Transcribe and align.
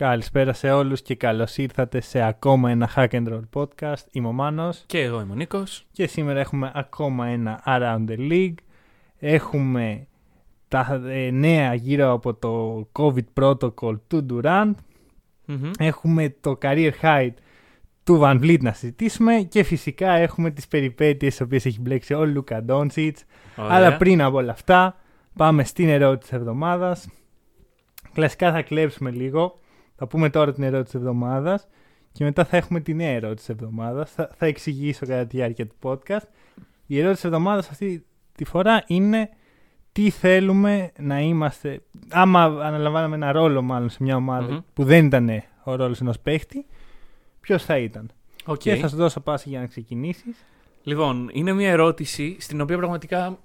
Καλησπέρα 0.00 0.52
σε 0.52 0.70
όλους 0.70 1.02
και 1.02 1.14
καλώς 1.14 1.56
ήρθατε 1.56 2.00
σε 2.00 2.22
ακόμα 2.22 2.70
ένα 2.70 2.90
Hack 2.96 3.08
and 3.10 3.28
Roll 3.28 3.42
podcast. 3.52 4.04
Είμαι 4.10 4.28
ο 4.28 4.32
Μάνος 4.32 4.84
Και 4.86 5.00
εγώ 5.00 5.20
είμαι 5.20 5.32
ο 5.32 5.34
Νίκος. 5.34 5.86
και 5.92 6.06
σήμερα 6.06 6.40
έχουμε 6.40 6.72
ακόμα 6.74 7.26
ένα 7.26 7.62
Around 7.66 8.10
the 8.10 8.30
League. 8.30 8.54
Έχουμε 9.18 10.06
τα 10.68 11.02
ε, 11.06 11.30
νέα 11.30 11.74
γύρω 11.74 12.12
από 12.12 12.34
το 12.34 12.80
COVID 12.92 13.24
protocol 13.40 13.94
του 14.06 14.26
Durant. 14.30 14.72
Έχουμε 15.78 16.34
το 16.40 16.58
career 16.62 16.92
height 17.02 17.34
του 18.04 18.20
Van 18.22 18.40
Vliet 18.40 18.60
να 18.60 18.72
συζητήσουμε 18.72 19.34
και 19.34 19.62
φυσικά 19.62 20.10
έχουμε 20.10 20.50
τις 20.50 20.68
περιπέτειες 20.68 21.32
τις 21.36 21.40
οποίες 21.40 21.66
έχει 21.66 21.80
μπλέξει 21.80 22.14
ο 22.14 22.26
Λούκα 22.26 22.62
Ντόνσιτς. 22.62 23.24
Αλλά 23.56 23.96
πριν 23.96 24.22
από 24.22 24.36
όλα 24.36 24.52
αυτά 24.52 24.96
πάμε 25.36 25.64
στην 25.64 25.88
ερώτηση 25.88 26.30
της 26.30 26.38
εβδομάδας. 26.38 27.08
Κλασικά 28.12 28.52
θα 28.52 28.62
κλέψουμε 28.62 29.10
λίγο. 29.10 29.59
Θα 30.00 30.06
πούμε 30.08 30.30
τώρα 30.30 30.52
την 30.52 30.62
ερώτηση 30.62 30.84
της 30.84 30.94
εβδομάδας 30.94 31.66
και 32.12 32.24
μετά 32.24 32.44
θα 32.44 32.56
έχουμε 32.56 32.80
τη 32.80 32.94
νέα 32.94 33.10
ερώτηση 33.10 33.36
της 33.36 33.48
εβδομάδας. 33.48 34.10
Θα, 34.10 34.30
θα 34.36 34.46
εξηγήσω 34.46 35.06
κατά 35.06 35.26
τη 35.26 35.36
διάρκεια 35.36 35.66
του 35.66 35.74
podcast. 35.82 36.26
Η 36.86 36.98
ερώτηση 36.98 37.14
της 37.14 37.24
εβδομάδας 37.24 37.68
αυτή 37.68 38.06
τη 38.34 38.44
φορά 38.44 38.84
είναι 38.86 39.28
τι 39.92 40.10
θέλουμε 40.10 40.92
να 40.98 41.20
είμαστε. 41.20 41.82
Άμα 42.10 42.42
αναλαμβάναμε 42.42 43.14
ένα 43.14 43.32
ρόλο 43.32 43.62
μάλλον 43.62 43.90
σε 43.90 44.02
μια 44.02 44.16
ομαδα 44.16 44.52
Μμμ. 44.52 44.58
που 44.74 44.84
δεν 44.84 45.06
ήταν 45.06 45.42
ο 45.64 45.74
ρόλος 45.74 46.00
ενός 46.00 46.18
παίχτη, 46.18 46.66
ποιος 47.40 47.64
θα 47.64 47.78
ήταν. 47.78 48.10
Οκ. 48.44 48.58
Και 48.58 48.74
θα 48.74 48.88
σου 48.88 48.96
δώσω 48.96 49.20
πάσα 49.20 49.48
για 49.48 49.60
να 49.60 49.66
ξεκινήσεις. 49.66 50.44
Λοιπόν, 50.82 51.30
είναι 51.32 51.52
μια 51.52 51.70
ερώτηση 51.70 52.36
στην 52.40 52.60
οποία 52.60 52.76
πραγματικά 52.76 53.38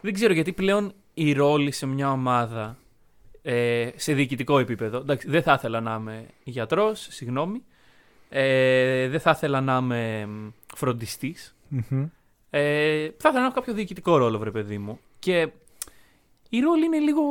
δεν 0.00 0.12
ξέρω 0.12 0.32
γιατί 0.32 0.52
πλέον 0.52 0.92
η 1.14 1.32
ρόλη 1.32 1.70
σε 1.70 1.86
μια 1.86 2.12
ομάδα 2.12 2.76
ε, 3.50 3.90
σε 3.96 4.12
διοικητικό 4.12 4.58
επίπεδο. 4.58 4.98
Εντάξει, 4.98 5.28
δεν 5.28 5.42
θα 5.42 5.52
ήθελα 5.52 5.80
να 5.80 5.94
είμαι 5.94 6.26
γιατρός, 6.44 7.06
συγγνώμη. 7.10 7.62
Ε, 8.28 9.08
δεν 9.08 9.20
θα 9.20 9.30
ήθελα 9.30 9.60
να 9.60 9.76
είμαι 9.76 10.28
φροντιστής. 10.74 11.56
Μμμ. 11.68 12.06
Ε, 12.50 13.06
θα 13.06 13.28
ήθελα 13.28 13.40
να 13.40 13.44
έχω 13.44 13.54
κάποιο 13.54 13.72
διοικητικό 13.74 14.16
ρόλο, 14.16 14.38
βρε 14.38 14.50
παιδί 14.50 14.78
μου. 14.78 14.98
Και 15.18 15.48
η 16.48 16.60
ρόλη 16.60 16.84
είναι 16.84 16.98
λίγο 16.98 17.22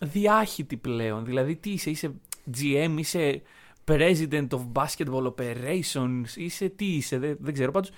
διάχυτη 0.00 0.76
πλέον. 0.76 1.24
Δηλαδή, 1.24 1.56
τι 1.56 1.70
είσαι, 1.70 1.90
είσαι 1.90 2.14
GM, 2.58 2.94
είσαι 2.96 3.42
President 3.84 4.48
of 4.48 4.60
Basketball 4.72 5.32
Operations, 5.34 6.36
είσαι 6.36 6.68
τι 6.68 6.84
είσαι, 6.84 7.18
δεν, 7.18 7.36
δεν 7.40 7.54
ξέρω. 7.54 7.70
Πάντως, 7.70 7.90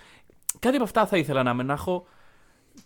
κάτι 0.58 0.74
από 0.74 0.84
αυτά 0.84 1.06
θα 1.06 1.16
ήθελα 1.16 1.42
να 1.42 1.50
είμαι, 1.50 1.62
να 1.62 1.72
έχω 1.72 2.06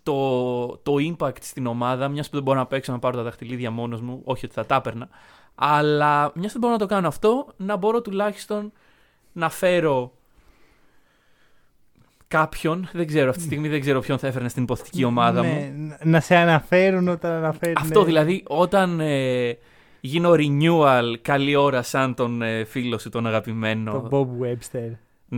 το, 0.02 0.68
το 0.76 0.94
impact 0.98 1.36
στην 1.40 1.66
ομάδα, 1.66 2.08
μιας 2.08 2.28
που 2.28 2.34
δεν 2.34 2.42
μπορώ 2.44 2.58
να 2.58 2.66
παίξω 2.66 2.92
να 2.92 2.98
πάρω 2.98 3.16
τα 3.16 3.22
δαχτυλίδια 3.22 3.70
μόνος 3.70 4.00
μου, 4.00 4.20
όχι 4.24 4.44
ότι 4.44 4.54
θα 4.54 4.66
τα 4.66 4.74
έπαιρνα, 4.74 5.08
αλλά 5.54 6.32
μιας 6.34 6.52
που 6.52 6.58
δεν 6.58 6.60
μπορώ 6.60 6.72
να 6.72 6.78
το 6.78 6.86
κάνω 6.86 7.08
αυτό, 7.08 7.46
να 7.56 7.76
μπορώ 7.76 8.00
τουλάχιστον 8.00 8.72
να 9.32 9.48
φέρω 9.50 10.12
κάποιον, 12.28 12.88
δεν 12.92 13.06
ξέρω, 13.06 13.28
αυτή 13.28 13.40
τη 13.40 13.46
στιγμή 13.46 13.68
δεν 13.68 13.80
ξέρω 13.80 14.00
ποιον 14.00 14.18
θα 14.18 14.26
έφερνε 14.26 14.48
στην 14.48 14.62
υποθετική 14.62 15.04
ομάδα 15.04 15.40
Ναι, 15.40 15.48
μου. 15.48 15.86
να- 15.88 15.98
Να 16.10 16.20
σε 16.20 16.36
αναφέρουν 16.36 17.08
όταν 17.08 17.32
αναφέρουν. 17.32 17.76
Αυτό 17.78 18.04
δηλαδή, 18.04 18.42
όταν 18.46 19.00
ε, 19.00 19.58
γίνω 20.00 20.30
renewal 20.32 21.14
καλή 21.22 21.56
ώρα 21.56 21.82
σαν 21.82 22.14
τον 22.14 22.42
ε, 22.42 22.64
φίλο 22.64 22.98
σου, 22.98 23.08
τον 23.08 23.26
αγαπημένο, 23.26 23.92
Το 23.92 24.08
Bob 24.10 24.44
Webster. 24.44 24.90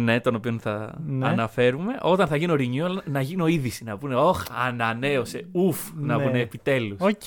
Ναι, 0.04 0.20
τον 0.20 0.34
οποίο 0.34 0.56
θα 0.60 0.94
Ναι. 1.06 1.26
αναφέρουμε, 1.28 1.96
όταν 2.02 2.26
θα 2.26 2.36
γίνω 2.36 2.54
renewal 2.58 3.02
να 3.04 3.20
γίνω 3.20 3.46
είδηση, 3.46 3.84
να 3.84 3.96
πούνε, 3.98 4.14
όχ, 4.14 4.42
ανανέωσε, 4.66 5.46
ουφ, 5.52 5.78
να 5.96 6.16
Ναι. 6.16 6.22
πούνε 6.24 6.40
επιτέλους. 6.40 6.96
Οκ. 7.00 7.22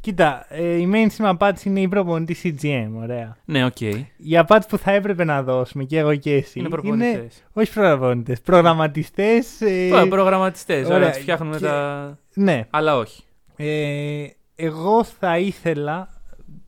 Κοίτα, 0.00 0.46
ε, 0.48 0.76
η 0.76 0.90
mainstream 0.94 1.24
απάντηση 1.24 1.68
είναι 1.68 1.80
η 1.80 1.88
προπονητή 1.88 2.36
CGM. 2.62 2.88
Ωραία. 3.02 3.36
Ναι, 3.44 3.64
οκ. 3.64 3.80
Η 4.16 4.36
απάντηση 4.38 4.68
που 4.68 4.78
θα 4.78 4.90
έπρεπε 4.92 5.24
να 5.24 5.42
δώσουμε 5.42 5.84
και 5.84 5.98
εγώ 5.98 6.14
και 6.16 6.34
εσύ 6.34 6.58
Είναι 6.58 6.68
προπονητές. 6.68 7.44
όχι 7.52 7.72
προπονητές. 7.72 8.40
Προγραμματιστές. 8.40 9.60
Ε, 9.60 9.88
Τώρα, 9.90 10.08
προγραμματιστές, 10.08 10.84
ωραία, 10.86 10.96
ωραία, 10.96 11.10
τους 11.10 11.20
φτιάχνουμε 11.22 11.56
και- 11.56 11.64
τα... 11.64 12.18
ναι. 12.34 12.66
Αλλά 12.70 12.96
όχι. 12.96 13.22
Ε, 13.56 14.26
εγώ 14.54 15.04
θα 15.04 15.38
ήθελα. 15.38 16.08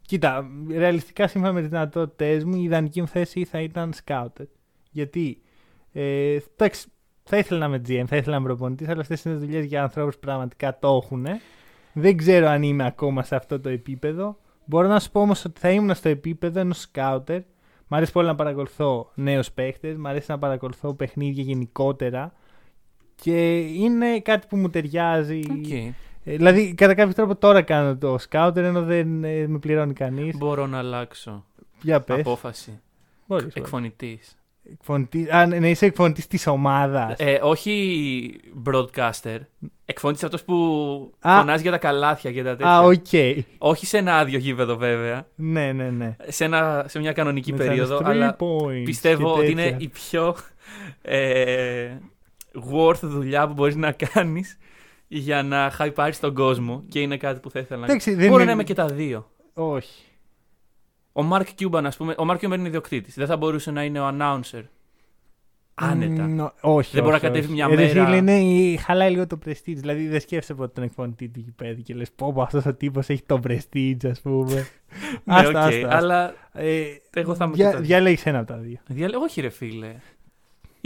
Κοίτα, 0.03 0.47
ρεαλιστικά 0.77 1.27
σύμφωνα 1.29 1.53
με 1.53 1.61
τις 1.61 1.69
δυνατότητές 1.69 2.45
μου, 2.45 2.57
η 2.57 2.63
ιδανική 2.63 3.01
μου 3.01 3.07
θέση 3.09 3.45
θα 3.45 3.61
ήταν 3.61 3.93
scouter. 4.05 4.47
Γιατί. 4.97 5.43
Ε, 5.93 6.39
εντάξει, 6.57 6.87
θα 7.23 7.39
ήθελα 7.39 7.59
να 7.61 7.67
είμαι 7.67 7.83
GM, 7.89 8.05
θα 8.07 8.17
ήθελα 8.17 8.31
να 8.31 8.37
είμαι 8.37 8.47
προπονητής, 8.47 8.89
αλλά 8.89 9.01
αυτές 9.01 9.25
είναι 9.25 9.35
δουλειές 9.35 9.65
για 9.65 9.83
ανθρώπους 9.83 10.15
που 10.15 10.21
πραγματικά 10.21 10.79
το 10.79 11.01
έχουν. 11.03 11.27
Δεν 11.93 12.17
ξέρω 12.17 12.47
αν 12.47 12.63
είμαι 12.63 12.87
ακόμα 12.87 13.23
σε 13.23 13.37
αυτό 13.37 13.61
το 13.61 13.69
επίπεδο. 13.69 14.39
Μπορώ 14.65 14.89
να 14.89 15.01
σου 15.01 15.11
πω 15.11 15.21
όμως 15.21 15.45
ότι 15.45 15.61
θα 15.61 15.71
ήμουν 15.71 15.95
στο 15.95 16.09
επίπεδο 16.09 16.61
ενός 16.61 16.91
scouter. 16.93 17.41
Μ' 17.89 17.95
αρέσει 17.95 18.13
πολύ 18.13 18.27
να 18.27 18.35
παρακολουθώ 18.35 19.11
νέους 19.15 19.53
παίχτες, 19.53 19.97
μ' 19.97 20.07
αρέσει 20.07 20.31
να 20.31 20.39
παρακολουθώ 20.39 20.95
παιχνίδια 20.95 21.43
γενικότερα. 21.43 22.33
Και 23.15 23.59
είναι 23.59 24.21
κάτι 24.21 24.47
που 24.47 24.57
μου 24.57 24.71
ταιριάζει. 24.71 25.41
Οκ. 25.51 25.71
Ε, 25.71 26.37
δηλαδή, 26.37 26.75
κατά 26.75 26.95
κάποιο 26.95 27.15
τρόπο 27.15 27.37
τώρα 27.37 27.63
κάνω 27.63 27.97
το 27.97 28.17
scouter 28.31 28.57
ενώ 28.57 28.83
δεν 28.83 29.25
ε, 29.25 29.47
με 29.47 29.59
πληρώνει 29.59 29.93
κανείς. 29.93 30.37
Μπορώ 30.37 30.67
να 30.67 30.79
αλλάξω 30.79 31.45
Για 31.83 32.01
πες. 32.01 32.19
απόφαση. 32.19 32.81
Μπορείς, 33.27 33.55
Εκφωνητής. 34.73 35.21
Εκφωνητής- 35.23 35.57
Α, 35.57 35.61
ναι, 35.61 35.71
είσαι 35.71 35.87
εκφωνητής 35.87 36.27
της 36.27 36.47
ομάδας. 36.47 37.15
Ε, 37.19 37.39
όχι 37.43 38.41
broadcaster. 38.67 39.39
Εκφωνητής 39.85 40.25
αυτός 40.25 40.43
που 40.45 40.55
Α. 41.21 41.39
φωνάζει 41.39 41.63
για 41.63 41.71
τα 41.71 41.79
καλάθια 41.79 42.33
και 42.33 42.43
τα 42.43 42.51
τέτοια. 42.57 42.73
Α, 42.77 42.81
οκ. 42.81 43.07
Όχι 43.59 43.87
σε 43.87 43.99
ένα 43.99 44.19
άδειο 44.19 44.39
γήπεδο 44.39 44.77
βέβαια. 44.77 45.27
Ναι, 45.35 45.73
ναι, 45.73 45.91
ναι. 45.91 46.17
Σε, 46.27 46.45
ένα, 46.45 46.85
σε 46.89 46.99
μια 46.99 47.13
κανονική 47.13 47.53
Με 47.53 47.59
σαν 47.59 47.67
περίοδο. 47.67 47.97
three 47.99 48.05
Αλλά 48.05 48.37
points 48.41 48.83
πιστεύω 48.85 49.35
και 49.35 49.41
ότι 49.41 49.51
είναι 49.51 49.63
τέτοια. 49.63 49.77
η 49.81 49.89
πιο 49.89 50.37
ε, 51.03 51.89
worth 52.73 52.99
δουλειά 53.03 53.47
που 53.47 53.53
μπορείς 53.53 53.77
να 53.77 53.93
κάνεις 53.93 54.59
για 55.09 55.43
να 55.43 55.71
χαϊπάρεις 55.71 56.21
τον 56.21 56.35
κόσμο 56.35 56.83
και 56.89 57.01
είναι 57.01 57.17
κάτι 57.17 57.41
που 57.41 57.51
θα 57.51 57.59
ήθελα 57.59 57.81
να 57.81 57.87
Εντάξει, 57.87 58.07
κάνω. 58.11 58.21
δεν 58.23 58.29
Μπορεί 58.31 58.43
είναι- 58.43 58.51
να 58.51 58.57
είμαι 58.57 58.65
και 58.65 58.75
τα 58.75 58.87
δύο. 58.87 59.31
Όχι. 59.55 60.03
Ο 61.17 61.29
Mark 61.33 61.45
Cuban, 61.61 61.83
ας 61.85 61.97
πούμε, 61.97 62.13
ο 62.13 62.25
Mark 62.31 62.37
Cuban 62.37 62.55
είναι 62.59 62.69
ιδιοκτήτης. 62.69 63.15
Δεν 63.15 63.27
θα 63.27 63.37
μπορούσε 63.37 63.71
να 63.71 63.85
είναι 63.85 64.01
ο 64.01 64.09
announcer. 64.19 64.63
Άνετα. 65.75 66.23
Μ, 66.23 66.41
ο- 66.41 66.53
όχι. 66.61 66.91
Δεν 66.95 67.03
μπορεί 67.03 67.15
όχι, 67.15 67.23
να 67.25 67.29
κατέβει 67.29 67.45
όχι. 67.47 67.55
μια 67.55 67.67
Ε, 67.71 67.75
ρε 67.75 67.87
μέρα- 67.87 68.05
Φίλε, 68.05 68.17
είναι, 68.17 68.39
η- 68.41 68.77
χαλάει 68.77 69.11
λίγο 69.11 69.27
το 69.27 69.39
prestige. 69.47 69.53
Δηλαδή 69.77 70.09
δεν 70.09 70.21
σκέφτεσαι 70.21 70.55
ποτέ 70.55 70.73
τον 70.75 70.85
εκφωνητή 70.85 71.29
του 71.29 71.41
γηπέδου 71.41 71.83
και 71.83 71.95
λες: 71.95 72.11
Πω, 72.13 72.33
πω 72.33 72.43
αυτός 72.43 72.67
ο 72.67 72.75
τύπος 72.75 73.09
έχει 73.09 73.23
το 73.27 73.41
prestige, 73.49 74.07
ας 74.11 74.21
πούμε. 74.21 74.55
Ναι, 75.25 75.35
Άστα, 75.35 75.49
οκ, 75.49 75.57
άστα, 75.57 75.67
άστα. 75.67 75.97
αλλά 75.97 76.35
Ε, 76.53 76.85
εγώ 77.15 77.35
θα 77.35 77.45
είμαι 77.45 77.55
δια- 77.55 77.67
και 77.67 77.73
τα 77.73 77.79
δύο. 77.79 77.87
Διαλέγεις 77.87 78.27
ένα 78.27 78.39
από 78.39 78.47
τα 78.47 78.57
δύο. 78.57 78.77
Διαλέ- 78.87 79.17
Όχι 79.23 79.41
ρε 79.41 79.49
φίλε. 79.49 79.95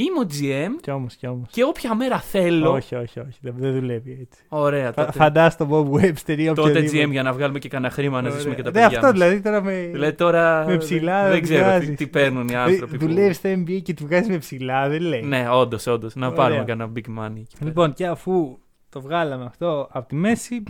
Είμαι 0.02 0.18
ο 0.18 0.26
GM 0.30 0.70
Κι 0.82 0.90
όμως, 0.90 1.14
κι 1.16 1.26
όμως. 1.26 1.48
και 1.50 1.64
όποια 1.64 1.94
μέρα 1.94 2.20
θέλω. 2.20 2.70
Όχι, 2.72 2.94
όχι, 2.94 3.20
όχι. 3.20 3.38
Δεν, 3.40 3.54
δεν 3.56 3.72
δουλεύει 3.74 4.18
έτσι. 4.20 4.42
Ωραία, 4.48 4.92
Φα, 4.92 5.04
τότε, 5.04 5.18
Φαντάσου 5.18 5.56
τον 5.56 5.68
Bob 5.70 5.90
Webster 6.00 6.38
ή 6.38 6.46
τότε 6.46 6.60
οποιοδήποτε. 6.60 7.04
GM 7.04 7.10
για 7.10 7.22
να 7.22 7.32
βγάλουμε 7.32 7.58
και 7.58 7.68
κανένα 7.68 7.92
χρήμα 7.92 8.22
να 8.22 8.30
ζήσουμε 8.30 8.54
και 8.54 8.62
τα 8.62 8.70
Ναι, 8.70 8.72
παιδιά 8.80 8.86
αυτό 8.86 9.00
μας. 9.02 9.12
δηλαδή 9.12 9.40
τώρα 9.40 9.62
με. 9.62 9.88
Δηλαδή 9.92 10.12
τώρα 10.16 10.64
με 10.66 10.76
ψηλά 10.76 11.22
δεν 11.22 11.30
δεν 11.32 11.42
ξέρω 11.42 11.62
τι, 11.62 11.68
βγάζεις. 11.68 11.96
τι 11.96 12.06
παίρνουν 12.06 12.48
οι 12.48 12.54
άνθρωποι. 12.54 12.98
που- 12.98 13.06
Δουλεύεις 13.06 13.36
στο 13.36 13.48
NBA 13.52 13.80
και 13.82 13.94
του 13.94 14.06
βγάζεις 14.06 14.28
με 14.28 14.38
ψηλά, 14.38 14.88
δεν 14.88 15.00
λέει. 15.02 15.22
Ναι, 15.22 15.46
όντως, 15.50 15.86
όντως. 15.86 16.14
Να 16.14 16.26
Ωραία. 16.26 16.38
πάρουμε 16.38 16.64
κανένα 16.64 16.90
big 16.94 16.98
money. 17.18 17.36
εκεί 17.36 17.54
πέρα. 17.58 17.64
Λοιπόν, 17.66 17.92
και 17.92 18.06
αφού 18.06 18.58
το 18.88 19.00
βγάλαμε 19.00 19.44
αυτό 19.44 19.88
από 19.92 20.08
τη 20.08 20.14
μέση, 20.14 20.62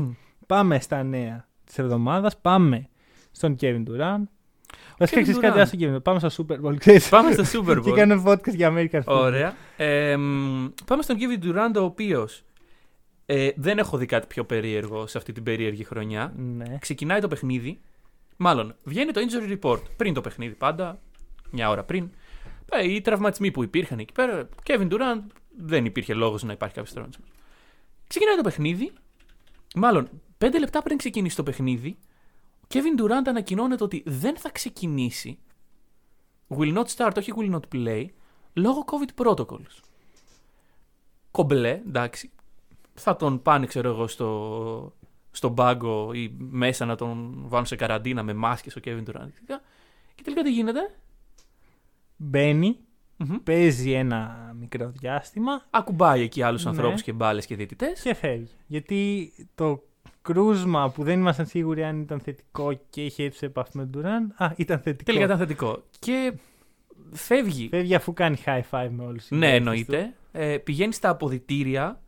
πάμε 0.46 0.80
στα 0.80 1.02
νέα 1.02 1.48
της 1.64 1.78
εβδομάδας. 1.78 2.38
Πάμε 2.40 2.88
στον 3.30 3.56
Kevin 3.60 3.82
Durant. 3.88 4.22
Βασικά 5.00 5.20
Kevin 5.20 5.22
ξέρει 5.24 5.38
κάτι, 5.38 5.58
Durant. 5.58 5.60
άστο 5.60 5.76
Kevin. 5.80 6.02
Πάμε 6.02 6.28
στο 6.28 6.46
Super 6.48 6.60
Bowl. 6.66 6.76
Ξέρεις. 6.78 7.08
Πάμε 7.08 7.32
στο 7.32 7.42
Super 7.60 7.74
και 7.84 7.90
Bowl. 7.90 7.94
κάνουμε 7.94 8.22
podcast 8.32 8.54
για 8.54 8.72
American 8.74 8.98
Football. 9.04 9.20
Ωραία. 9.20 9.54
Ε, 9.76 10.16
μ, 10.16 10.66
πάμε 10.86 11.02
στον 11.02 11.16
Kevin 11.20 11.44
Durant, 11.44 11.74
ο 11.76 11.82
οποίος 11.84 12.42
ε, 13.26 13.48
δεν 13.56 13.78
έχω 13.78 13.96
δει 13.96 14.06
κάτι 14.06 14.26
πιο 14.26 14.44
περίεργο 14.44 15.06
σε 15.06 15.18
αυτή 15.18 15.32
την 15.32 15.42
περίεργη 15.42 15.84
χρονιά. 15.84 16.32
Ναι. 16.36 16.78
Ξεκινάει 16.78 17.20
το 17.20 17.28
παιχνίδι. 17.28 17.80
Μάλλον, 18.36 18.74
βγαίνει 18.84 19.12
το 19.12 19.20
injury 19.20 19.58
report 19.60 19.80
πριν 19.96 20.14
το 20.14 20.20
παιχνίδι 20.20 20.54
πάντα, 20.54 21.00
μια 21.50 21.70
ώρα 21.70 21.82
πριν. 21.84 22.10
Ε, 22.72 22.92
οι 22.92 23.00
τραυματισμοί 23.00 23.50
που 23.50 23.62
υπήρχαν 23.62 23.98
εκεί 23.98 24.12
πέρα. 24.12 24.48
Kevin 24.66 24.88
Durant 24.90 25.20
δεν 25.58 25.84
υπήρχε 25.84 26.14
λόγος 26.14 26.42
να 26.42 26.52
υπάρχει 26.52 26.74
κάποιος 26.74 26.92
τραυματισμός. 26.94 27.28
Ξεκινάει 28.06 28.36
το 28.36 28.42
παιχνίδι. 28.42 28.92
Μάλλον, 29.74 30.08
πέντε 30.38 30.58
λεπτά 30.58 30.82
πριν 30.82 30.96
ξεκινήσει 30.96 31.36
το 31.36 31.42
παιχνίδι, 31.42 31.88
ο 31.88 31.96
Kevin 32.74 33.00
Durant 33.00 33.26
ανακοινώνεται 33.26 33.84
ότι 33.84 34.02
δεν 34.06 34.36
θα 34.36 34.50
ξεκινήσει 34.50 35.38
will 36.48 36.76
not 36.76 36.84
start, 36.96 37.12
όχι 37.16 37.32
will 37.36 37.54
not 37.54 37.60
play, 37.74 38.06
λόγω 38.52 38.84
COVID 38.86 39.24
protocols. 39.24 39.80
Κομπλέ, 41.30 41.70
εντάξει. 41.86 42.30
Θα 42.94 43.16
τον 43.16 43.42
πάνε, 43.42 43.66
ξέρω 43.66 43.88
εγώ, 43.88 44.06
στο, 44.06 44.92
στον 45.30 45.54
πάγκο 45.54 46.12
ή 46.12 46.34
μέσα 46.38 46.84
να 46.84 46.94
τον 46.96 47.34
βάλουν 47.46 47.66
σε 47.66 47.76
καραντίνα 47.76 48.22
με 48.22 48.34
μάσκες 48.34 48.76
ο 48.76 48.80
Kevin 48.84 49.02
Durant. 49.04 49.28
Και 50.14 50.22
τελικά 50.22 50.42
τι 50.42 50.52
γίνεται; 50.52 50.94
Μπαίνει, 52.16 52.78
Μμμ. 53.16 53.36
παίζει 53.44 53.92
ένα 53.92 54.52
μικρό 54.58 54.88
διάστημα 54.90 55.66
Ακουμπάει 55.70 56.22
εκεί 56.22 56.42
άλλους 56.42 56.64
Ναι. 56.64 56.70
ανθρώπους 56.70 57.02
και 57.02 57.12
μπάλες 57.12 57.46
και 57.46 57.56
διαιτητές. 57.56 58.00
και 58.02 58.14
φεύγει. 58.14 58.48
Γιατί 58.66 59.32
το 59.54 59.82
κρούσμα 60.22 60.90
που 60.90 61.02
δεν 61.02 61.18
ήμασταν 61.20 61.46
σίγουροι 61.46 61.84
αν 61.84 62.00
ήταν 62.00 62.20
θετικό 62.20 62.80
και 62.90 63.04
είχε 63.04 63.24
έρθει 63.24 63.36
σε 63.36 63.46
επαφή 63.46 63.70
με 63.76 63.86
τον 63.86 64.02
Durant, 64.04 64.34
α, 64.44 64.52
ήταν 64.56 64.78
θετικό. 64.78 65.04
Τελικά 65.04 65.24
ήταν 65.24 65.38
θετικό. 65.38 65.82
Και 65.98 66.32
φεύγει. 67.12 67.68
Φεύγει 67.70 67.94
αφού 67.94 68.12
κάνει 68.12 68.36
high 68.44 68.62
five 68.70 68.88
με 68.90 69.04
όλους. 69.04 69.26
τους 69.26 69.38
Ναι, 69.38 69.46
συμπαίκτες 69.46 69.58
εννοείται. 69.58 70.14
Ε, 70.32 70.58
πηγαίνει 70.58 70.92
στα 70.92 71.08
αποδητήρια, 71.08 72.00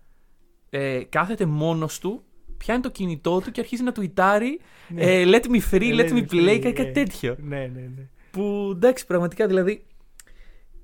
ε, 0.70 1.02
κάθεται 1.08 1.46
μόνος 1.46 1.98
του, 1.98 2.22
πιάνει 2.56 2.80
το 2.82 2.90
κινητό 2.90 3.40
του 3.40 3.50
και 3.50 3.60
αρχίζει 3.60 3.82
να 3.82 3.92
τουιτάρει 3.92 4.60
Ναι. 4.88 5.02
ε, 5.02 5.24
let 5.26 5.44
me 5.44 5.60
free, 5.70 5.90
Ε, 5.90 5.94
let 5.94 6.08
let 6.08 6.12
me 6.12 6.14
me 6.14 6.26
play, 6.30 6.48
free, 6.48 6.58
κάτι, 6.60 6.72
κάτι 6.72 6.88
ε. 6.88 6.92
τέτοιο. 6.92 7.34
του. 7.34 7.42
Ναι, 7.46 7.58
ναι, 7.74 7.80
ναι. 7.80 8.08
Που 8.30 8.70
εντάξει, 8.74 9.06
πραγματικά 9.06 9.46
δηλαδή 9.46 9.84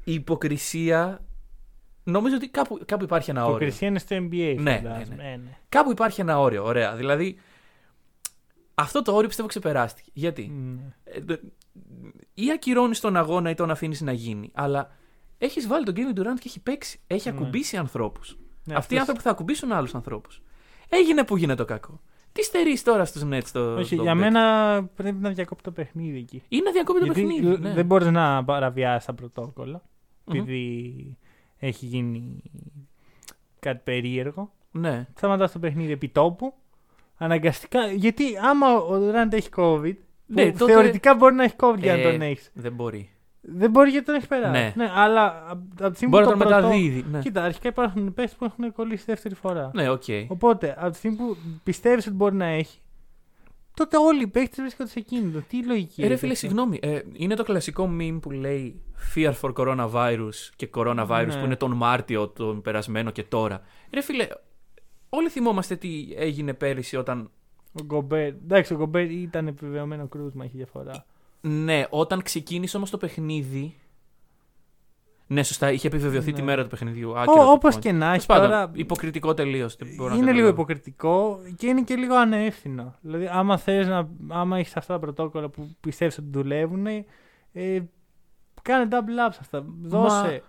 η 0.05 0.13
υποκρισία. 0.13 1.23
Νομίζω 2.11 2.37
ότι 2.37 2.49
κάπου, 2.49 2.81
κάπου 2.87 3.05
υπάρχει 3.05 3.31
ένα 3.31 3.43
όριο. 3.45 3.57
Υποκρισία 3.57 3.89
είναι 3.89 3.99
στο 3.99 4.17
NBA, 4.17 4.57
Ναι, 4.59 4.77
φαντάζομαι. 4.77 5.15
ναι, 5.17 5.23
ναι. 5.23 5.33
Ε, 5.33 5.37
ναι. 5.37 5.57
Κάπου 5.69 5.91
υπάρχει 5.91 6.21
ένα 6.21 6.39
όριο. 6.41 6.65
Ωραία. 6.65 6.97
Δηλαδή. 6.97 7.39
Αυτό 8.75 9.03
το 9.03 9.13
όριο 9.15 9.27
πιστεύω 9.29 9.49
ξεπεράστηκε. 9.49 10.11
Γιατί; 10.15 10.47
Ναι. 10.55 10.83
Ε, 11.05 11.21
δε- 11.21 11.37
ή 12.35 12.51
ακυρώνεις 12.53 13.01
τον 13.01 13.17
αγώνα 13.17 13.51
ή 13.51 13.55
τον 13.55 13.71
αφήνεις 13.71 14.01
να 14.01 14.13
γίνει. 14.13 14.51
Αλλά 14.55 14.91
έχεις 15.39 15.67
βάλει 15.67 15.85
τον 15.85 15.95
Kevin 15.97 16.19
Durant 16.19 16.35
και 16.39 16.45
έχει 16.47 16.61
παίξει. 16.61 17.01
Έχει 17.07 17.31
Ναι. 17.31 17.37
ακουμπήσει 17.39 17.77
ανθρώπους. 17.77 18.39
Ναι, 18.65 18.75
Αυτοί 18.75 18.95
οι 18.95 18.97
αυτός- 18.97 18.99
άνθρωποι 18.99 19.21
θα 19.21 19.31
ακουμπήσουν 19.31 19.73
άλλους 19.73 19.95
ανθρώπους. 19.95 20.43
Έγινε 20.89 21.25
που 21.25 21.37
γίνεται 21.37 21.65
το 21.65 21.65
κακό. 21.65 22.01
Τι 22.33 22.43
στερείς 22.43 22.83
τώρα 22.83 23.05
στους 23.05 23.23
Nets 23.25 23.43
το. 23.53 23.75
Όχι, 23.75 23.97
το 23.97 24.03
για 24.03 24.13
παίκτη. 24.17 24.31
μένα 24.31 24.85
πρέπει 24.95 25.17
να 25.21 25.31
διακόπτει 25.31 25.63
το 25.65 25.71
παιχνίδι 25.71 26.19
εκεί. 26.19 26.43
Είναι 26.49 26.63
να 26.63 26.71
διακόπτει 26.73 27.01
το 27.07 27.13
Γιατί 27.13 27.21
παιχνίδι. 27.35 27.59
ναι. 27.63 27.73
δεν 27.75 27.87
μπορείς 27.87 28.09
να 28.11 28.45
παραβιάσεις 28.45 29.05
τα 29.07 29.15
πρωτόκολλα. 29.15 29.83
Μμμ. 30.25 30.39
Επειδή 30.39 31.17
έχει 31.59 31.87
γίνει 31.87 32.43
κάτι 33.61 33.81
περίεργο. 33.85 34.53
Ναι. 34.71 35.07
Σταματάς 35.17 35.53
το 35.53 35.59
παιχνίδι 35.59 35.93
επί 35.93 36.09
τόπου. 36.09 36.55
Αναγκαστικά. 37.17 37.87
Γιατί 37.87 38.25
άμα 38.43 38.75
ο 38.75 38.95
Durant 38.95 39.33
έχει 39.33 39.49
COVID. 39.57 39.95
Ναι, 40.27 40.51
που 40.53 40.59
τότε- 40.59 40.73
Θεωρητικά 40.73 41.15
μπορεί 41.15 41.35
να 41.35 41.45
έχει 41.45 41.55
COVID 41.59 41.79
για 41.79 41.97
να 41.97 42.01
Ε, 42.01 42.11
τον 42.11 42.23
έχεις. 42.23 42.51
Δεν 42.55 42.73
μπορεί. 42.73 43.11
Δεν 43.41 43.71
μπορεί 43.71 43.91
γιατί 43.91 44.07
τον 44.07 44.15
έχεις 44.15 44.27
περάσει. 44.29 44.73
Ναι. 44.77 44.91
αλλά 44.95 45.45
από 45.51 45.91
τη 45.91 45.95
στιγμή 45.97 46.15
Μπορεί 46.15 46.25
που 46.25 46.31
να 46.31 46.37
το 46.37 46.43
τον 46.45 46.49
πρωτό- 46.49 46.63
μεταδίδει. 46.69 47.05
Ναι, 47.11 47.19
Κοίτα, 47.21 47.43
αρχικά 47.45 47.69
υπάρχουν 47.69 48.15
παίχτες 48.15 48.35
που 48.39 48.45
έχουν 48.45 48.73
κολλήσει 48.73 49.05
δεύτερη 49.07 49.35
φορά. 49.35 49.71
ναι 49.75 49.91
οκ. 49.91 50.03
Οπότε, 50.29 50.75
από 50.79 50.91
τη 50.91 50.97
στιγμή 50.97 51.17
που 51.17 51.37
πιστεύεις 51.63 52.07
ότι 52.07 52.17
μπορεί 52.17 52.35
να 52.35 52.47
έχει, 52.47 52.79
τότε 53.79 53.97
όλοι 53.97 54.23
οι 54.23 54.27
παίχτε 54.27 54.63
βρίσκονται 54.63 54.89
σε 54.91 55.01
κίνητο. 55.01 55.41
Τι 55.49 55.65
λογική 55.65 56.03
Ε, 56.03 56.07
ρε 56.07 56.13
έχει 56.13 56.21
φίλε, 56.21 56.33
αυτό; 56.33 56.47
συγγνώμη. 56.47 56.79
Ε, 56.83 57.01
είναι 57.13 57.35
το 57.35 57.43
κλασικό 57.43 57.91
meme 58.01 58.19
που 58.23 58.31
λέει 58.31 58.81
Fear 59.15 59.33
for 59.41 59.53
coronavirus 59.53 60.35
και 60.57 60.71
coronavirus 60.75 61.27
Ναι. 61.27 61.39
που 61.39 61.45
είναι 61.45 61.57
τον 61.57 61.73
Μάρτιο, 61.73 62.29
τον 62.29 62.63
περασμένο 62.63 63.11
και 63.11 63.23
τώρα. 63.23 63.61
Ρε 63.93 64.01
φίλε, 64.01 64.29
όλοι 65.09 65.29
θυμόμαστε 65.29 65.77
τι 65.77 66.09
έγινε 66.17 66.55
πέρυσι 66.55 66.97
όταν. 66.97 67.31
Ο 67.81 67.85
Γκομπέρ. 67.85 68.27
Εντάξει, 68.27 68.73
ο 68.75 68.77
Γκομπέρ 68.77 69.11
ήταν 69.11 69.47
επιβεβαιωμένο 69.47 70.09
κρούσμα, 70.09 70.45
έχει 70.45 70.57
διαφορά. 70.57 71.07
Ναι, 71.41 71.85
όταν 71.91 72.23
ξεκίνησε 72.23 72.77
όμως 72.77 72.91
το 72.91 72.97
παιχνίδι. 72.97 73.75
Ναι, 75.31 75.43
σωστά, 75.43 75.73
είχε 75.73 75.87
επιβεβαιωθεί 75.87 76.31
Ναι. 76.31 76.37
τη 76.37 76.43
μέρα 76.43 76.63
του 76.63 76.69
παιχνιδιού. 76.69 77.19
άκυρο 77.19 77.35
το 77.45 77.51
Όπως 77.51 77.77
point. 77.77 77.81
και 77.81 77.93
να 77.93 77.99
Τέλος 77.99 78.17
έχει 78.17 78.27
πάντων, 78.27 78.47
τώρα. 78.49 78.71
υποκριτικό 78.75 79.35
τελείως. 79.35 79.77
Είναι 80.17 80.33
λίγο 80.33 80.49
υποκριτικό 80.49 81.41
και 81.57 81.67
είναι 81.67 81.83
και 81.83 81.95
λίγο 81.95 82.15
ανεύθυνο. 82.17 82.95
Δηλαδή, 83.01 83.29
άμα 83.33 83.57
θες 83.59 83.87
να. 83.89 84.09
άμα 84.29 84.59
έχεις 84.59 84.77
αυτά 84.77 84.93
τα 84.93 84.99
πρωτόκολλα 85.01 85.49
που 85.49 85.77
πιστεύεις 85.81 86.19
ότι 86.19 86.29
δουλεύουν, 86.31 86.87
ε, 86.87 87.05
κάνε 88.63 88.89
double 88.91 89.31
ups 89.31 89.37
αυτά. 89.41 89.65
Δώσε. 89.83 90.43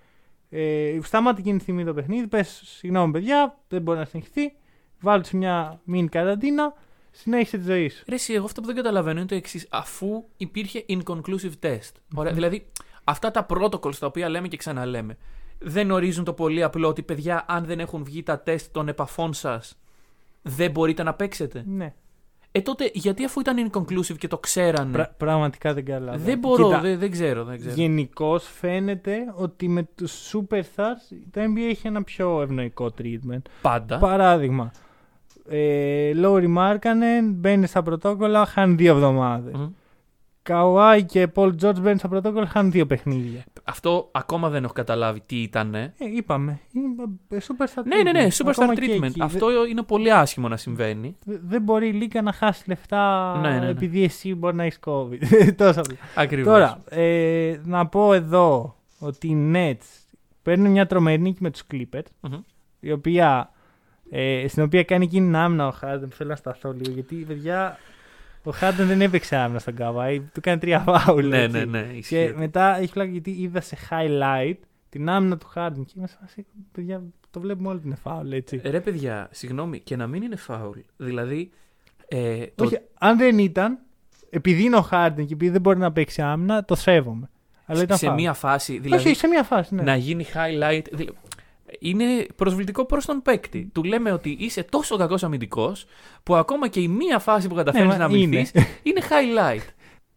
Ε, 0.50 1.00
σταμάτη 1.04 1.40
εκείνη 1.42 1.56
τη 1.58 1.62
στιγμή 1.64 1.86
το 1.86 1.94
παιχνίδι. 1.94 2.28
Πες, 2.28 2.62
συγγνώμη, 2.66 3.12
παιδιά, 3.12 3.58
δεν 3.68 3.82
μπορεί 3.82 3.98
να 4.00 4.06
συνεχιστεί. 4.06 4.54
Βάλτε 5.02 5.28
σε 5.28 5.38
μια 5.38 5.80
μήνυ 5.84 6.08
καραντίνα. 6.10 6.74
Συνέχισε 7.12 7.58
τη 7.58 7.64
ζωή 7.64 7.90
σου. 7.90 8.04
Ρε, 8.08 8.16
εσύ, 8.16 8.34
εγώ 8.34 8.46
αυτό 8.46 8.62
που 8.62 8.68
δεν 8.68 8.76
καταλαβαίνω 8.76 9.20
είναι 9.20 9.28
το 9.28 9.36
εξής. 9.36 9.68
Αφού 9.70 10.24
υπήρχε 10.38 10.86
inconclusive 10.90 11.52
test. 11.62 11.92
Ωραία, 12.16 12.34
δηλαδή, 12.34 12.66
αυτά 13.10 13.32
τα 13.32 13.46
protocols 13.50 13.96
τα 13.96 14.06
οποία 14.08 14.30
λέμε 14.30 14.48
και 14.48 14.58
ξαναλέμε, 14.58 15.18
δεν 15.60 15.92
ορίζουν 15.92 16.24
το 16.24 16.34
πολύ 16.34 16.64
απλό 16.64 16.88
ότι 16.88 17.04
παιδιά, 17.04 17.46
αν 17.48 17.66
δεν 17.66 17.80
έχουν 17.80 18.04
βγει 18.04 18.24
τα 18.24 18.40
τεστ 18.40 18.74
των 18.74 18.88
επαφών 18.88 19.34
σας, 19.34 19.78
δεν 20.42 20.72
μπορείτε 20.72 21.04
να 21.04 21.14
παίξετε. 21.14 21.64
Ναι. 21.68 21.94
Ε, 22.52 22.62
τότε 22.62 22.92
γιατί 22.94 23.26
αφού 23.26 23.40
ήταν 23.40 23.70
inconclusive 23.72 24.18
και 24.18 24.28
το 24.28 24.38
ξέρανε; 24.38 24.92
Πρα- 24.92 25.14
πραγματικά 25.18 25.74
δεν 25.74 25.86
καταλαβαίνω. 25.86 26.18
Ναι. 26.24 26.30
δεν 26.30 26.40
μπορώ, 26.40 26.66
Κοίτα, 26.66 26.80
δεν, 26.80 27.00
δεν 27.00 27.12
ξέρω. 27.12 27.44
Δεν 27.44 27.60
ξέρω. 27.60 27.74
Γενικώς 27.74 28.48
φαίνεται 28.60 29.34
ότι 29.36 29.68
με 29.68 29.88
τους 29.96 30.34
superstars 30.34 31.16
το 31.32 31.42
NBA 31.42 31.70
έχει 31.70 31.88
ένα 31.88 32.04
πιο 32.04 32.42
ευνοϊκό 32.42 32.92
treatment. 33.02 33.42
Πάντα. 33.62 33.98
Παράδειγμα, 33.98 34.72
ε, 35.50 36.14
Λόρι 36.14 36.48
Μάρκανεν 36.48 37.32
μπαίνει 37.34 37.68
στα 37.68 37.84
πρωτόκολλα, 37.84 38.46
χάνει 38.46 38.76
δύο 38.76 38.94
εβδομάδες. 38.94 39.54
Μμ. 39.56 39.68
Καουάι 40.54 41.04
και 41.04 41.28
Πολ 41.28 41.56
Τζόρτζ 41.56 41.80
μπαίνουν 41.80 41.98
στα 41.98 42.08
πρωτόκολλα, 42.08 42.46
χάνουν 42.48 42.72
δύο 42.72 42.86
παιχνίδια. 42.86 43.44
Αυτό 43.64 44.10
ακόμα 44.12 44.50
δεν 44.50 44.64
έχω 44.64 44.74
καταλάβει 44.74 45.22
τι 45.26 45.42
ήταν. 45.42 45.74
Ε, 45.76 45.94
είπαμε. 46.16 46.60
Είναι 46.72 46.88
ε, 47.30 47.38
superstar 47.42 47.84
Ναι, 47.86 48.02
ναι, 48.04 48.12
ναι, 48.12 48.28
treatment. 48.28 48.46
superstar 48.46 48.50
Ακόμα 48.50 48.76
και 48.76 48.82
treatment. 49.00 49.04
εκεί. 49.04 49.22
Αυτό 49.22 49.66
είναι 49.66 49.84
πολύ 49.84 50.12
άσχημο 50.14 50.48
να 50.48 50.58
συμβαίνει. 50.58 51.16
Δε- 51.26 51.38
δεν 51.44 51.62
μπορεί 51.62 51.88
η 51.88 51.92
Λίγκα 51.92 52.22
να 52.22 52.32
χάσει 52.34 52.64
λεφτά 52.68 53.38
Ναι, 53.42 53.50
ναι, 53.50 53.60
ναι. 53.60 53.68
επειδή 53.68 54.04
εσύ 54.04 54.36
μπορεί 54.36 54.56
να 54.56 54.64
έχεις 54.64 54.80
COVID. 54.86 55.20
Τόσο 55.58 55.80
απλά. 55.80 55.96
Ακριβώς. 56.16 56.54
Τώρα, 56.54 56.84
ε, 56.90 57.60
να 57.64 57.88
πω 57.88 58.14
εδώ 58.14 58.76
ότι 59.00 59.28
οι 59.28 59.52
Nets 59.56 59.86
παίρνουν 60.44 60.72
μια 60.72 60.86
τρομερή 60.88 61.22
νίκη 61.22 61.38
με 61.44 61.50
τους 61.52 61.64
Clippers, 61.74 62.30
η 62.80 62.92
οποία, 62.92 63.52
ε, 64.10 64.46
στην 64.48 64.64
οποία 64.64 64.84
κάνει 64.84 65.06
εκείνη 65.06 65.26
την 65.26 65.36
άμυνα 65.36 65.68
ο 65.68 65.72
Χάρντεν. 65.72 66.10
Θέλω 66.10 66.30
να 66.30 66.36
σταθώ 66.36 66.72
λίγο, 66.72 66.92
γιατί 66.94 67.16
παιδιά, 67.16 67.78
ο 68.44 68.52
Χάρντεν 68.52 68.88
δεν 68.88 69.02
έπαιξε 69.02 69.36
άμυνα 69.36 69.60
στον 69.60 69.76
Καβάη, 69.76 70.20
του 70.20 70.42
κάνει 70.42 70.60
τρία 70.60 70.80
φάουλ. 70.80 71.28
Ναι, 71.28 71.42
έτσι. 71.42 71.58
ναι, 71.58 71.66
ναι. 71.66 71.82
Και 71.84 71.98
ισχύει. 71.98 72.34
μετά 72.38 72.78
έχει 72.78 72.92
πλάκα 72.94 73.12
γιατί 73.12 73.32
είδα 73.32 73.62
σε 73.62 73.78
highlight 73.90 74.58
την 74.90 75.10
άμυνα 75.10 75.38
του 75.38 75.48
Χάρντεν 75.48 75.86
και 75.86 75.94
είμαι 75.98 76.08
σε 76.08 76.18
φάση, 76.22 76.46
παιδιά, 76.72 77.04
το 77.32 77.40
βλέπουμε 77.40 77.70
όλοι 77.70 77.80
την 77.80 77.96
φάουλ, 77.96 78.32
έτσι. 78.32 78.62
Ρε 78.64 78.80
παιδιά, 78.80 79.28
συγγνώμη, 79.32 79.80
και 79.80 79.96
να 79.96 80.08
μην 80.08 80.22
είναι 80.22 80.36
φάουλ. 80.36 80.80
Δηλαδή. 80.98 81.52
Ε, 82.08 82.46
το- 82.56 82.64
Όχι, 82.66 82.78
αν 83.00 83.18
δεν 83.18 83.38
ήταν, 83.40 83.80
επειδή 84.30 84.64
είναι 84.64 84.76
ο 84.76 84.82
Χάρντεν 84.82 85.26
και 85.26 85.34
επειδή 85.34 85.52
δεν 85.52 85.62
μπορεί 85.62 85.78
να 85.80 85.92
παίξει 85.92 86.22
άμυνα, 86.22 86.66
το 86.66 86.76
σέβομαι. 86.76 87.30
Αλλά 87.66 87.82
ήταν 87.82 87.98
σε 87.98 88.06
φάουλ. 88.06 88.22
μία 88.22 88.34
φάση. 88.34 88.78
Δηλαδή, 88.80 89.06
Όχι, 89.08 89.16
σε 89.16 89.28
μία 89.28 89.44
φάση, 89.44 89.76
ναι. 89.76 89.82
να 89.84 89.96
γίνει 89.96 90.26
highlight. 90.34 90.82
δηλα- 90.92 91.12
Είναι 91.80 92.26
προσβλητικό 92.36 92.86
προς 92.86 93.06
τον 93.06 93.22
παίκτη. 93.22 93.70
Του 93.74 93.84
λέμε 93.84 94.12
ότι 94.12 94.36
είσαι 94.40 94.64
τόσο 94.64 94.98
κακός 94.98 95.24
αμυντικός 95.24 95.86
που 96.24 96.36
ακόμα 96.36 96.68
και 96.68 96.80
η 96.80 96.88
μία 96.88 97.20
φάση 97.20 97.48
που 97.48 97.56
καταφέρνεις 97.56 97.92
Ναι, 97.92 97.98
μα 97.98 98.08
να 98.08 98.14
αμυνθείς 98.16 98.52
είναι. 98.52 98.66
είναι. 98.84 99.02
highlight. 99.10 99.68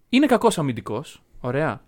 Είναι 0.09 0.27
κακός 0.27 0.59
αμυντικός. 0.59 1.23
Ωραία. 1.41 1.83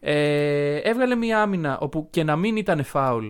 Ε, 0.00 0.76
έβγαλε 0.76 1.14
μία 1.14 1.42
άμυνα 1.42 1.78
όπου 1.78 2.06
και 2.10 2.24
να 2.24 2.36
μην 2.36 2.56
ήταν 2.56 2.84
φάουλ 2.84 3.26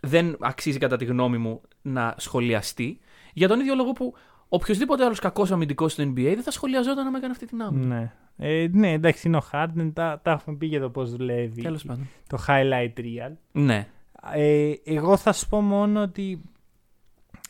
δεν 0.00 0.36
αξίζει 0.40 0.78
κατά 0.78 0.96
τη 0.96 1.04
γνώμη 1.04 1.38
μου 1.38 1.60
να 1.82 2.14
σχολιαστεί. 2.18 2.98
Για 3.32 3.48
τον 3.48 3.60
ίδιο 3.60 3.74
λόγο 3.74 3.92
που 3.92 4.14
οποιοδήποτε 4.48 5.04
άλλος 5.04 5.18
κακός 5.18 5.50
αμυντικός 5.52 5.92
στο 5.92 6.02
NBA 6.02 6.14
δεν 6.34 6.42
θα 6.42 6.50
σχολιαζόταν 6.50 7.10
να 7.10 7.18
έκανε 7.18 7.32
αυτή 7.32 7.46
την 7.46 7.62
άμυνα. 7.62 7.94
Ναι. 7.96 8.12
Ε, 8.38 8.66
ναι, 8.72 8.92
εντάξει, 8.92 9.28
είναι 9.28 9.36
ο 9.36 9.42
Harden. 9.52 9.90
Τα, 9.94 10.20
τα 10.22 10.30
έχουμε 10.30 10.56
πει 10.56 10.66
για 10.66 10.80
το 10.80 10.90
πώς 10.90 11.10
δουλεύει 11.10 11.62
Τέλος 11.62 11.84
πάντων. 11.84 12.08
το 12.26 12.38
highlight 12.48 12.98
real. 13.00 13.32
Ναι. 13.52 13.88
Ε, 14.34 14.72
εγώ 14.84 15.16
θα 15.16 15.32
σου 15.32 15.48
πω 15.48 15.60
μόνο 15.60 16.02
ότι 16.02 16.40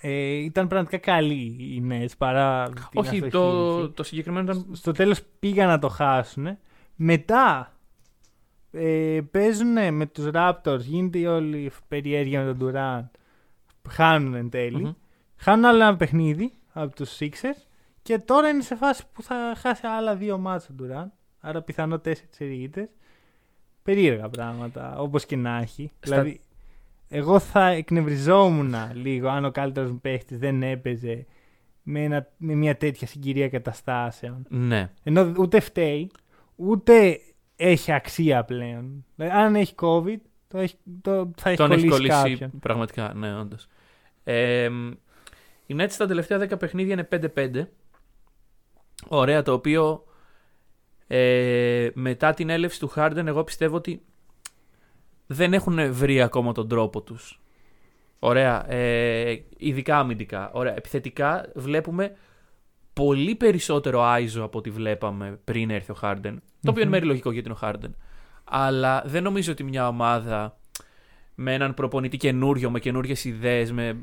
ε, 0.01 0.33
ήταν 0.35 0.69
πραγματικά 0.69 0.99
καλή 0.99 1.35
οι 1.59 1.83
Nets 1.91 2.13
παρά 2.19 2.69
την 2.69 2.83
Όχι, 2.95 3.09
αστοχή. 3.09 3.31
το, 3.31 3.91
το 3.91 4.03
συγκεκριμένο 4.03 4.53
ήταν. 4.53 4.67
Στο 4.73 4.93
τέλος 4.93 5.23
πήγαν 5.39 5.69
να 5.69 5.79
το 5.79 5.89
χάσουν. 5.89 6.59
Μετά 6.97 7.73
ε, 8.71 9.21
παίζουν 9.31 9.95
με 9.95 10.07
τους 10.07 10.29
Raptors, 10.33 10.81
γίνεται 10.81 11.19
η 11.19 11.27
όλη 11.27 11.71
περιέργεια 11.89 12.43
με 12.45 12.55
τον 12.55 12.73
Durant. 12.75 13.11
Χάνουν 13.89 14.35
εν 14.35 14.49
τέλει. 14.51 14.83
Μμμ. 14.85 14.93
Χάνουν 15.37 15.65
άλλο 15.65 15.83
ένα 15.83 15.97
παιχνίδι 15.97 16.53
από 16.73 16.95
τους 16.95 17.17
Sixers 17.21 17.63
και 18.03 18.19
τώρα 18.19 18.49
είναι 18.49 18.63
σε 18.63 18.77
φάση 18.77 19.03
που 19.13 19.23
θα 19.23 19.55
χάσει 19.57 19.87
άλλα 19.87 20.17
δύο 20.17 20.39
μάτς 20.39 20.69
ο 20.69 20.75
Durant. 20.83 21.11
Άρα 21.41 21.63
πιθανό 21.63 21.99
τέσσερις 21.99 22.63
ήττες. 22.65 22.89
Περίεργα 23.83 24.29
πράγματα, 24.29 24.99
όπως 24.99 25.27
και 25.27 25.37
να 25.37 25.57
έχει. 25.59 25.91
Στα- 26.01 26.21
Δηλαδή, 26.21 26.41
εγώ 27.09 27.39
θα 27.39 27.69
εκνευριζόμουν 27.69 28.75
λίγο 28.93 29.29
αν 29.29 29.45
ο 29.45 29.51
καλύτερος 29.51 29.91
μου 29.91 30.01
παίχτης 30.01 30.39
δεν 30.39 30.63
έπαιζε 30.63 31.27
με, 31.83 32.03
ένα, 32.03 32.29
με 32.37 32.55
μια 32.55 32.77
τέτοια 32.77 33.07
συγκυρία 33.07 33.49
καταστάσεων. 33.49 34.47
Ναι. 34.49 34.91
Ενώ 35.03 35.33
ούτε 35.39 35.61
φταίει, 35.61 36.11
ούτε 36.57 37.21
έχει 37.57 37.93
αξία 37.93 38.45
πλέον. 38.45 39.05
Δηλαδή, 39.15 39.37
αν 39.37 39.55
έχει 39.55 39.75
COVID, 39.77 40.17
το, 40.49 40.59
έχει, 40.59 40.77
το 41.01 41.31
θα 41.37 41.49
έχει 41.49 41.59
Τον 41.59 41.73
έχει 41.73 41.89
κολλήσει 41.89 42.09
κολλήσει 42.17 42.31
κάποιον. 42.31 42.61
πραγματικά, 42.61 43.13
ναι, 43.15 43.39
όντως. 43.39 43.67
Ε, 44.25 44.71
η 45.67 45.75
Nets 45.79 45.91
στα 45.91 46.07
τελευταία 46.07 46.39
10 46.39 46.59
παιχνίδια 46.59 46.93
είναι 46.93 47.31
5-5. 47.35 47.67
Ωραία, 49.09 49.43
το 49.43 49.53
οποίο 49.53 50.05
ε, 51.07 51.89
μετά 51.95 52.35
την 52.35 52.51
έλευση 52.51 52.81
του 52.81 52.93
Harden, 52.97 53.27
εγώ 53.27 53.45
πιστεύω 53.45 53.77
ότι 53.77 54.03
δεν 55.27 55.53
έχουν 55.53 55.93
βρει 55.93 56.23
ακόμα 56.23 56.53
τον 56.53 56.69
τρόπο 56.69 57.03
τους. 57.03 57.41
Ωραία, 58.19 58.71
ε, 58.73 59.45
ειδικά 59.57 59.99
αμυντικά. 59.99 60.51
Ωραία, 60.53 60.77
επιθετικά 60.77 61.51
βλέπουμε 61.55 62.17
πολύ 62.93 63.35
περισσότερο 63.35 64.03
Άιζο 64.03 64.45
από 64.45 64.59
ό,τι 64.59 64.71
βλέπαμε 64.71 65.39
πριν 65.45 65.71
έρθει 65.71 65.93
ο 65.93 65.97
Harden. 66.03 66.37
Το 66.61 66.71
οποίο 66.71 66.83
είναι 66.83 66.91
μέρη 66.91 67.07
λογικό 67.07 67.31
γιατί 67.31 67.49
είναι 67.49 67.59
ο 67.63 67.69
Harden. 67.69 67.91
Αλλά 68.45 69.03
δεν 69.07 69.23
νομίζω 69.23 69.53
ότι 69.53 69.65
μια 69.65 69.89
ομάδα 69.89 70.59
με 71.35 71.55
έναν 71.55 71.75
προπονητή 71.75 72.17
καινούριο, 72.17 72.71
με 72.71 72.81
καινούριες 72.81 73.25
ιδέες, 73.25 73.73
με... 73.73 73.97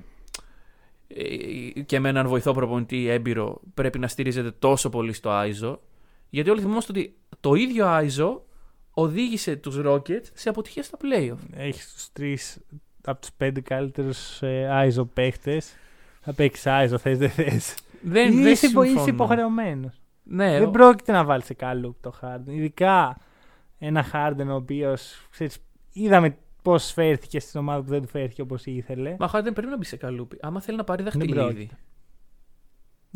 ε, 1.07 1.81
και 1.81 1.99
με 1.99 2.09
έναν 2.09 2.27
βοηθό 2.27 2.53
προπονητή 2.53 3.07
έμπειρο 3.07 3.61
πρέπει 3.73 3.99
να 3.99 4.07
στηρίζεται 4.07 4.51
τόσο 4.51 4.89
πολύ 4.89 5.13
στο 5.13 5.29
Άιζο. 5.29 5.81
Γιατί 6.29 6.49
όλοι 6.49 6.61
θυμόμαστε 6.61 6.91
ότι 6.91 7.15
το 7.39 7.53
ίδιο 7.53 7.87
Άιζο 7.87 8.43
οδήγησε 8.93 9.55
τους 9.55 9.79
Rockets 9.85 10.25
σε 10.33 10.49
αποτυχία 10.49 10.83
στα 10.83 10.97
playoff. 11.01 11.37
Έχεις 11.53 11.93
τους 11.93 12.11
τρεις 12.13 12.59
από 13.05 13.19
τους 13.21 13.31
πέντε 13.37 13.61
καλύτερους 13.61 14.41
ε, 14.41 14.67
Άιζο 14.71 15.05
παίχτες. 15.05 15.75
Θα 16.21 16.33
παίξεις 16.33 16.67
Άιζο, 16.67 16.97
θες 16.97 17.17
δεν 17.17 17.29
θες. 17.29 17.75
Δεν, 18.01 18.33
δεν 18.41 18.51
Είσαι, 18.51 18.65
υπο- 18.67 18.81
είσαι 18.83 18.91
συμφωνώ. 18.91 19.13
υποχρεωμένος. 19.13 20.01
Ναι, 20.23 20.51
δεν 20.59 20.67
ο- 20.67 20.71
πρόκειται 20.71 21.11
να 21.11 21.23
βάλεις 21.23 21.45
σε 21.45 21.53
καλούπ 21.53 21.95
το 22.01 22.13
Harden. 22.21 22.47
Ειδικά 22.51 23.17
ένα 23.79 24.05
Harden 24.13 24.45
ο 24.47 24.53
οποίος 24.53 25.27
είδαμε 25.93 26.37
πώς 26.61 26.91
φέρθηκε 26.91 27.39
στην 27.39 27.59
ομάδα 27.59 27.81
που 27.83 27.89
δεν 27.89 28.01
του 28.01 28.07
φέρθηκε 28.07 28.41
όπως 28.41 28.65
ήθελε. 28.65 29.15
Μα 29.19 29.25
ο 29.25 29.29
Harden 29.33 29.49
πρέπει 29.53 29.67
να 29.67 29.77
μπει 29.77 29.85
σε 29.85 29.95
καλούπι. 29.97 30.37
Άμα 30.41 30.61
θέλει 30.61 30.77
να 30.77 30.83
πάρει 30.83 31.03
Δεν 31.03 31.11
δαχτυλίδι. 31.11 31.69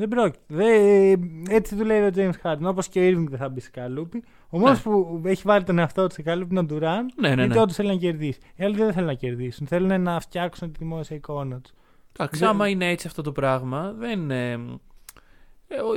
Πρόκειται. 0.10 0.40
Δεν 0.48 0.58
πρόκειται. 0.58 1.16
Δεν- 1.20 1.44
έτσι 1.50 1.76
δουλεύει 1.76 2.20
ο 2.22 2.24
James 2.44 2.48
Harden. 2.52 2.62
Όπως 2.70 2.88
και 2.88 3.00
ο 3.00 3.04
Irving 3.04 3.26
δεν 3.30 3.38
θα 3.38 3.50
μπει 3.50 3.60
σε 3.60 3.70
καλούπι. 3.70 4.24
Ο 4.50 4.60
μόνος 4.60 4.78
Ναι. 4.86 4.92
που 4.92 5.22
έχει 5.26 5.42
βάλει 5.46 5.64
τον 5.64 5.80
εαυτό 5.80 6.08
του 6.08 6.14
σε 6.14 6.22
καλούπι 6.22 6.56
είναι 6.56 6.60
ο 6.60 6.78
Durant. 6.78 7.06
Ναι, 7.16 7.28
ναι, 7.30 7.34
γιατί 7.36 7.54
ναι. 7.54 7.60
όντως 7.62 7.76
θέλει 7.76 7.88
να 7.90 7.96
κερδίσει. 7.96 8.40
Οι 8.56 8.64
άλλοι 8.64 8.76
δεν 8.76 8.94
θέλουν 8.94 9.08
να 9.08 9.14
κερδίσουν. 9.14 9.68
Θέλουν 9.68 10.02
να 10.02 10.20
φτιάξουν 10.20 10.72
τη 10.72 10.78
δημόσια 10.80 11.16
εικόνα 11.16 11.60
τους. 11.62 11.72
Εντάξει, 12.20 12.40
Δεν- 12.40 12.50
άμα 12.50 12.68
είναι 12.68 12.90
έτσι 12.90 13.08
αυτό 13.08 13.22
το 13.22 13.32
πράγμα, 13.32 13.94
δεν. 13.98 14.32
ε, 14.32 14.52
ε, 15.68 15.80
ο- 15.82 15.96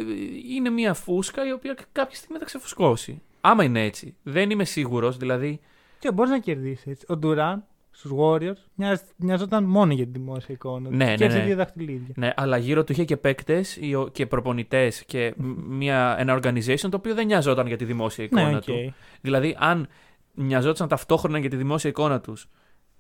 είναι 0.50 0.71
μια 0.71 0.95
φούσκα 0.95 1.47
η 1.47 1.52
οποία 1.52 1.76
κάποια 1.92 2.16
στιγμή 2.16 2.38
θα 2.38 2.45
ξεφουσκώσει. 2.45 3.23
Άμα 3.40 3.64
είναι 3.64 3.85
έτσι. 3.85 4.14
Δεν 4.23 4.50
είμαι 4.50 4.64
σίγουρος, 4.64 5.16
δηλαδή. 5.16 5.61
Και 5.99 6.12
μπορείς 6.12 6.30
να 6.30 6.38
κερδίσεις 6.38 6.87
έτσι. 6.87 7.07
Ο 7.12 7.19
Durant 7.23 7.59
στους 8.00 8.12
Warriors 8.19 8.62
μοιάζ, 8.75 8.99
μοιάζονταν 9.16 9.64
μόνο 9.64 9.92
για 9.92 10.04
τη 10.04 10.11
δημόσια 10.11 10.54
εικόνα 10.54 10.88
τους. 10.88 10.97
Ναι, 10.97 11.04
ναι, 11.04 11.14
και 11.14 11.25
έτσι 11.25 11.37
ναι. 11.38 11.45
δύο 11.45 11.57
δαχτυλίδια. 11.57 12.14
Ναι, 12.16 12.33
αλλά 12.37 12.57
γύρω 12.57 12.85
του 12.85 12.92
είχε 12.92 13.04
και 13.04 13.16
παίκτες 13.16 13.78
και 14.12 14.26
προπονητές 14.26 15.04
και 15.04 15.35
μ- 15.37 15.59
μια, 15.69 16.16
ένα 16.19 16.38
organization 16.42 16.88
το 16.90 16.97
οποίο 16.97 17.14
δεν 17.14 17.26
νοιαζόταν 17.26 17.66
για 17.66 17.76
τη 17.76 17.85
δημόσια 17.85 18.25
εικόνα 18.25 18.50
Ναι, 18.50 18.57
οκ. 18.57 18.62
του. 18.64 18.95
Δηλαδή, 19.21 19.57
αν 19.59 19.88
νοιαζόταν 20.35 20.88
ταυτόχρονα 20.88 21.38
για 21.38 21.50
τη 21.50 21.57
δημόσια 21.57 21.90
εικόνα 21.90 22.21
τους 22.21 22.49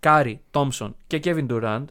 Curry, 0.00 0.40
Thompson 0.50 0.96
και 1.06 1.20
Kevin 1.24 1.46
Durant, 1.50 1.84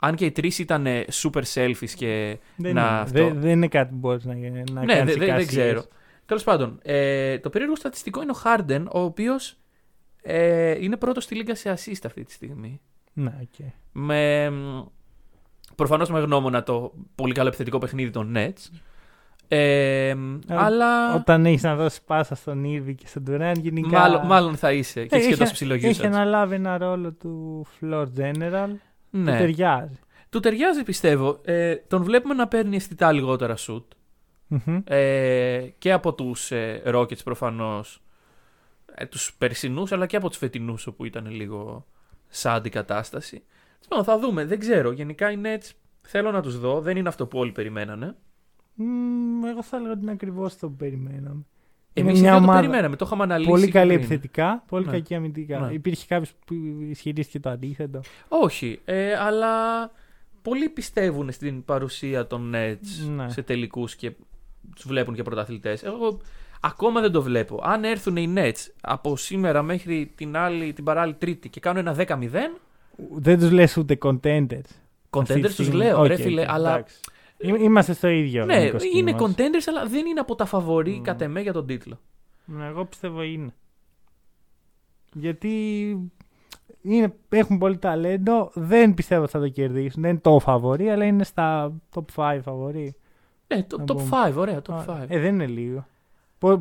αν 0.00 0.14
και 0.14 0.24
οι 0.24 0.30
τρεις 0.30 0.58
ήταν 0.58 0.86
ε, 0.86 1.04
super 1.22 1.42
selfish 1.54 1.90
και 1.96 2.38
Δεν, 2.56 2.74
να 2.74 2.80
είναι, 2.80 2.90
αυτό. 3.00 3.18
δεν, 3.24 3.40
δεν 3.40 3.50
είναι 3.50 3.68
κάτι 3.68 3.90
που 3.90 3.96
μπορείς 3.98 4.24
να, 4.24 4.34
να 4.34 4.40
ναι, 4.40 4.52
κάνεις 4.54 4.86
δεν 4.86 5.04
δεν- 5.06 5.06
δεν 5.18 5.26
εικασίες. 5.28 5.46
ξέρω. 5.46 5.84
Τέλος 6.26 6.44
πάντων, 6.44 6.78
ε, 6.82 7.38
το 7.38 7.50
περίεργο 7.50 7.76
στατιστικό 7.76 8.22
είναι 8.22 8.30
ο 8.32 8.40
Harden, 8.44 8.84
ο 8.92 9.00
οποίος 9.00 9.56
ε, 10.26 10.82
είναι 10.84 10.96
πρώτος 10.96 11.20
στη 11.20 11.34
λίγκα 11.34 11.54
σε 11.54 11.72
assist 11.72 12.00
αυτή 12.06 12.24
τη 12.24 12.32
στιγμή. 12.32 12.80
Ναι, 13.12 13.32
οκ. 13.42 13.66
Με, 13.92 14.52
προφανώς 15.74 16.10
με 16.10 16.20
γνώμονα 16.20 16.62
το 16.62 16.92
πολύ 17.14 17.32
καλό 17.32 17.48
επιθετικό 17.48 17.78
παιχνίδι 17.78 18.10
των 18.10 18.32
Nets. 18.36 18.70
Ε, 19.48 20.14
αλλά 20.46 21.14
Όταν 21.14 21.46
έχεις 21.46 21.62
να 21.62 21.74
δώσεις 21.76 22.00
πάσα 22.02 22.34
στον 22.34 22.64
Irving 22.66 22.94
και 22.96 23.06
στον 23.06 23.24
Durant, 23.30 23.54
γενικά. 23.60 23.98
μάλλον, 23.98 24.26
μάλλον 24.26 24.56
θα 24.56 24.72
είσαι 24.72 25.06
και 25.06 25.14
Ε, 25.14 25.18
έχεις 25.18 25.26
και 25.26 25.32
έχει- 25.32 25.40
τόσο 25.40 25.52
ψηλό 25.52 25.74
Έχει 25.74 25.94
usage. 26.00 26.06
αναλάβει 26.06 26.54
ένα 26.54 26.78
ρόλο 26.78 27.12
του 27.12 27.66
floor 27.80 28.06
general 28.18 28.68
που 29.10 29.18
Ναι. 29.18 29.38
ταιριάζει. 29.38 29.98
Του 30.28 30.40
ταιριάζει 30.40 30.82
πιστεύω. 30.82 31.38
Ε, 31.44 31.74
τον 31.74 32.02
βλέπουμε 32.02 32.34
να 32.34 32.48
παίρνει 32.48 32.76
αισθητά 32.76 33.12
λιγότερα 33.12 33.54
shoot. 33.58 33.82
Μμμ. 34.46 34.80
Ε, 34.84 35.58
και 35.78 35.92
από 35.92 36.14
τους 36.14 36.50
ε, 36.50 36.82
Rockets 36.86 37.22
προφανώς 37.24 38.02
ε, 38.94 39.06
τους 39.06 39.34
περσινούς 39.38 39.92
αλλά 39.92 40.06
και 40.06 40.16
από 40.16 40.28
τους 40.28 40.38
φετινούς 40.38 40.86
όπου 40.86 41.04
ήταν 41.04 41.30
λίγο 41.30 41.86
σαν 42.28 42.54
αντικατάσταση. 42.54 43.42
Λοιπόν, 43.82 44.04
θα 44.04 44.18
δούμε, 44.18 44.44
δεν 44.44 44.58
ξέρω. 44.58 44.90
Γενικά 44.92 45.30
οι 45.30 45.38
Nets 45.42 45.70
θέλω 46.02 46.30
να 46.30 46.42
τους 46.42 46.58
δω, 46.58 46.80
δεν 46.80 46.96
είναι 46.96 47.08
αυτό 47.08 47.26
που 47.26 47.38
όλοι 47.38 47.52
περιμένανε. 47.52 48.16
Μμμ, 48.74 49.44
εγώ 49.44 49.62
θα 49.62 49.76
έλεγα 49.76 49.92
ότι 49.92 50.02
είναι 50.02 50.10
ακριβώς 50.10 50.52
αυτό 50.52 50.68
που 50.68 50.76
περιμέναμε. 50.76 51.44
Εμείς 51.96 52.20
μια 52.20 52.30
δεν 52.32 52.38
το 52.40 52.44
ομάδα 52.46 52.60
περιμέναμε, 52.60 52.96
το 52.96 53.04
είχαμε 53.06 53.22
αναλύσει. 53.22 53.50
Πολύ 53.50 53.64
και 53.64 53.70
καλή 53.70 53.86
πριν. 53.92 53.98
επιθετικά, 53.98 54.64
πολύ 54.68 54.84
Ναι. 54.86 54.92
κακή 54.92 55.14
αμυντικά. 55.14 55.58
Ναι. 55.60 55.72
Υπήρχε 55.72 56.04
κάποιος 56.08 56.32
που 56.46 56.54
ισχυρίστηκε 56.90 57.40
το 57.40 57.50
αντίθετο. 57.50 58.00
Όχι, 58.28 58.80
ε, 58.84 59.14
αλλά 59.14 59.50
πολλοί 60.42 60.68
πιστεύουν 60.68 61.32
στην 61.32 61.64
παρουσία 61.64 62.26
των 62.26 62.52
Nets 62.54 63.08
Ναι. 63.14 63.28
σε 63.30 63.42
τελικούς 63.42 63.96
και 63.96 64.12
τους 64.74 64.86
βλέπουν 64.86 65.14
και 65.14 65.22
πρωταθλητές. 65.22 65.82
Εγώ 65.82 66.20
ακόμα 66.64 67.00
δεν 67.00 67.12
το 67.12 67.22
βλέπω. 67.22 67.60
Αν 67.62 67.84
έρθουν 67.84 68.16
οι 68.16 68.32
Nets 68.36 68.66
από 68.80 69.16
σήμερα 69.16 69.62
μέχρι 69.62 70.12
την, 70.14 70.36
άλλη, 70.36 70.72
την 70.72 70.84
παράλληλη 70.84 71.16
Τρίτη 71.18 71.48
και 71.48 71.60
κάνουν 71.60 71.86
ένα 71.86 71.96
10-0, 72.08 72.30
Δεν 73.16 73.38
τους 73.38 73.50
λες 73.50 73.76
ούτε 73.76 73.98
contenders. 74.02 74.60
Αυτή 75.16 75.34
τη 75.34 75.40
contenders 75.40 75.42
τους 75.42 75.52
στιγμή. 75.52 75.74
λέω, 75.76 76.00
Οκ, 76.00 76.06
ρε 76.06 76.16
φίλε, 76.16 76.40
οκ, 76.42 76.48
αλλά 76.50 76.72
εντάξει. 76.74 77.00
Εί- 77.36 77.60
Είμαστε 77.62 77.92
στο 77.92 78.08
ίδιο. 78.08 78.44
ναι, 78.44 78.62
μήκος 78.64 78.84
είναι 78.84 78.92
κύματος. 79.12 79.30
contenders, 79.36 79.64
αλλά 79.68 79.86
δεν 79.86 80.06
είναι 80.06 80.20
από 80.20 80.34
τα 80.34 80.44
φαβορή 80.44 80.96
Mm. 81.00 81.04
κατ' 81.04 81.20
εμέ 81.22 81.40
για 81.40 81.52
τον 81.52 81.66
τίτλο. 81.66 82.00
Ναι, 82.44 82.66
εγώ 82.66 82.84
πιστεύω 82.84 83.22
είναι. 83.22 83.54
Γιατί 85.12 85.50
είναι, 86.82 87.14
έχουν 87.28 87.58
πολύ 87.58 87.78
ταλέντο. 87.78 88.50
Δεν 88.54 88.94
πιστεύω 88.94 89.22
ότι 89.22 89.30
θα 89.30 89.40
το 89.40 89.48
κερδίσουν. 89.48 90.02
Δεν 90.02 90.10
είναι 90.10 90.20
το 90.20 90.38
φαβορή, 90.38 90.88
αλλά 90.90 91.04
είναι 91.04 91.24
στα 91.24 91.72
top 91.94 92.04
5 92.14 92.40
φαβορή. 92.42 92.94
Ναι, 93.54 93.62
το, 93.62 93.76
Να 93.78 93.84
top 93.84 93.96
πούμε. 93.96 94.08
5, 94.28 94.32
ωραία, 94.36 94.62
top 94.68 94.84
5. 94.86 95.04
Ε, 95.08 95.18
δεν 95.18 95.34
είναι 95.34 95.46
λίγο. 95.46 95.86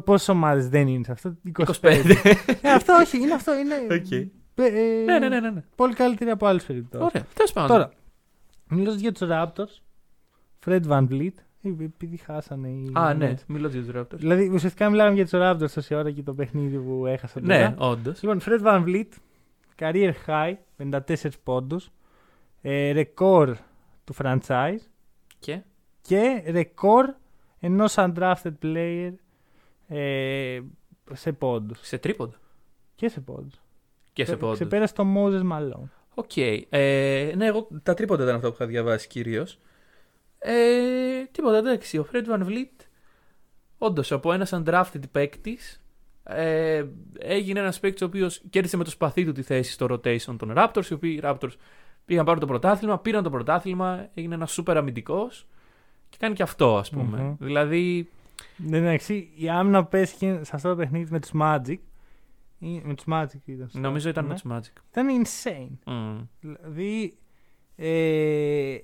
Πόσες 0.04 0.30
ομάδες 0.30 0.70
δεν 0.70 0.88
είναι 0.88 1.04
σε 1.04 1.12
αυτό, 1.12 1.36
25. 1.60 1.64
25. 1.82 2.16
Ε, 2.62 2.72
αυτό 2.72 2.94
όχι, 2.94 3.18
είναι 3.18 3.34
αυτό. 3.34 3.54
Είναι, 3.58 3.76
Οκ. 3.92 4.12
ε, 4.12 4.28
ναι, 5.06 5.20
ναι, 5.20 5.30
ναι, 5.30 5.40
ναι, 5.40 5.50
ναι. 5.50 5.64
Πολύ 5.76 5.94
καλύτερη 5.94 6.30
από 6.30 6.46
άλλες 6.46 6.64
περιπτώσεις. 6.66 7.08
Ωραία, 7.08 7.28
τέλος 7.34 7.52
πάντων. 7.54 7.70
Τώρα, 7.70 7.92
μιλώντας 8.70 9.00
για 9.00 9.12
τους 9.12 9.28
Raptors, 9.32 9.82
Fred 10.66 10.82
Van 10.88 11.08
Vliet, 11.10 11.34
ε, 11.62 11.70
επειδή 11.84 12.18
χάσανε 12.18 12.68
οι. 12.70 12.92
Α, 12.94 13.14
ναι, 13.14 13.34
Nets. 13.34 13.44
μιλώ 13.48 13.68
για 13.68 13.82
τους 13.82 13.92
Raptors. 13.96 14.18
Δηλαδή, 14.18 14.50
ουσιαστικά 14.54 14.90
μιλάμε 14.90 15.14
για 15.14 15.24
τους 15.24 15.34
Raptors 15.36 15.72
τόση 15.74 15.96
ώρα 15.96 16.12
και 16.12 16.24
το 16.24 16.34
παιχνίδι 16.34 16.78
που 16.78 17.06
έχασαν 17.06 17.40
Ναι, 17.42 17.76
όντως. 17.78 18.22
Λοιπόν, 18.22 18.42
Fred 18.46 18.62
Van 18.62 18.84
Vliet, 18.86 19.10
career 19.80 20.12
high, 20.28 20.54
54 20.78 21.00
πόντους, 21.44 21.92
ε, 22.62 22.92
ρεκόρ 22.92 23.56
του 24.04 24.16
franchise 24.24 24.80
Και; 25.40 25.62
και 26.02 26.44
ρεκόρ 26.48 27.14
ενός 27.60 27.96
undrafted 27.98 28.54
player 28.62 29.12
ε, 29.88 30.60
σε 31.14 31.32
πόντους. 31.32 31.80
Σε 31.82 31.98
τρίποντα. 31.98 32.40
Και 32.96 33.10
σε 33.10 33.20
πόντους. 33.20 33.62
Και 34.14 34.26
σε 34.26 34.38
πόντους. 34.38 34.56
Ξεπέρασε 34.56 34.94
το 34.94 35.06
Moses 35.16 35.52
Malone. 35.52 35.90
Οκ. 36.14 36.38
Ε, 36.38 37.34
ναι, 37.36 37.46
εγώ 37.46 37.68
τα 37.84 37.94
τρίποντα 37.94 38.24
ήταν 38.24 38.36
αυτό 38.36 38.50
που 38.50 38.56
είχα 38.56 38.66
διαβάσει 38.66 39.08
κυρίως. 39.08 39.60
Ε, 40.40 41.24
τίποτα, 41.32 41.58
εντάξει. 41.58 41.98
Ο 41.98 42.08
Fred 42.12 42.26
Van 42.28 42.46
Vliet, 42.48 42.86
όντως 43.78 44.12
από 44.12 44.34
ένας 44.34 44.54
undrafted 44.54 45.10
παίκτης, 45.12 45.84
ε, 46.24 46.86
έγινε 47.20 47.60
ένας 47.60 47.80
παίκτης 47.80 48.02
ο 48.02 48.06
οποίος 48.06 48.42
κέρδισε 48.50 48.78
με 48.78 48.84
το 48.84 48.90
σπαθί 48.90 49.26
του 49.26 49.32
τη 49.32 49.42
θέση 49.42 49.72
στο 49.72 49.86
rotation 49.90 50.36
των 50.38 50.54
Raptors. 50.56 50.86
Οι 50.90 50.94
οποίοι 50.94 51.20
οι 51.22 51.26
Raptors 51.26 51.54
πήγαν 52.06 52.26
πάρουν 52.26 52.40
το 52.40 52.48
πρωτάθλημα, 52.48 53.00
πήραν 53.00 53.24
το 53.24 53.30
πρωτάθλημα, 53.30 54.10
έγινε 54.14 54.36
ένας 54.36 54.60
super 54.62 54.76
αμυντικός 54.76 55.48
και 56.10 56.18
κάνει 56.20 56.36
και 56.36 56.44
αυτό, 56.44 56.78
ας 56.78 56.90
πούμε. 56.90 57.18
Μμμ. 57.18 57.36
Δηλαδή. 57.40 58.10
Ναι, 58.58 58.78
εντάξει, 58.78 59.32
η 59.36 59.50
άμυνα 59.50 59.84
που 59.84 59.90
πέσχε 59.90 60.40
σε 60.44 60.52
αυτό 60.56 60.70
το 60.70 60.76
παιχνίδι 60.76 61.12
με 61.12 61.20
τους 61.20 61.32
Magic, 61.42 61.78
ή- 62.60 62.82
με 62.84 62.94
τους 62.94 63.06
Magic 63.12 63.40
ήταν. 63.46 63.66
σωστά, 63.66 63.80
Νομίζω 63.80 64.10
ήταν 64.10 64.24
ναι. 64.26 64.30
με 64.30 64.40
τους 64.40 64.52
Magic. 64.70 64.82
Ήταν 64.92 65.08
insane. 65.24 65.78
Μμ. 65.86 66.20
Δηλαδή, 66.40 67.18
ε, 67.76 68.76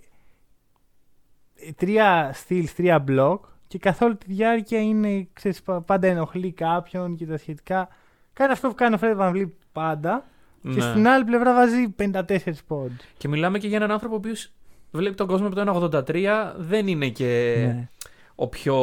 τρία 1.75 2.35
steals, 2.47 2.65
τρία 2.75 3.03
block 3.07 3.39
και 3.67 3.77
καθ' 3.77 4.01
όλη 4.01 4.15
τη 4.15 4.25
διάρκεια 4.33 4.81
είναι, 4.81 5.27
ξέρεις, 5.33 5.61
πα- 5.61 5.81
πάντα 5.81 6.07
ενοχλεί 6.07 6.51
κάποιον 6.51 7.15
και 7.15 7.25
τα 7.25 7.37
σχετικά. 7.37 7.87
Κάνει 8.33 8.51
αυτό 8.51 8.67
που 8.67 8.75
κάνει 8.75 8.95
ο 8.95 8.97
Fred 9.01 9.17
Van 9.17 9.31
Vliet 9.35 9.49
πάντα 9.71 10.25
και 10.61 10.69
Ναι. 10.69 10.81
στην 10.81 11.07
άλλη 11.07 11.23
πλευρά 11.23 11.53
βάζει 11.53 11.89
54 11.89 12.63
πόντους. 12.67 13.05
Και 13.17 13.27
μιλάμε 13.27 13.57
και 13.59 13.67
για 13.67 13.77
έναν 13.77 13.91
άνθρωπο 13.91 14.13
ο 14.13 14.17
οποίος 14.17 14.51
βλέπει 14.91 15.15
τον 15.15 15.27
κόσμο 15.27 15.45
από 15.47 15.55
το 15.55 15.61
1,83. 15.61 16.53
Δεν 16.57 16.87
είναι 16.87 17.09
και 17.09 17.55
Ναι. 17.65 17.89
ο 18.35 18.47
πιο 18.47 18.75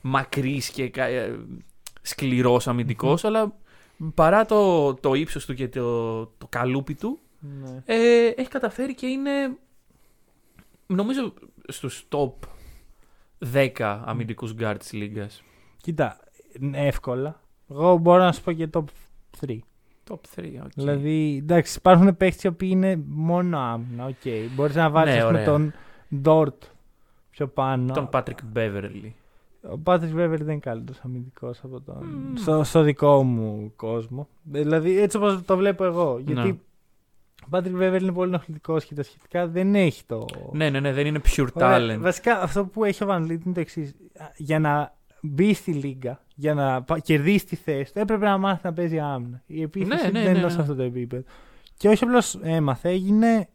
μακρύς 0.00 0.70
και 0.70 0.88
κα- 0.88 1.04
ε, 1.06 1.38
σκληρός 2.02 2.68
αμυντικός, 2.68 3.24
αλλά 3.24 3.52
παρά 4.14 4.44
το, 4.44 4.94
το 4.94 5.14
ύψος 5.14 5.46
του 5.46 5.54
και 5.54 5.68
το, 5.68 6.20
το 6.26 6.46
καλούπι 6.48 6.94
του, 6.94 7.18
Ναι. 7.40 7.82
ε, 7.84 8.26
έχει 8.26 8.48
καταφέρει 8.48 8.94
και 8.94 9.06
είναι 9.06 9.30
νομίζω 10.86 11.34
στους 11.68 12.04
top 12.08 12.32
10 13.52 14.00
αμυντικούς 14.04 14.54
guard 14.58 14.76
της 14.78 14.92
λίγας. 14.92 15.42
Κοίτα, 15.76 16.18
εύκολα. 16.72 17.40
Εγώ 17.70 17.96
μπορώ 17.96 18.22
να 18.22 18.32
σου 18.32 18.42
πω 18.42 18.52
και 18.52 18.68
top 18.72 18.84
3. 19.40 19.58
Top 20.10 20.18
3, 20.36 20.60
οκ. 20.64 20.70
Δηλαδή, 20.74 21.36
εντάξει, 21.42 21.78
υπάρχουν 21.78 22.16
παίχτες 22.16 22.40
οι 22.44 22.50
οποίοι 22.50 22.68
είναι 22.72 23.02
μόνο 23.06 23.58
άμυνα. 23.58 24.04
Οκ. 24.06 24.50
Μπορείς 24.54 24.74
να 24.74 24.90
βάλεις 24.90 25.10
Ναι, 25.10 25.16
πούμε, 25.18 25.28
ωραία. 25.28 25.44
τον 25.44 25.72
Dort 26.14 26.62
πιο 27.30 27.48
πάνω. 27.48 27.92
Τον 27.92 28.08
Patrick 28.12 28.34
Beverley. 28.54 29.10
Ο 29.62 29.78
Patrick 29.78 30.12
Beverley 30.12 30.38
δεν 30.38 30.48
είναι 30.48 30.58
καλύτερος 30.60 31.00
αμυντικός 31.04 31.60
από 31.64 31.80
τον. 31.80 32.32
Στο, 32.34 32.64
στο 32.64 32.82
δικό 32.82 33.22
μου 33.22 33.72
κόσμο. 33.76 34.28
Δηλαδή, 34.42 34.98
έτσι 34.98 35.16
όπως 35.16 35.42
το 35.44 35.56
βλέπω 35.56 35.84
εγώ. 35.84 36.18
Γιατί 36.26 36.48
Ναι. 36.48 36.56
ο 37.46 37.48
Patrick 37.50 37.74
Beverley 37.76 38.02
είναι 38.02 38.12
πολύ 38.12 38.28
ενοχλητικός 38.28 38.84
και 38.84 38.94
τα 38.94 39.02
σχετικά 39.02 39.46
δεν 39.46 39.74
έχει 39.74 40.04
το. 40.06 40.26
Ναι, 40.52 40.70
ναι, 40.70 40.80
ναι, 40.80 40.92
δεν 40.92 41.06
είναι 41.06 41.20
pure 41.36 41.46
Ωραία, 41.52 41.78
talent. 41.96 42.00
Βασικά 42.00 42.42
αυτό 42.42 42.64
που 42.64 42.84
έχει 42.84 43.04
ο 43.04 43.06
Van 43.10 43.20
Vliet 43.22 43.28
είναι 43.44 43.54
το 43.54 43.60
εξής. 43.60 43.94
Για 44.36 44.58
να 44.58 44.94
μπει 45.20 45.54
στη 45.54 45.72
λίγα, 45.72 46.20
για 46.34 46.54
να 46.54 46.82
πα- 46.82 46.98
κερδίσει 46.98 47.46
τη 47.46 47.56
θέση 47.56 47.92
του, 47.92 47.98
έπρεπε 47.98 48.24
να 48.24 48.38
μάθει 48.38 48.60
να 48.64 48.72
παίζει 48.72 48.98
άμυνα. 48.98 49.42
Η 49.46 49.62
επίθεση 49.62 50.04
Ναι, 50.04 50.10
ναι, 50.10 50.24
δεν 50.24 50.32
ναι, 50.32 50.38
είναι 50.38 50.46
ναι. 50.46 50.52
σε 50.52 50.60
αυτό 50.60 50.74
το 50.74 50.82
επίπεδο. 50.82 51.22
Και 51.76 51.88
όχι 51.88 52.04
απλώς 52.04 52.38
έμαθε, 52.42 52.88
έγινε. 52.88 53.48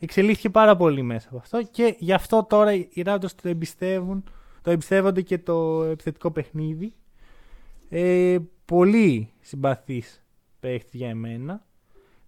Εξελίχθηκε 0.00 0.50
πάρα 0.50 0.76
πολύ 0.76 1.02
μέσα 1.02 1.28
από 1.28 1.38
αυτό 1.38 1.62
και 1.62 1.94
γι' 1.98 2.12
αυτό 2.12 2.46
τώρα 2.48 2.72
οι 2.74 2.88
Raptors 3.04 3.30
το 3.42 3.48
εμπιστεύουν, 3.48 4.24
το 4.68 4.74
εμπιστεύονται 4.74 5.22
και 5.22 5.38
το 5.38 5.82
επιθετικό 5.82 6.30
παιχνίδι. 6.30 6.92
Ε, 7.88 8.36
πολύ 8.64 9.30
συμπαθής 9.40 10.24
παίχτης 10.60 10.94
για 10.94 11.08
εμένα. 11.08 11.64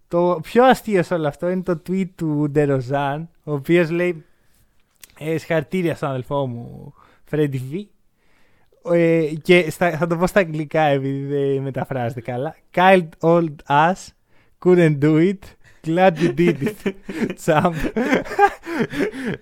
Το 0.07 0.39
πιο 0.41 0.63
αστείο 0.63 1.03
σε 1.03 1.13
όλο 1.13 1.27
αυτό 1.27 1.49
είναι 1.49 1.61
το 1.61 1.81
tweet 1.87 2.09
του 2.15 2.49
Ντεροζάν, 2.49 3.29
ο 3.43 3.53
οποίος 3.53 3.89
λέει 3.89 4.25
ε, 5.19 5.37
συγχαρητήρια 5.37 5.95
στον 5.95 6.09
αδελφό 6.09 6.47
μου 6.47 6.93
Φρέντι 7.23 7.61
V. 7.71 7.85
Ε, 8.93 9.31
και 9.41 9.69
στα, 9.69 9.97
θα 9.97 10.07
το 10.07 10.17
πω 10.17 10.27
στα 10.27 10.39
αγγλικά 10.39 10.81
επειδή 10.81 11.25
δεν 11.25 11.61
μεταφράζεται 11.61 12.21
καλά. 12.21 12.55
Kyle 12.73 13.07
old 13.19 13.55
ass 13.67 14.07
couldn't 14.65 14.97
do 14.99 15.31
it. 15.31 15.39
Glad 15.87 16.17
you 16.17 16.33
did 16.33 16.57
it. 16.63 16.95
Champ. 17.45 17.75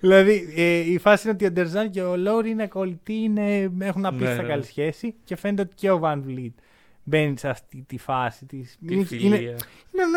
Δηλαδή 0.00 0.52
ε, 0.56 0.76
η 0.78 0.98
φάση 0.98 1.26
είναι 1.28 1.36
ότι 1.36 1.46
ο 1.46 1.50
Ντερζάν 1.50 1.90
και 1.90 2.02
ο 2.02 2.16
Λόρι 2.16 2.50
είναι 2.50 2.66
κολλητοί, 2.66 3.14
είναι, 3.14 3.70
έχουν 3.78 4.06
απίστευτα 4.06 4.34
Ναι, 4.36 4.42
ναι. 4.42 4.48
καλή 4.48 4.64
σχέση 4.64 5.14
και 5.24 5.36
φαίνεται 5.36 5.62
ότι 5.62 5.74
και 5.74 5.90
ο 5.90 6.00
Van 6.02 6.18
Vliet 6.28 6.52
μπαίνει 7.02 7.38
σε 7.38 7.48
αυτή 7.48 7.84
τη 7.88 7.98
φάση 7.98 8.44
της. 8.46 8.76
Τη 8.86 8.94
είναι, 8.94 9.04
φιλία. 9.04 9.30
είναι, 9.30 9.56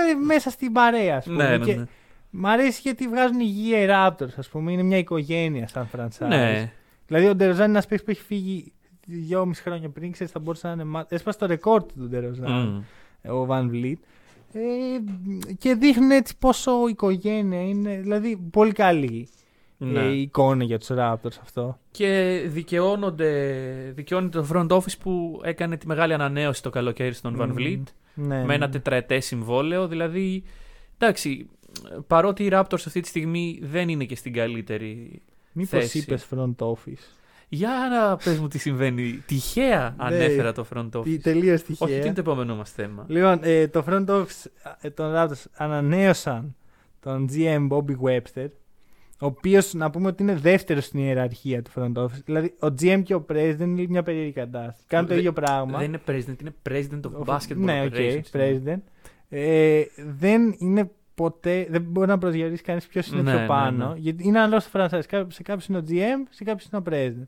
είναι 0.10 0.26
μέσα 0.26 0.50
στην 0.50 0.72
παρέα, 0.72 1.18
ας 1.18 1.26
πούμε. 1.26 1.50
Ναι, 1.50 1.58
ναι, 1.58 1.66
και 1.66 1.76
ναι. 1.76 1.86
Μ' 2.30 2.46
αρέσει 2.48 2.80
γιατί 2.84 3.08
βγάζουν 3.08 3.40
υγεία 3.40 3.80
οι 3.82 3.88
Raptors, 3.90 4.34
ας 4.38 4.48
πούμε. 4.50 4.72
Είναι 4.72 4.84
μια 4.84 4.98
οικογένεια 4.98 5.68
σαν 5.68 5.88
franchise. 5.98 6.28
Ναι. 6.28 6.72
Δηλαδή 7.08 7.28
ο 7.28 7.36
Ντεροζάν 7.36 7.64
είναι 7.64 7.72
ένας 7.74 7.86
παίκτης 7.88 8.06
που 8.06 8.12
έχει 8.12 8.22
φύγει 8.22 8.72
δυόμιση 9.06 9.62
χρόνια 9.62 9.90
πριν, 9.90 10.12
ξέρεις, 10.12 10.32
θα 10.34 10.40
μπορούσε 10.40 10.68
να 10.68 10.74
είναι. 10.74 10.84
μα- 10.84 11.06
Έσπασε 11.10 11.38
το 11.38 11.46
ρεκόρ 11.46 11.84
του 11.84 11.94
του 11.98 12.08
Ντεροζάν, 12.08 12.52
Μμ. 13.24 13.32
ο 13.32 13.48
Van 13.50 13.70
Vliet. 13.72 13.94
Ε, 14.54 15.54
και 15.58 15.74
δείχνουν 15.76 16.12
έτσι 16.12 16.38
πόσο 16.40 16.88
οικογένεια 16.88 17.62
είναι. 17.62 18.00
Δηλαδή, 18.02 18.38
πολύ 18.52 18.72
καλή 18.72 19.28
Ναι. 19.78 20.00
ε, 20.00 20.12
εικόνα 20.12 20.64
για 20.64 20.80
τους 20.80 20.88
Raptors 20.92 21.38
αυτό. 21.42 21.80
Και 21.92 22.42
δικαιώνονται, 22.48 23.32
δικαιώνεται 23.96 24.42
το 24.42 24.48
front 24.54 24.68
office 24.68 24.98
που 25.00 25.42
έκανε 25.44 25.78
τη 25.78 25.88
μεγάλη 25.88 26.14
ανανέωση 26.14 26.62
το 26.64 26.70
καλοκαίρι 26.70 27.14
στον 27.14 27.38
Van 27.42 27.48
Μμμ. 27.48 27.56
Vliet 27.58 27.84
Ναι, 28.14 28.44
με 28.46 28.54
ένα 28.54 28.66
ναι. 28.66 28.72
τετραετές 28.72 29.20
συμβόλαιο. 29.20 29.88
Δηλαδή, 29.88 30.44
εντάξει, 30.98 31.50
παρότι 32.08 32.44
οι 32.44 32.50
Raptors 32.52 32.74
αυτή 32.74 33.00
τη 33.00 33.08
στιγμή 33.08 33.60
δεν 33.64 33.90
είναι 33.90 34.06
και 34.06 34.16
στην 34.16 34.34
καλύτερη. 34.34 35.22
Μήπως 35.52 35.70
θέση. 35.80 35.98
είπες 35.98 36.28
front 36.36 36.56
office. 36.58 37.04
Για 37.54 37.70
να 37.92 38.16
πες 38.18 38.40
μου 38.40 38.48
τι 38.48 38.58
συμβαίνει. 38.58 39.24
Τυχαία 39.26 39.94
ανέφερα 39.98 40.52
το 40.52 40.66
front 40.76 40.88
Τι- 40.92 41.00
office. 41.00 41.20
Τελείως 41.22 41.62
Όχι, 41.62 41.66
τυχαία. 41.74 42.00
τι 42.00 42.06
είναι 42.06 42.14
το 42.14 42.20
επόμενό 42.22 42.56
μας 42.56 42.72
θέμα; 42.72 43.06
Λοιπόν, 43.08 43.40
ε, 43.42 43.68
το 43.68 43.84
front 43.90 44.06
office 44.06 44.46
ε, 44.82 44.90
των 44.90 45.14
Raptors 45.16 45.44
ανανέωσαν 45.54 46.56
τον 47.00 47.30
GM 47.34 47.68
Bobby 47.70 47.96
Webster, 48.04 48.48
ο 49.20 49.26
οποίος 49.26 49.74
να 49.74 49.90
πούμε 49.90 50.08
ότι 50.08 50.24
είναι 50.24 50.36
δεύτερος 50.36 50.86
στην 50.86 51.00
ιεραρχία 51.00 51.62
του 51.62 51.72
front 51.76 52.04
office. 52.04 52.22
Δηλαδή, 52.26 52.54
ο 52.60 52.68
GM 52.82 53.02
και 53.04 53.14
ο 53.16 53.26
president 53.30 53.56
είναι 53.60 53.86
μια 53.90 54.04
περίεργη 54.04 54.32
κατάσταση. 54.32 54.84
Κάνουν 54.88 55.08
το 55.08 55.14
Δε- 55.14 55.20
ίδιο 55.20 55.34
πράγμα. 55.34 55.78
Δεν 55.78 55.88
είναι 55.88 56.00
president, 56.08 56.42
είναι 56.42 56.54
president 56.70 57.02
of 57.06 57.12
Ο- 57.12 57.24
basketball 57.26 57.56
Ναι, 57.56 57.84
οκ, 57.86 57.94
operations. 57.96 58.38
president. 58.40 58.82
Ε, 59.30 59.82
δεν 60.18 60.56
είναι 60.58 60.92
ποτέ, 61.16 61.68
δεν 61.70 61.82
μπορεί 61.82 62.08
να 62.08 62.18
προσδιορίσει 62.18 62.64
κανείς 62.64 62.88
ποιος 62.88 63.08
είναι 63.08 63.22
Ναι, 63.22 63.32
πιο 63.32 63.40
ναι, 63.40 63.46
πάνω. 63.46 63.88
ναι. 63.88 63.94
Γιατί 64.00 64.28
είναι 64.28 64.40
άλλο 64.40 64.60
στο 64.60 64.80
franchise. 64.80 65.02
Κά- 65.08 65.32
Σε 65.32 65.44
κάποιους 65.44 65.66
είναι 65.68 65.78
ο 65.78 65.84
GM, 65.90 66.28
σε 66.30 66.44
κάποιους 66.44 66.70
είναι 66.72 66.82
ο 66.82 66.84
president. 66.90 67.28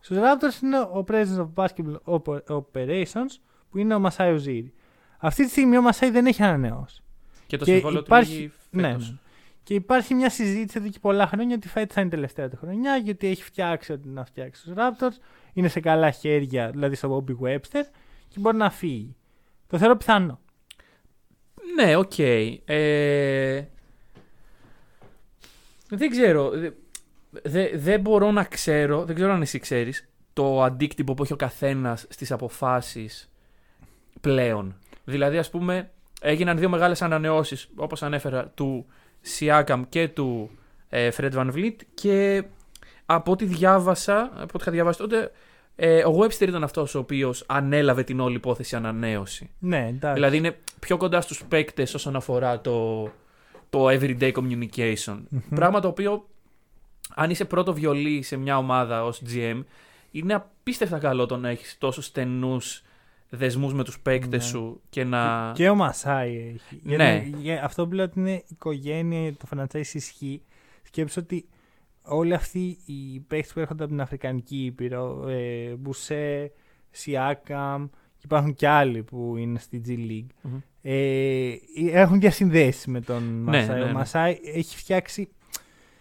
Στους 0.00 0.16
Raptors 0.16 0.62
είναι 0.62 0.78
ο 0.78 1.04
president 1.08 1.46
of 1.46 1.64
basketball 1.64 2.20
Oper- 2.20 2.56
operations, 2.62 3.30
που 3.70 3.78
είναι 3.78 3.94
ο 3.94 4.02
Masai 4.04 4.38
Ujiri. 4.38 4.70
Αυτή 5.18 5.44
τη 5.44 5.50
στιγμή 5.50 5.76
ο 5.76 5.82
Masai 5.90 6.08
δεν 6.12 6.26
έχει 6.26 6.42
ανανεώσει. 6.42 7.02
Και 7.46 7.56
το 7.56 7.64
Και 7.64 7.72
συμβόλαιο 7.74 8.00
υπάρχει- 8.00 8.32
του 8.32 8.38
λύγει 8.38 8.52
Ναι, 8.70 8.88
φέτος. 8.88 9.10
ναι. 9.10 9.16
Και 9.62 9.74
υπάρχει 9.74 10.14
μια 10.14 10.30
συζήτηση 10.30 10.78
εδώ 10.78 10.88
και 10.88 10.98
πολλά 10.98 11.26
χρόνια 11.26 11.54
ότι 11.56 11.68
φέτο 11.68 11.92
θα 11.94 12.00
είναι 12.00 12.08
η 12.08 12.12
τελευταία 12.12 12.48
του 12.48 12.56
χρονιά, 12.56 12.96
γιατί 12.96 13.26
έχει 13.26 13.42
φτιάξει 13.42 13.92
ό,τι 13.92 14.08
να 14.08 14.24
φτιάξει 14.24 14.60
στους 14.60 14.72
Raptors. 14.76 15.16
Είναι 15.52 15.68
σε 15.68 15.80
καλά 15.80 16.10
χέρια, 16.10 16.70
δηλαδή 16.70 16.94
στο 16.94 17.24
Bobby 17.28 17.46
Webster, 17.46 17.82
και 18.28 18.38
μπορεί 18.38 18.56
να 18.56 18.70
φύγει. 18.70 19.16
Το 19.66 19.78
θεωρώ 19.78 19.96
πιθανό. 19.96 20.40
Ναι, 21.76 21.96
οκ. 21.96 22.18
Ε, 22.64 23.64
δεν 25.88 26.10
ξέρω. 26.10 26.50
δε- 26.50 26.70
δε- 27.30 27.70
δεν 27.74 28.00
μπορώ 28.00 28.30
να 28.30 28.44
ξέρω, 28.44 29.04
δεν 29.04 29.14
ξέρω 29.14 29.32
αν 29.32 29.42
εσύ 29.42 29.58
ξέρεις, 29.58 30.08
το 30.32 30.62
αντίκτυπο 30.62 31.14
που 31.14 31.22
έχει 31.22 31.32
ο 31.32 31.36
καθένας 31.36 32.06
στις 32.08 32.32
αποφάσεις 32.32 33.30
πλέον. 34.20 34.78
Δηλαδή, 35.04 35.38
ας 35.38 35.50
πούμε, 35.50 35.90
έγιναν 36.20 36.58
δύο 36.58 36.68
μεγάλες 36.68 37.02
ανανεώσεις, 37.02 37.68
όπως 37.76 38.02
ανέφερα, 38.02 38.48
του 38.48 38.86
Siakam 39.38 39.82
και 39.88 40.08
του 40.08 40.50
ε, 40.88 41.08
Fred 41.16 41.32
Van 41.32 41.52
Vliet 41.52 41.76
και 41.94 42.44
από 43.06 43.32
ό,τι 43.32 43.44
διάβασα, 43.44 44.22
από 44.22 44.42
ό,τι 44.42 44.58
είχα 44.60 44.70
διαβάσει 44.70 44.98
τότε, 44.98 45.30
ε, 45.76 46.04
ο 46.04 46.18
Webster 46.20 46.48
ήταν 46.48 46.64
αυτός 46.64 46.94
ο 46.94 46.98
οποίος 46.98 47.44
ανέλαβε 47.46 48.02
την 48.02 48.20
όλη 48.20 48.36
υπόθεση 48.36 48.76
ανανέωση. 48.76 49.50
Ναι, 49.58 49.86
εντάξει. 49.88 50.14
Δηλαδή 50.14 50.36
είναι 50.36 50.58
πιο 50.80 50.96
κοντά 50.96 51.20
στους 51.20 51.44
παίκτες 51.44 51.94
όσον 51.94 52.16
αφορά 52.16 52.60
το, 52.60 53.02
το 53.70 53.88
everyday 53.88 54.32
communication. 54.32 55.18
Πράγμα 55.54 55.80
το 55.80 55.88
οποίο, 55.88 56.28
αν 57.14 57.30
είσαι 57.30 57.44
πρώτο 57.44 57.74
βιολί 57.74 58.22
σε 58.22 58.36
μια 58.36 58.58
ομάδα 58.58 59.04
ως 59.04 59.22
GM, 59.32 59.62
είναι 60.10 60.34
απίστευτα 60.34 60.98
καλό 60.98 61.26
το 61.26 61.36
να 61.36 61.48
έχεις 61.48 61.76
τόσο 61.78 62.02
στενούς 62.02 62.82
δεσμούς 63.28 63.74
με 63.74 63.84
τους 63.84 64.00
παίκτες 64.00 64.42
Ναι. 64.42 64.48
σου 64.48 64.80
και 64.90 65.04
να... 65.04 65.52
Και 65.54 65.68
ο 65.68 65.74
Μασάι 65.74 66.36
έχει. 66.54 66.80
Ναι. 66.82 66.94
Γιατί, 66.94 67.34
για 67.38 67.64
αυτό 67.64 67.86
που 67.86 67.94
λέω 67.94 68.04
ότι 68.04 68.18
είναι 68.18 68.42
οικογένεια, 68.48 69.32
το 69.32 69.46
franchise 69.56 69.92
ισχύει. 69.92 70.42
Σκέψω 70.82 71.20
ότι 71.20 71.46
όλοι 72.06 72.34
αυτοί 72.34 72.78
οι 72.84 73.20
παίκτες 73.20 73.52
που 73.52 73.60
έρχονται 73.60 73.82
από 73.82 73.92
την 73.92 74.00
Αφρικανική 74.00 74.64
Ήπειρο, 74.64 75.28
ε, 75.28 75.74
Μπουσέ, 75.78 76.52
Σιάκαμ, 76.90 77.86
και 77.88 78.22
υπάρχουν 78.24 78.54
και 78.54 78.68
άλλοι 78.68 79.02
που 79.02 79.34
είναι 79.36 79.58
στη 79.58 79.82
G 79.86 79.90
League, 79.90 80.34
Μμμ. 80.42 80.56
ε, 80.82 81.52
έχουν 81.92 82.20
διασυνδέσει 82.20 82.90
με 82.90 83.00
τον 83.00 83.22
Ναι, 83.44 83.50
Μασάι. 83.58 83.76
ναι, 83.78 83.82
Ο 83.82 83.86
ναι. 83.86 83.92
Μασάι 83.92 84.38
έχει 84.54 84.76
φτιάξει 84.76 85.28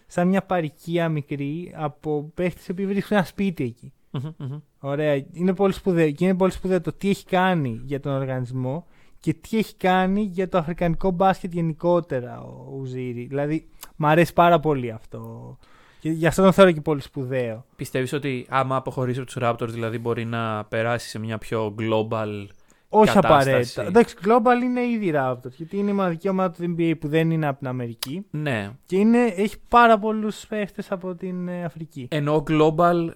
σαν 0.08 0.28
μια 0.28 0.42
παροικία 0.44 1.10
μικρή 1.10 1.74
από 1.76 2.32
παίχτες 2.34 2.66
που 2.66 2.74
βρίσκουν 2.76 3.18
ένα 3.18 3.26
σπίτι 3.26 3.64
εκεί. 3.64 3.94
Μμμ, 4.12 4.30
μμμ. 4.38 4.60
Ωραία. 4.80 5.26
Είναι 5.32 5.54
πολύ 5.54 5.74
σπουδαίο. 5.74 6.12
Και 6.12 6.26
είναι 6.26 6.36
πολύ 6.36 6.52
σπουδαίο 6.52 6.82
το 6.82 6.94
τι 6.94 7.10
έχει 7.10 7.26
κάνει 7.26 7.82
για 7.84 8.00
τον 8.00 8.14
οργανισμό 8.14 8.86
και 9.20 9.34
τι 9.34 9.58
έχει 9.58 9.76
κάνει 9.76 10.22
για 10.22 10.50
το 10.50 10.58
αφρικανικό 10.58 11.12
μπάσκετ 11.12 11.54
γενικότερα 11.54 12.42
ο 12.42 12.76
Ουζήρη. 12.80 13.26
Δηλαδή, 13.26 13.68
μου 13.96 14.08
αρέσει 14.08 14.34
πάρα 14.34 14.60
πολύ 14.60 14.92
αυτό. 14.92 15.58
Και 16.06 16.12
γι' 16.12 16.28
αυτό 16.28 16.42
τον 16.42 16.54
θεωρώ 16.54 16.72
και 16.72 16.82
πολύ 16.82 17.02
σπουδαίο. 17.02 17.66
Πιστεύεις 17.76 18.14
ότι 18.14 18.46
άμα 18.50 18.76
αποχωρήσει 18.76 19.20
από 19.20 19.28
τους 19.28 19.38
Raptors 19.42 19.70
δηλαδή 19.70 19.98
μπορεί 19.98 20.26
να 20.26 20.66
περάσει 20.66 21.10
σε 21.10 21.20
μια 21.20 21.38
πιο 21.38 21.76
global... 21.80 22.46
Όχι 22.90 23.14
Κατάσταση; 23.14 23.50
απαραίτητα. 23.50 23.84
Εντάξει, 23.84 24.16
Global 24.24 24.64
είναι 24.64 24.82
ήδη 24.82 25.12
Raptors. 25.16 25.52
Γιατί 25.56 25.78
είναι 25.78 25.90
η 25.90 25.94
μοναδική 25.94 26.30
ομάδα 26.30 26.52
του 26.52 26.76
NBA 26.78 26.94
που 27.00 27.08
δεν 27.08 27.32
είναι 27.32 27.48
από 27.48 27.58
την 27.58 27.68
Αμερική. 27.68 28.26
Ναι, 28.32 28.72
Και 28.86 28.98
είναι, 28.98 29.24
έχει 29.24 29.56
πάρα 29.68 29.98
πολλούς 30.00 30.48
παίχτες 30.48 30.92
από 30.92 31.16
την 31.16 31.48
ε, 31.48 31.64
Αφρική. 31.64 32.08
Ενώ 32.12 32.44
global 32.48 33.10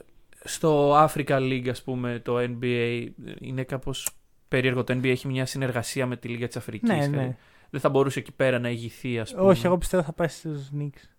στο 0.44 0.96
Africa 1.06 1.38
League, 1.38 1.70
ας 1.70 1.84
πούμε, 1.84 2.22
το 2.24 2.38
NBA 2.38 3.06
είναι 3.40 3.64
κάπως 3.64 4.10
περίεργο. 4.48 4.84
Το 4.84 4.94
NBA 4.94 5.08
έχει 5.08 5.28
μια 5.28 5.46
συνεργασία 5.46 6.06
με 6.06 6.16
τη 6.18 6.28
Λίγα 6.28 6.48
της 6.48 6.56
Αφρικής. 6.58 6.90
Ναι, 6.90 7.04
ε. 7.04 7.08
ναι. 7.08 7.38
Δεν 7.70 7.82
θα 7.82 7.90
μπορούσε 7.90 8.20
εκεί 8.20 8.32
πέρα 8.32 8.60
να 8.60 8.70
ηγηθεί, 8.70 9.20
ας 9.20 9.34
πούμε. 9.34 9.50
Όχι, 9.50 9.66
εγώ 9.66 9.78
πιστεύω 9.78 10.04
θα 10.04 10.14
πάει 10.14 10.28
στους 10.28 10.70
Knicks. 10.80 11.19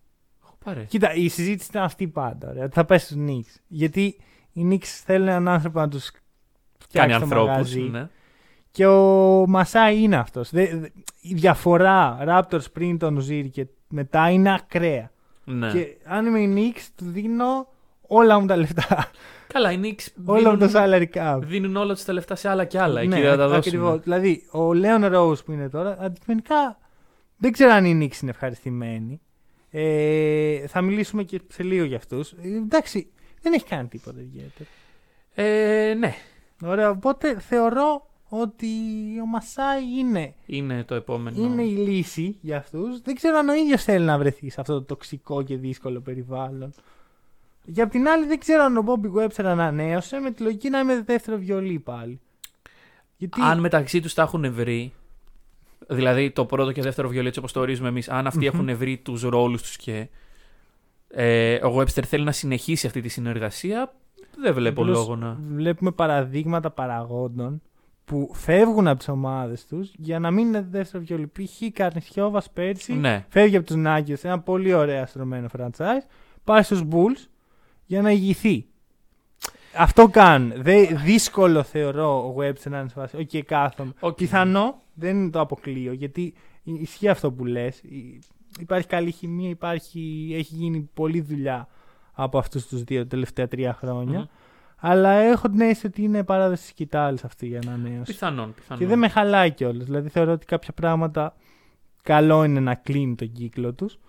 Πάρε. 0.65 0.83
Κοίτα, 0.83 1.13
η 1.13 1.27
συζήτηση 1.27 1.67
ήταν 1.69 1.83
αυτή 1.83 2.07
πάντα. 2.07 2.49
Ωραία, 2.49 2.63
ότι 2.63 2.73
θα 2.73 2.85
πάει 2.85 2.97
στους 2.97 3.17
Knicks. 3.27 3.55
Γιατί 3.67 4.17
οι 4.53 4.67
Knicks 4.69 4.85
θέλουν 4.85 5.27
έναν 5.27 5.47
άνθρωπο 5.47 5.79
να 5.79 5.87
τους 5.87 6.11
Κάνει 6.11 6.23
φτιάξει 6.79 7.17
το 7.17 7.23
ανθρώπους, 7.23 7.47
μαγαζί. 7.51 7.79
ναι. 7.81 8.07
Και 8.71 8.85
ο 8.87 9.45
Μασάι 9.47 10.01
είναι 10.01 10.15
αυτός. 10.17 10.51
Η 11.21 11.33
διαφορά 11.33 12.17
Raptors 12.27 12.71
πριν 12.73 12.97
τον 12.97 13.15
Ουζίρι 13.17 13.49
και 13.49 13.67
μετά 13.87 14.29
είναι 14.29 14.53
ακραία. 14.53 15.11
Ναι. 15.43 15.71
Και 15.71 15.87
αν 16.05 16.25
είμαι 16.25 16.39
η 16.39 16.53
Knicks, 16.75 16.81
του 16.95 17.05
δίνω 17.05 17.67
όλα 18.07 18.39
μου 18.39 18.45
τα 18.45 18.55
λεφτά. 18.55 19.09
Καλά, 19.53 19.71
οι 19.71 19.79
Knicks 19.83 20.05
όλα 20.25 20.51
μου 20.51 20.57
δίνουν, 20.57 20.71
τα 20.71 20.85
salary 20.87 21.05
cap. 21.13 21.39
δίνουν 21.43 21.75
όλα 21.75 21.93
τους 21.93 22.03
τα 22.03 22.13
λεφτά 22.13 22.35
σε 22.35 22.49
άλλα 22.49 22.65
και 22.65 22.79
άλλα. 22.79 23.03
ναι, 23.03 23.15
εκεί 23.15 23.25
θα 23.27 23.37
τα 23.37 23.43
δώσουν. 23.47 23.57
ακριβώς. 23.57 23.99
Δηλαδή, 23.99 24.47
ο 24.51 24.73
Λέον 24.73 25.03
Rose 25.13 25.45
που 25.45 25.51
είναι 25.51 25.69
τώρα, 25.69 25.97
αντικειμενικά 25.99 26.77
δεν 27.37 27.51
ξέρω 27.51 27.71
αν 27.71 27.85
οι 27.85 27.91
Knicks 27.99 28.21
είναι 28.21 28.31
ευχαριστημένοι. 28.31 29.21
Ε, 29.71 30.67
θα 30.67 30.81
μιλήσουμε 30.81 31.23
και 31.23 31.41
σε 31.47 31.63
λίγο 31.63 31.83
για 31.83 31.97
αυτούς. 31.97 32.31
Ε, 32.31 32.47
εντάξει, 32.47 33.07
δεν 33.41 33.53
έχει 33.53 33.65
κάνει 33.65 33.87
τίποτα 33.87 34.19
ιδιαίτερο. 34.19 34.69
Ε, 35.33 35.93
ναι, 35.93 36.15
Ωραία, 36.63 36.89
οπότε 36.89 37.39
θεωρώ 37.39 38.05
ότι 38.29 38.67
ο 39.23 39.25
Μασάι 39.25 39.99
είναι, 39.99 40.33
είναι 40.45 40.83
το 40.83 40.95
επόμενο. 40.95 41.43
είναι 41.43 41.63
η 41.63 41.75
λύση 41.75 42.37
για 42.41 42.57
αυτούς. 42.57 43.01
Δεν 43.01 43.15
ξέρω 43.15 43.37
αν 43.37 43.49
ο 43.49 43.53
ίδιος 43.53 43.83
θέλει 43.83 44.05
να 44.05 44.17
βρεθεί 44.17 44.49
σε 44.49 44.61
αυτό 44.61 44.73
το 44.73 44.81
τοξικό 44.81 45.43
και 45.43 45.57
δύσκολο 45.57 45.99
περιβάλλον. 45.99 46.73
Και 47.73 47.81
απ' 47.81 47.91
την 47.91 48.07
άλλη, 48.07 48.25
δεν 48.25 48.39
ξέρω 48.39 48.63
αν 48.63 48.77
ο 48.77 48.83
Bobby 48.87 49.21
Webster 49.21 49.43
ανανέωσε 49.43 50.19
με 50.19 50.31
τη 50.31 50.43
λογική 50.43 50.69
να 50.69 50.79
είμαι 50.79 51.01
δεύτερο 51.01 51.37
βιολί 51.37 51.79
πάλι. 51.79 52.19
Γιατί... 53.17 53.41
Αν 53.41 53.59
μεταξύ 53.59 53.99
τους 53.99 54.13
τα 54.13 54.21
έχουν 54.21 54.53
βρει, 54.53 54.93
δηλαδή 55.87 56.31
το 56.31 56.45
πρώτο 56.45 56.71
και 56.71 56.81
δεύτερο 56.81 57.09
βιολί, 57.09 57.31
όπως 57.37 57.51
το 57.51 57.59
ορίζουμε 57.59 57.87
εμείς, 57.87 58.09
αν 58.09 58.27
αυτοι 58.27 58.45
έχουν 58.45 58.77
βρει 58.77 58.97
τους 58.97 59.21
ρόλους 59.21 59.61
τους 59.61 59.75
και 59.75 60.07
ε, 61.07 61.55
ο 61.55 61.77
Webster 61.77 62.03
θέλει 62.03 62.23
να 62.23 62.31
συνεχίσει 62.31 62.87
αυτή 62.87 63.01
τη 63.01 63.09
συνεργασία, 63.09 63.93
δεν 64.41 64.53
βλέπω 64.53 64.81
Απλώς 64.81 64.97
λόγο 64.97 65.15
να. 65.15 65.37
Βλέπουμε 65.53 65.91
παραδείγματα 65.91 66.71
παραγόντων 66.71 67.61
που 68.05 68.31
φεύγουν 68.33 68.87
από 68.87 68.97
τις 68.97 69.07
ομάδες 69.07 69.65
τους 69.65 69.91
για 69.97 70.19
να 70.19 70.31
μην 70.31 70.47
είναι 70.47 70.67
δεύτερο 70.71 71.03
βιολί. 71.03 71.27
Π.χ. 71.27 71.71
Καρνισιόβα 71.73 72.43
πέρσι 72.53 72.93
Ναι, 72.93 73.25
φεύγει 73.29 73.55
από 73.55 73.65
τους 73.65 73.75
Νάγκες, 73.75 74.23
ένα 74.23 74.39
πολύ 74.39 74.73
ωραία 74.73 75.05
στρωμένο 75.05 75.47
franchise, 75.57 76.05
πάει 76.43 76.63
στους 76.63 76.83
Bulls 76.91 77.27
για 77.85 78.01
να 78.01 78.11
ηγηθεί. 78.11 78.65
Αυτό 79.75 80.07
κάνουν. 80.07 80.53
Δε, 80.55 80.85
δύσκολο 80.85 81.63
θεωρώ 81.63 82.27
ο 82.27 82.35
Webster 82.37 82.69
να 82.69 82.79
είναι 82.79 82.89
σε 82.89 82.95
φάση. 82.95 83.17
Οκ, 83.17 83.45
κάθομαι. 83.45 83.93
Οκ. 83.99 84.15
Πιθανό, 84.15 84.81
δεν 84.93 85.31
το 85.31 85.39
αποκλείω, 85.39 85.93
γιατί 85.93 86.33
ισχύει 86.63 87.07
αυτό 87.07 87.31
που 87.31 87.45
λες. 87.45 87.81
Υπάρχει 88.59 88.87
καλή 88.87 89.11
χημεία, 89.11 89.49
υπάρχει, 89.49 90.31
έχει 90.37 90.55
γίνει 90.55 90.89
πολλή 90.93 91.21
δουλειά 91.21 91.67
από 92.13 92.37
αυτούς 92.37 92.67
τους 92.67 92.83
δύο 92.83 93.01
τα 93.01 93.07
τελευταία 93.07 93.47
τρία 93.47 93.73
χρόνια. 93.73 94.19
Μμμ. 94.19 94.25
Αλλά 94.83 95.09
έχω 95.09 95.49
την 95.49 95.61
αίσθηση 95.61 95.85
ότι 95.85 96.03
είναι 96.03 96.23
παράδοση 96.23 96.61
της 96.61 96.73
σκυτάλης 96.73 97.17
αυτή 97.23 97.47
για 97.47 97.59
ανανέωση. 97.65 98.11
πιθανόν. 98.11 98.53
πιθανόν. 98.53 98.83
Και 98.83 98.89
δεν 98.89 98.99
με 98.99 99.07
χαλάει 99.07 99.51
κιόλας. 99.51 99.85
Δηλαδή 99.85 100.09
θεωρώ 100.09 100.31
ότι 100.31 100.45
κάποια 100.45 100.73
πράγματα 100.73 101.35
καλό 102.03 102.43
είναι 102.43 102.59
να 102.59 102.75
κλείνει 102.75 103.15
τον 103.15 103.31
κύκλο 103.31 103.73
τους. 103.73 103.99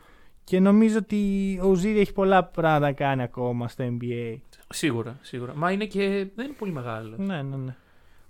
Και 0.45 0.61
νομίζω 0.61 0.99
ότι 0.99 1.59
ο 1.63 1.67
Ujiri 1.67 2.01
έχει 2.01 2.13
πολλά 2.13 2.45
πράγματα 2.45 2.87
να 2.87 2.93
κάνει 2.93 3.23
ακόμα 3.23 3.69
στο 3.69 3.85
NBA. 3.85 4.37
Σίγουρα, 4.73 5.19
σίγουρα. 5.23 5.55
Μα 5.55 5.71
είναι 5.73 5.87
και. 5.87 6.27
δεν 6.35 6.45
είναι 6.45 6.55
πολύ 6.59 6.73
μεγάλο. 6.73 7.15
Ναι, 7.19 7.43
ναι, 7.43 7.57
ναι. 7.57 7.75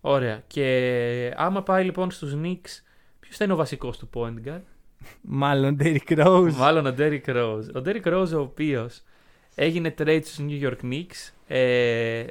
Ωραία. 0.00 0.42
Και 0.46 1.35
άμα 1.37 1.62
πάει 1.62 1.85
λοιπόν 1.85 2.11
στους 2.11 2.33
Knicks, 2.35 2.83
ποιος 3.20 3.37
θα 3.37 3.44
είναι 3.44 3.52
ο 3.52 3.57
βασικός 3.57 3.98
του 3.98 4.09
point 4.14 4.48
guard; 4.48 4.62
Μάλλον 5.20 5.76
Derrick 5.81 6.24
Rose. 6.24 6.52
Μάλλον 6.52 6.87
ο 6.87 6.94
Derrick 6.98 7.26
Rose. 7.26 7.66
Ο 7.74 7.83
Derrick 7.85 8.05
Rose 8.05 8.33
ο 8.35 8.38
οποίος 8.38 9.02
έγινε 9.55 9.94
trade 9.98 10.20
στους 10.24 10.46
New 10.48 10.62
York 10.62 10.76
Knicks. 10.83 11.33
Ε, 11.46 12.24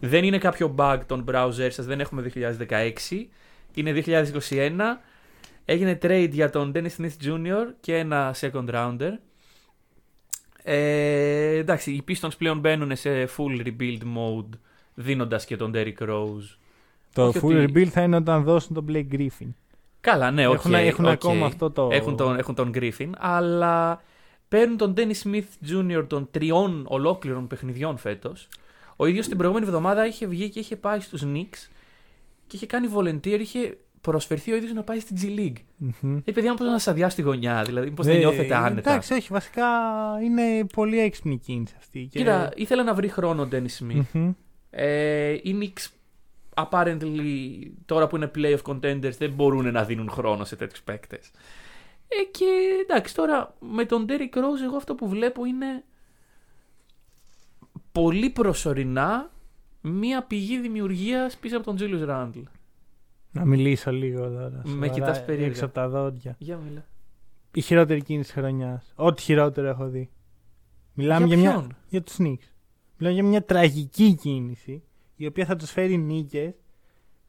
δεν 0.00 0.24
είναι 0.24 0.38
κάποιο 0.38 0.74
bug 0.78 0.98
των 1.06 1.24
browsers 1.30 1.70
σας, 1.70 1.86
δεν 1.86 2.00
έχουμε 2.00 2.22
2016. 2.22 3.28
Είναι 3.74 3.92
2021. 3.92 5.00
Έγινε 5.64 5.98
trade 6.02 6.28
για 6.30 6.50
τον 6.50 6.72
Dennis 6.74 6.96
Smith 7.00 7.26
Jr. 7.26 7.66
και 7.80 7.96
ένα 7.96 8.34
second 8.40 8.68
rounder. 8.70 9.10
Ε, 10.62 11.56
εντάξει, 11.56 11.90
οι 11.92 12.04
Pistons 12.08 12.36
πλέον 12.38 12.58
μπαίνουν 12.58 12.96
σε 12.96 13.24
full 13.36 13.66
rebuild 13.66 13.98
mode 14.00 14.58
δίνοντας 14.94 15.44
και 15.44 15.56
τον 15.56 15.72
Derrick 15.74 15.98
Rose. 16.08 16.56
Το 17.12 17.26
Όχι 17.26 17.38
full 17.42 17.62
ότι- 17.62 17.64
rebuild 17.74 17.86
θα 17.86 18.02
είναι 18.02 18.16
όταν 18.16 18.42
δώσουν 18.42 18.74
τον 18.74 18.86
Blake 18.88 19.06
Griffin. 19.12 19.48
Καλά, 20.00 20.30
ναι, 20.30 20.42
έχουν 20.42 20.74
οκ, 20.74 20.80
έχουν 20.80 21.04
οκ. 21.04 21.10
ακόμα 21.10 21.46
αυτό 21.46 21.70
το. 21.70 21.88
Έχουν 21.92 22.16
τον, 22.16 22.38
έχουν 22.38 22.54
τον 22.54 22.70
Griffin, 22.74 23.10
αλλά 23.18 24.02
παίρνουν 24.48 24.76
τον 24.76 24.94
Dennis 24.96 25.22
Smith 25.24 25.70
Jr. 25.70 26.04
των 26.08 26.28
τριών 26.30 26.84
ολόκληρων 26.88 27.46
παιχνιδιών 27.46 27.96
φέτος. 27.98 28.48
Ο 28.96 29.06
ίδιος 29.06 29.26
την 29.28 29.36
προηγούμενη 29.36 29.66
εβδομάδα 29.66 30.06
είχε 30.06 30.26
βγει 30.26 30.48
και 30.48 30.58
είχε 30.58 30.76
πάει 30.76 31.00
στους 31.00 31.22
Knicks 31.24 31.68
και 32.46 32.56
είχε 32.56 32.66
κάνει 32.66 32.88
volunteer, 32.96 33.38
είχε 33.40 33.76
προσφερθεί 34.00 34.52
ο 34.52 34.56
ίδιος 34.56 34.72
να 34.72 34.82
πάει 34.82 35.00
στην 35.00 35.16
G 35.20 35.38
League. 35.38 35.62
Μμμ. 35.76 36.16
Ε, 36.24 36.32
παιδιά, 36.32 36.54
πώ 36.54 36.64
να 36.64 36.70
σας 36.70 36.88
αδειάσει 36.88 37.16
τη 37.16 37.22
γωνιά, 37.22 37.62
δηλαδή, 37.62 37.90
πώ 37.90 38.02
δεν 38.02 38.14
Ε, 38.14 38.18
νιώθετε 38.18 38.54
άνετα; 38.54 38.90
Εντάξει, 38.90 39.12
όχι, 39.12 39.28
βασικά 39.32 39.66
είναι 40.22 40.66
πολύ 40.72 40.98
έξυπνη 40.98 41.32
η 41.32 41.38
κίνηση 41.38 41.74
αυτή. 41.78 42.08
Και... 42.10 42.18
Κοίτα, 42.18 42.52
ήθελα 42.54 42.82
να 42.82 42.94
βρει 42.94 43.08
χρόνο 43.08 43.42
ο 43.42 43.48
Dennis 43.52 43.84
Smith. 43.84 44.02
Μμμ. 44.12 44.32
Ε, 44.70 45.32
οι 45.32 45.58
Knicks 45.60 45.86
apparently 46.54 47.62
τώρα 47.86 48.06
που 48.06 48.16
είναι 48.16 48.30
playoff 48.34 48.62
contenders 48.62 49.16
δεν 49.18 49.30
μπορούν 49.30 49.72
να 49.72 49.84
δίνουν 49.84 50.10
χρόνο 50.10 50.44
σε 50.44 50.56
τέτοιους 50.56 50.82
παίκτες. 50.82 51.30
Ε, 52.08 52.22
και 52.30 52.44
εντάξει, 52.82 53.14
τώρα 53.14 53.54
με 53.60 53.84
τον 53.84 54.06
Derrick 54.08 54.38
Rose 54.38 54.62
εγώ 54.64 54.76
αυτό 54.76 54.94
που 54.94 55.08
βλέπω 55.08 55.44
είναι 55.44 55.84
πολύ 57.92 58.30
προσωρινά 58.30 59.30
μία 59.80 60.22
πηγή 60.22 60.58
δημιουργίας 60.58 61.36
πίσω 61.36 61.56
από 61.56 61.64
τον 61.64 61.76
Julius 61.80 62.08
Randle. 62.08 62.42
Να 63.38 63.44
μιλήσω 63.44 63.92
λίγο 63.92 64.28
τώρα. 64.28 64.50
Με 64.64 64.70
σοβαρά, 64.70 64.92
κοιτάς 64.92 65.24
περίεργα. 65.24 65.46
Έξω 65.50 65.64
από 65.64 65.74
τα 65.74 65.88
δόντια. 65.88 66.34
Για 66.38 66.56
μιλά. 66.56 66.84
Η 67.54 67.60
χειρότερη 67.60 68.02
κίνηση 68.02 68.32
χρονιάς. 68.32 68.92
Ό,τι 68.96 69.22
χειρότερο 69.22 69.68
έχω 69.68 69.88
δει. 69.88 70.10
Μιλάμε 70.94 71.26
Για 71.26 71.36
για, 71.36 71.44
μια. 71.50 71.58
ποιον; 71.58 71.76
Για 71.88 72.02
τους 72.02 72.16
Knicks. 72.18 72.48
Μιλάμε 72.98 73.14
για 73.20 73.24
μια 73.24 73.44
τραγική 73.44 74.14
κίνηση 74.14 74.82
η 75.16 75.26
οποία 75.26 75.44
θα 75.44 75.56
τους 75.56 75.70
φέρει 75.70 75.96
νίκες. 75.96 76.54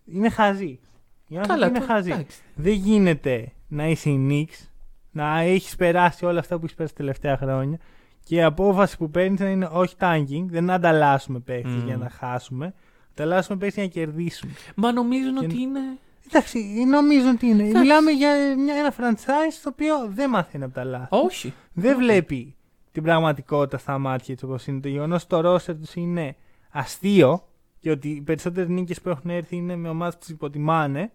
Είναι 0.06 0.30
χαζή. 0.30 0.80
Οι 1.28 1.38
άνθρωποι 1.38 1.62
είναι 1.68 1.80
το- 1.80 1.86
χαζοί. 1.86 2.12
εντάξει. 2.12 2.42
Δεν 2.56 2.74
γίνεται 2.74 3.52
να 3.68 3.88
είσαι 3.88 4.10
η 4.10 4.28
Knicks, 4.30 4.68
να 5.12 5.40
έχεις 5.40 5.76
περάσει 5.76 6.26
όλα 6.26 6.40
αυτά 6.40 6.56
που 6.58 6.64
έχεις 6.64 6.76
περάσει 6.76 6.94
τα 6.96 7.00
τελευταία 7.00 7.38
χρόνια 7.38 7.80
και 8.24 8.36
η 8.36 8.44
απόφαση 8.44 8.98
που 8.98 9.10
παίρνεις 9.10 9.40
να 9.40 9.50
είναι 9.50 9.70
όχι 9.72 9.96
tanking, 10.00 10.46
δεν 10.46 10.70
ανταλλάσσουμε 10.70 11.40
παίχτες 11.40 11.72
Μμμ. 11.74 11.86
για 11.86 11.98
να 11.98 12.10
χάσουμε. 12.10 12.74
Ανταλλάσσουμε 13.24 13.58
παίχτε 13.58 13.82
για 13.84 13.90
να 13.96 14.06
κερδίσουμε. 14.06 14.52
Μα 14.76 14.92
νομίζουν 14.92 15.36
Και- 15.40 15.46
ότι 15.46 15.62
είναι... 15.62 15.80
Εντάξει, 16.28 16.60
νομίζω 16.88 17.30
ότι 17.30 17.46
είναι. 17.48 17.64
Μιλάμε 17.64 18.12
για 18.12 18.30
μια, 18.58 18.76
ένα 18.76 18.94
franchise 18.98 19.60
το 19.64 19.70
οποίο 19.70 20.08
δεν 20.10 20.30
μαθαίνει 20.30 20.64
από 20.64 20.74
τα 20.74 20.84
λάθη. 20.84 21.08
Όχι. 21.10 21.54
Δεν 21.74 21.98
βλέπει 21.98 22.56
την 22.92 23.04
πραγματικότητα 23.04 23.78
στα 23.78 23.98
μάτια 23.98 24.36
του 24.36 24.44
όπως 24.48 24.68
είναι. 24.68 24.80
Το 24.80 24.88
γεγονός 24.88 25.22
ότι 25.24 25.30
το 25.30 25.42
ρόστερ 25.42 25.76
τους 25.80 25.96
είναι 25.96 26.36
αστείο 26.72 27.44
και 27.80 27.92
ότι 27.92 28.10
οι 28.10 28.22
περισσότερες 28.22 28.70
νίκες 28.70 29.02
που 29.02 29.10
έχουν 29.10 29.30
έρθει 29.30 29.56
είναι 29.56 29.76
με 29.76 29.90
ομάδες 29.90 30.14
που 30.14 30.20
τους 30.20 30.30
υποτιμάνε. 30.30 31.12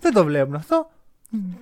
Δεν 0.00 0.12
το 0.12 0.24
βλέπουν 0.24 0.54
αυτό. 0.54 0.90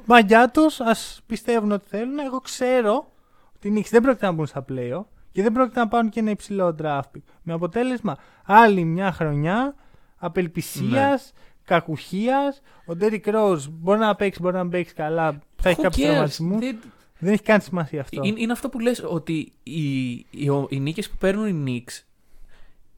Μαγιά 0.05 0.51
τους, 0.51 0.81
ας 0.81 1.21
πιστεύουν 1.27 1.73
ότι 1.73 1.89
θέλουν. 1.89 2.19
Εγώ 2.19 2.39
ξέρω 2.41 3.13
ότι 3.57 3.69
οι 3.69 3.73
Knicks 3.77 3.89
δεν 3.91 4.03
πρόκειται 4.03 4.27
να 4.27 4.33
μπουν 4.33 4.47
στα 4.47 4.63
πλέον 4.63 5.07
και 5.33 5.43
δεν 5.43 5.53
πρόκειται 5.53 5.81
να 5.81 5.89
πάρουν 5.89 6.11
και 6.11 6.21
ένα 6.21 6.31
υψηλό 6.31 6.77
draft 6.83 7.01
pick. 7.01 7.23
Με 7.43 7.53
αποτέλεσμα 7.53 8.17
άλλη 8.45 8.85
μια 8.85 9.13
χρονιά 9.13 9.75
απελπισίας, 10.17 11.33
Ναι. 11.35 11.41
κακουχίας. 11.65 12.61
Ο 12.87 12.93
Derrick 13.01 13.25
Rose 13.35 13.65
μπορεί 13.71 13.99
να 13.99 14.15
παίξει, 14.15 14.41
μπορεί 14.43 14.55
να 14.55 14.63
μην 14.63 14.71
παίξει 14.73 14.95
καλά. 14.95 15.39
Θα 15.57 15.69
έχει 15.69 15.79
Who 15.81 15.83
κάποιου 15.83 16.03
cares? 16.05 16.07
τραυματισμού. 16.09 16.59
Δεν- 16.59 16.79
Δεν 17.23 17.33
έχει 17.33 17.43
καν 17.43 17.61
σημασία 17.61 18.01
αυτό. 18.01 18.21
Είναι, 18.25 18.41
είναι 18.41 18.53
αυτό 18.53 18.69
που 18.69 18.79
λες 18.79 19.03
ότι 19.09 19.53
οι, 19.63 20.09
οι, 20.13 20.49
οι 20.69 20.81
νίκες 20.81 21.11
που 21.11 21.17
παίρνουν 21.17 21.67
οι 21.67 21.85
Knicks 21.87 22.03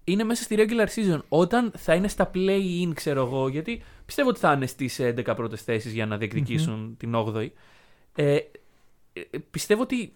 είναι 0.05 0.25
μέσα 0.25 0.43
στη 0.43 0.55
regular 0.59 0.87
season. 0.95 1.21
Όταν 1.29 1.73
θα 1.77 1.95
είναι 1.95 2.09
στα 2.09 2.31
play-in, 2.35 2.91
ξέρω 2.95 3.27
εγώ, 3.27 3.49
γιατί 3.49 3.83
πιστεύω 4.07 4.29
ότι 4.29 4.39
θα 4.39 4.53
είναι 4.53 4.67
στις 4.67 4.99
11 5.01 5.33
πρώτες 5.37 5.63
θέσεις 5.63 5.93
για 5.93 6.07
να 6.07 6.17
διεκδικησουν 6.17 6.95
την 6.99 7.15
8η. 7.15 7.47
Ε, 8.15 8.35
ε, 9.13 9.21
πιστεύω 9.51 9.83
ότι 9.83 10.13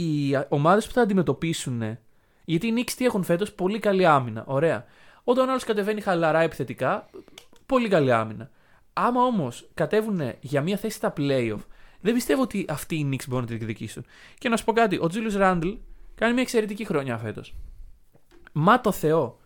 οι 0.00 0.38
ομάδες 0.48 0.86
που 0.86 0.92
θα 0.92 1.00
αντιμετωπίσουν. 1.02 1.98
Γιατί 2.44 2.66
οι 2.66 2.72
Knicks 2.76 2.90
τι 2.96 3.04
έχουν 3.04 3.22
φέτος, 3.24 3.52
πολύ 3.52 3.78
καλή 3.78 4.06
άμυνα. 4.06 4.44
Ωραία. 4.46 4.84
Όταν 5.24 5.46
ο 5.46 5.50
άλλος 5.50 5.64
κατεβαίνει 5.64 6.00
χαλαρά 6.00 6.40
επιθετικά, 6.40 7.08
πολύ 7.66 7.88
καλή 7.88 8.12
άμυνα. 8.12 8.50
Άμα 8.92 9.22
όμως 9.24 9.68
κατέβουν 9.74 10.20
για 10.40 10.60
μια 10.62 10.76
θέση 10.76 10.96
στα 10.96 11.12
playoff, 11.16 11.58
δεν 12.00 12.14
πιστεύω 12.14 12.42
ότι 12.42 12.64
αυτοί 12.68 12.94
οι 12.96 13.08
Knicks 13.12 13.24
μπορούν 13.28 13.44
να 13.44 13.50
τη 13.50 13.56
διεκδικήσουν. 13.56 14.04
Και 14.38 14.48
να 14.48 14.56
σου 14.56 14.64
πω 14.64 14.72
κάτι, 14.72 14.96
ο 14.96 15.06
Julius 15.12 15.40
Randle 15.40 15.76
κάνει 16.14 16.32
μια 16.32 16.42
εξαιρετική 16.42 16.84
χρονιά 16.84 17.18
φέτος. 17.18 17.54
Μα 18.52 18.80
το 18.80 18.92
Θεό, 18.92 19.38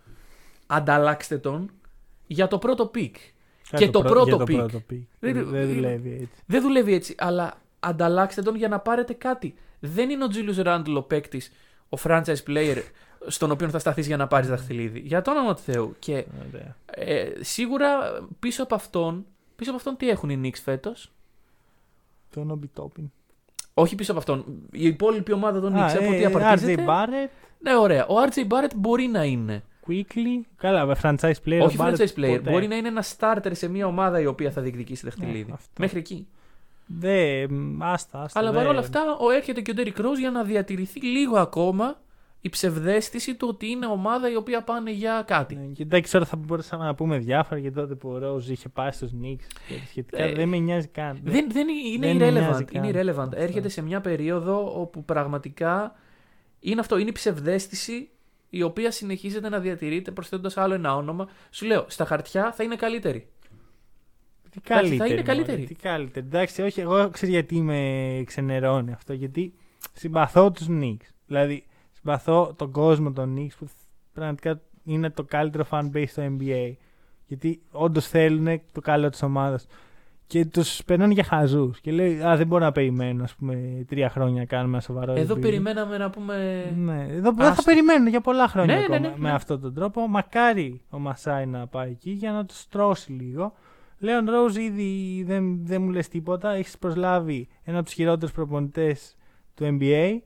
ανταλλάξτε 0.67 1.39
τον 1.39 1.71
για 2.27 2.49
το 2.49 2.59
πρώτο 2.59 2.87
pick. 2.87 3.17
Κάτι 3.71 3.85
και 3.85 3.91
το 3.91 4.01
πρω- 4.01 4.11
πρώτο 4.13 4.29
για 4.29 4.37
το 4.37 4.43
pick. 4.49 4.57
πρώτο 4.57 4.79
pick. 4.91 5.01
Δεν- 5.19 5.33
Δεν, 5.35 5.45
δεν 5.49 5.69
δουλεύει 5.75 6.11
έτσι. 6.13 6.43
Δεν 6.47 6.63
δουλεύει 6.63 6.95
έτσι, 6.95 7.15
αλλά 7.19 7.61
ανταλλάξτε 7.81 8.43
τον 8.43 8.57
για 8.57 8.69
να 8.69 8.79
πάρετε 8.79 9.13
κάτι. 9.13 9.55
Δεν 9.85 10.11
είναι 10.11 10.25
ο 10.25 10.29
Julius 10.33 10.65
Randle 10.67 10.95
ο 10.97 11.03
παίκτης, 11.03 11.53
ο 11.89 11.97
franchise 12.05 12.43
player, 12.47 12.83
στον 13.27 13.51
οποίο 13.51 13.69
θα 13.69 13.79
σταθείς 13.79 14.07
για 14.07 14.17
να 14.17 14.27
πάρεις 14.27 14.49
δαχτυλίδι. 14.49 14.99
Για 14.99 15.23
το 15.23 15.31
όνομα 15.31 15.55
του 15.55 15.63
Θεού. 15.63 15.95
Και 15.99 16.25
Ωραία. 16.49 16.77
ε, 16.87 17.31
σίγουρα 17.41 17.89
πίσω 18.39 18.63
από 18.63 18.75
αυτόν, 18.75 19.27
πίσω 19.57 19.71
από 19.71 19.79
αυτόν 19.79 19.97
τι 19.97 20.09
έχουν 20.09 20.31
οι 20.31 20.41
Knicks 20.45 20.59
φέτος; 20.63 21.13
Το 22.31 22.45
Νόμπι 22.45 22.67
Τόπιν. 22.67 23.11
Όχι 23.75 23.95
πίσω 23.95 24.11
από 24.11 24.21
αυτόν. 24.21 24.45
Η 24.73 24.87
υπόλοιπη 24.87 25.33
ομάδα 25.33 25.61
των 25.61 25.75
Α, 25.77 25.87
Knicks 25.87 25.97
από 25.99 26.11
τι 26.11 26.23
ε, 26.23 26.25
απαρτίζεται. 26.25 26.85
RJ 26.87 26.89
Barrett, 26.89 27.29
Ναι, 27.59 27.77
ωραία. 27.77 28.07
Ο 28.07 28.15
RJ 28.31 28.39
Barrett 28.49 28.75
μπορεί 28.77 29.07
να 29.07 29.25
είναι. 29.25 29.63
Quickly. 29.89 30.41
Καλά, 30.57 30.87
με 30.87 30.97
franchise 31.03 31.33
player. 31.47 31.61
όχι 31.63 31.81
ο 31.81 31.85
Barrett 31.85 31.95
franchise 31.97 32.19
player. 32.19 32.37
ποτέ. 32.37 32.51
Μπορεί 32.51 32.67
να 32.67 32.77
είναι 32.77 32.89
ένα 32.89 33.05
starter 33.19 33.51
σε 33.51 33.69
μια 33.69 33.87
ομάδα 33.87 34.21
η 34.21 34.27
οποία 34.27 34.51
θα 34.51 34.61
διεκδικήσει 34.63 35.05
δαχτυλίδι. 35.05 35.45
Ναι, 35.49 35.53
αυτό. 35.53 35.71
Μέχρι 35.79 35.99
εκεί. 35.99 36.27
Δε, 36.99 37.47
μ, 37.49 37.83
άστα, 37.83 38.23
άστα. 38.23 38.39
Αλλά 38.41 38.51
δε. 38.51 38.57
παρόλα 38.57 38.79
αυτά, 38.79 39.01
ο, 39.21 39.31
έρχεται 39.31 39.61
και 39.61 39.71
ο 39.71 39.75
Derrick 39.77 40.01
Rose 40.01 40.19
για 40.19 40.31
να 40.31 40.45
διατηρηθεί 40.45 41.01
λίγο 41.01 41.39
ακόμα 41.39 42.01
η 42.41 42.49
ψευδέστηση 42.49 43.35
του 43.35 43.49
ότι 43.51 43.67
είναι 43.71 43.87
ομάδα 43.87 44.31
η 44.31 44.37
οποία 44.37 44.63
πάνε 44.63 44.91
για 44.91 45.25
κάτι. 45.27 45.55
Ναι, 45.55 45.65
και 45.67 45.83
εντάξει, 45.83 46.13
τώρα 46.13 46.25
θα 46.25 46.37
μπορούσαμε 46.37 46.85
να 46.85 46.95
πούμε 46.95 47.19
διάφορα 47.19 47.61
για 47.61 47.73
τότε 47.73 47.95
που 47.95 48.09
ο 48.09 48.21
Rose 48.25 48.45
είχε 48.47 48.69
πάει 48.69 48.91
στους 48.91 49.11
Knicks 49.11 49.47
και 49.69 49.75
σχετικά. 49.89 50.23
Ε, 50.23 50.33
δεν 50.33 50.49
με 50.49 50.57
νοιάζει 50.57 50.87
καν. 50.87 51.21
Δεν, 51.23 51.47
δεν 51.53 51.69
είναι 51.69 52.07
Δεν 52.07 52.17
με 52.17 52.31
νοιάζει 52.31 52.65
irrelevant. 52.65 52.73
καν. 52.73 52.85
Είναι 52.85 53.01
irrelevant. 53.01 53.19
Αυτό. 53.19 53.37
Έρχεται 53.37 53.69
σε 53.69 53.83
μια 53.83 54.01
περίοδο 54.01 54.81
όπου 54.81 55.05
πραγματικά 55.05 55.95
είναι 56.61 56.81
αυτό. 56.81 56.99
Είναι 56.99 57.09
η 57.09 57.13
ψευδέστηση 57.13 58.11
η 58.51 58.63
οποία 58.63 58.91
συνεχίζεται 58.91 59.49
να 59.49 59.59
διατηρείται 59.59 60.11
προσθέτοντας 60.11 60.57
άλλο 60.57 60.75
ένα 60.75 60.97
όνομα. 60.97 61.29
Σου 61.51 61.67
λέω, 61.67 61.85
στα 61.89 62.05
χαρτιά 62.05 62.53
θα 62.53 62.65
είναι 62.65 62.77
καλύτερη. 62.77 63.32
Τι 64.53 64.61
θα 64.65 64.75
καλύτερη. 64.75 64.97
είναι 64.97 65.07
μωρέ, 65.09 65.23
καλύτερη. 65.23 65.65
Τι 65.65 65.75
καλύτερη. 65.75 66.27
Εντάξει, 66.27 66.63
όχι, 66.63 66.81
εγώ 66.81 67.09
ξέρω 67.11 67.33
γιατί 67.33 67.61
με 67.61 68.23
ξενερώνει 68.27 68.93
αυτό. 68.93 69.13
Γιατί 69.13 69.55
συμπαθώ 69.93 70.51
τους 70.51 70.67
Knicks. 70.71 71.09
Δηλαδή, 71.27 71.65
συμπαθώ 71.93 72.55
τον 72.57 72.71
κόσμο 72.71 73.13
των 73.13 73.37
Knicks 73.39 73.55
που 73.59 73.67
πραγματικά 74.13 74.61
είναι 74.85 75.11
το 75.11 75.23
καλύτερο 75.25 75.65
fan 75.71 75.91
base 75.95 76.05
στο 76.07 76.23
NBA. 76.39 76.73
Γιατί 77.27 77.63
όντως 77.71 78.09
θέλουν 78.09 78.61
το 78.73 78.81
καλό 78.81 79.09
της 79.09 79.23
ομάδας. 79.23 79.67
Και 80.27 80.45
τους 80.47 80.81
περνάνε 80.85 81.13
για 81.13 81.25
χαζούς. 81.25 81.81
Και 81.81 81.93
λέει, 81.93 82.23
Α, 82.23 82.37
δεν 82.37 82.47
μπορώ 82.47 82.65
να 82.65 82.73
περιμένω, 82.73 83.23
ας 83.25 83.35
πούμε, 83.35 83.85
τρία 83.89 84.11
χρόνια 84.11 84.39
να 84.39 84.45
κάνουμε 84.47 84.73
ένα 84.73 84.81
σοβαρό 84.81 85.13
Εδώ 85.13 85.35
rebuild». 85.35 85.41
περιμέναμε 85.41 85.99
να 85.99 86.11
πούμε. 86.11 86.65
Ναι, 86.77 87.07
εδώ 87.11 87.33
δεν 87.33 87.45
θα 87.45 87.51
Άστο. 87.51 87.63
περιμένουν 87.63 88.07
για 88.09 88.21
πολλά 88.21 88.49
χρόνια 88.49 88.75
Ναι, 88.75 88.81
ναι, 88.81 88.85
ακόμα 88.87 88.99
ναι, 89.01 89.09
ναι. 89.09 89.15
με 89.19 89.31
αυτόν 89.31 89.61
τον 89.61 89.75
τρόπο. 89.75 90.09
Μακάρι 90.09 90.81
ο 90.91 90.99
Μασάι 90.99 91.47
να 91.47 91.67
πάει 91.67 91.91
εκεί 91.91 92.11
για 92.11 92.33
να 92.33 92.45
τους 92.45 92.69
τρώσει 92.69 93.13
λίγο. 93.13 93.55
Leon 94.03 94.31
Rose 94.31 94.57
ήδη 94.57 95.23
δεν, 95.27 95.67
δεν 95.67 95.83
μου 95.83 95.91
λες 95.91 96.09
τίποτα. 96.09 96.51
Έχεις 96.53 96.79
προσλάβει 96.79 97.49
ένα 97.63 97.77
από 97.77 97.87
τους 97.87 97.95
χειρότερους 97.95 98.35
προπονητές 98.35 99.17
του 99.55 99.79
NBA. 99.81 100.17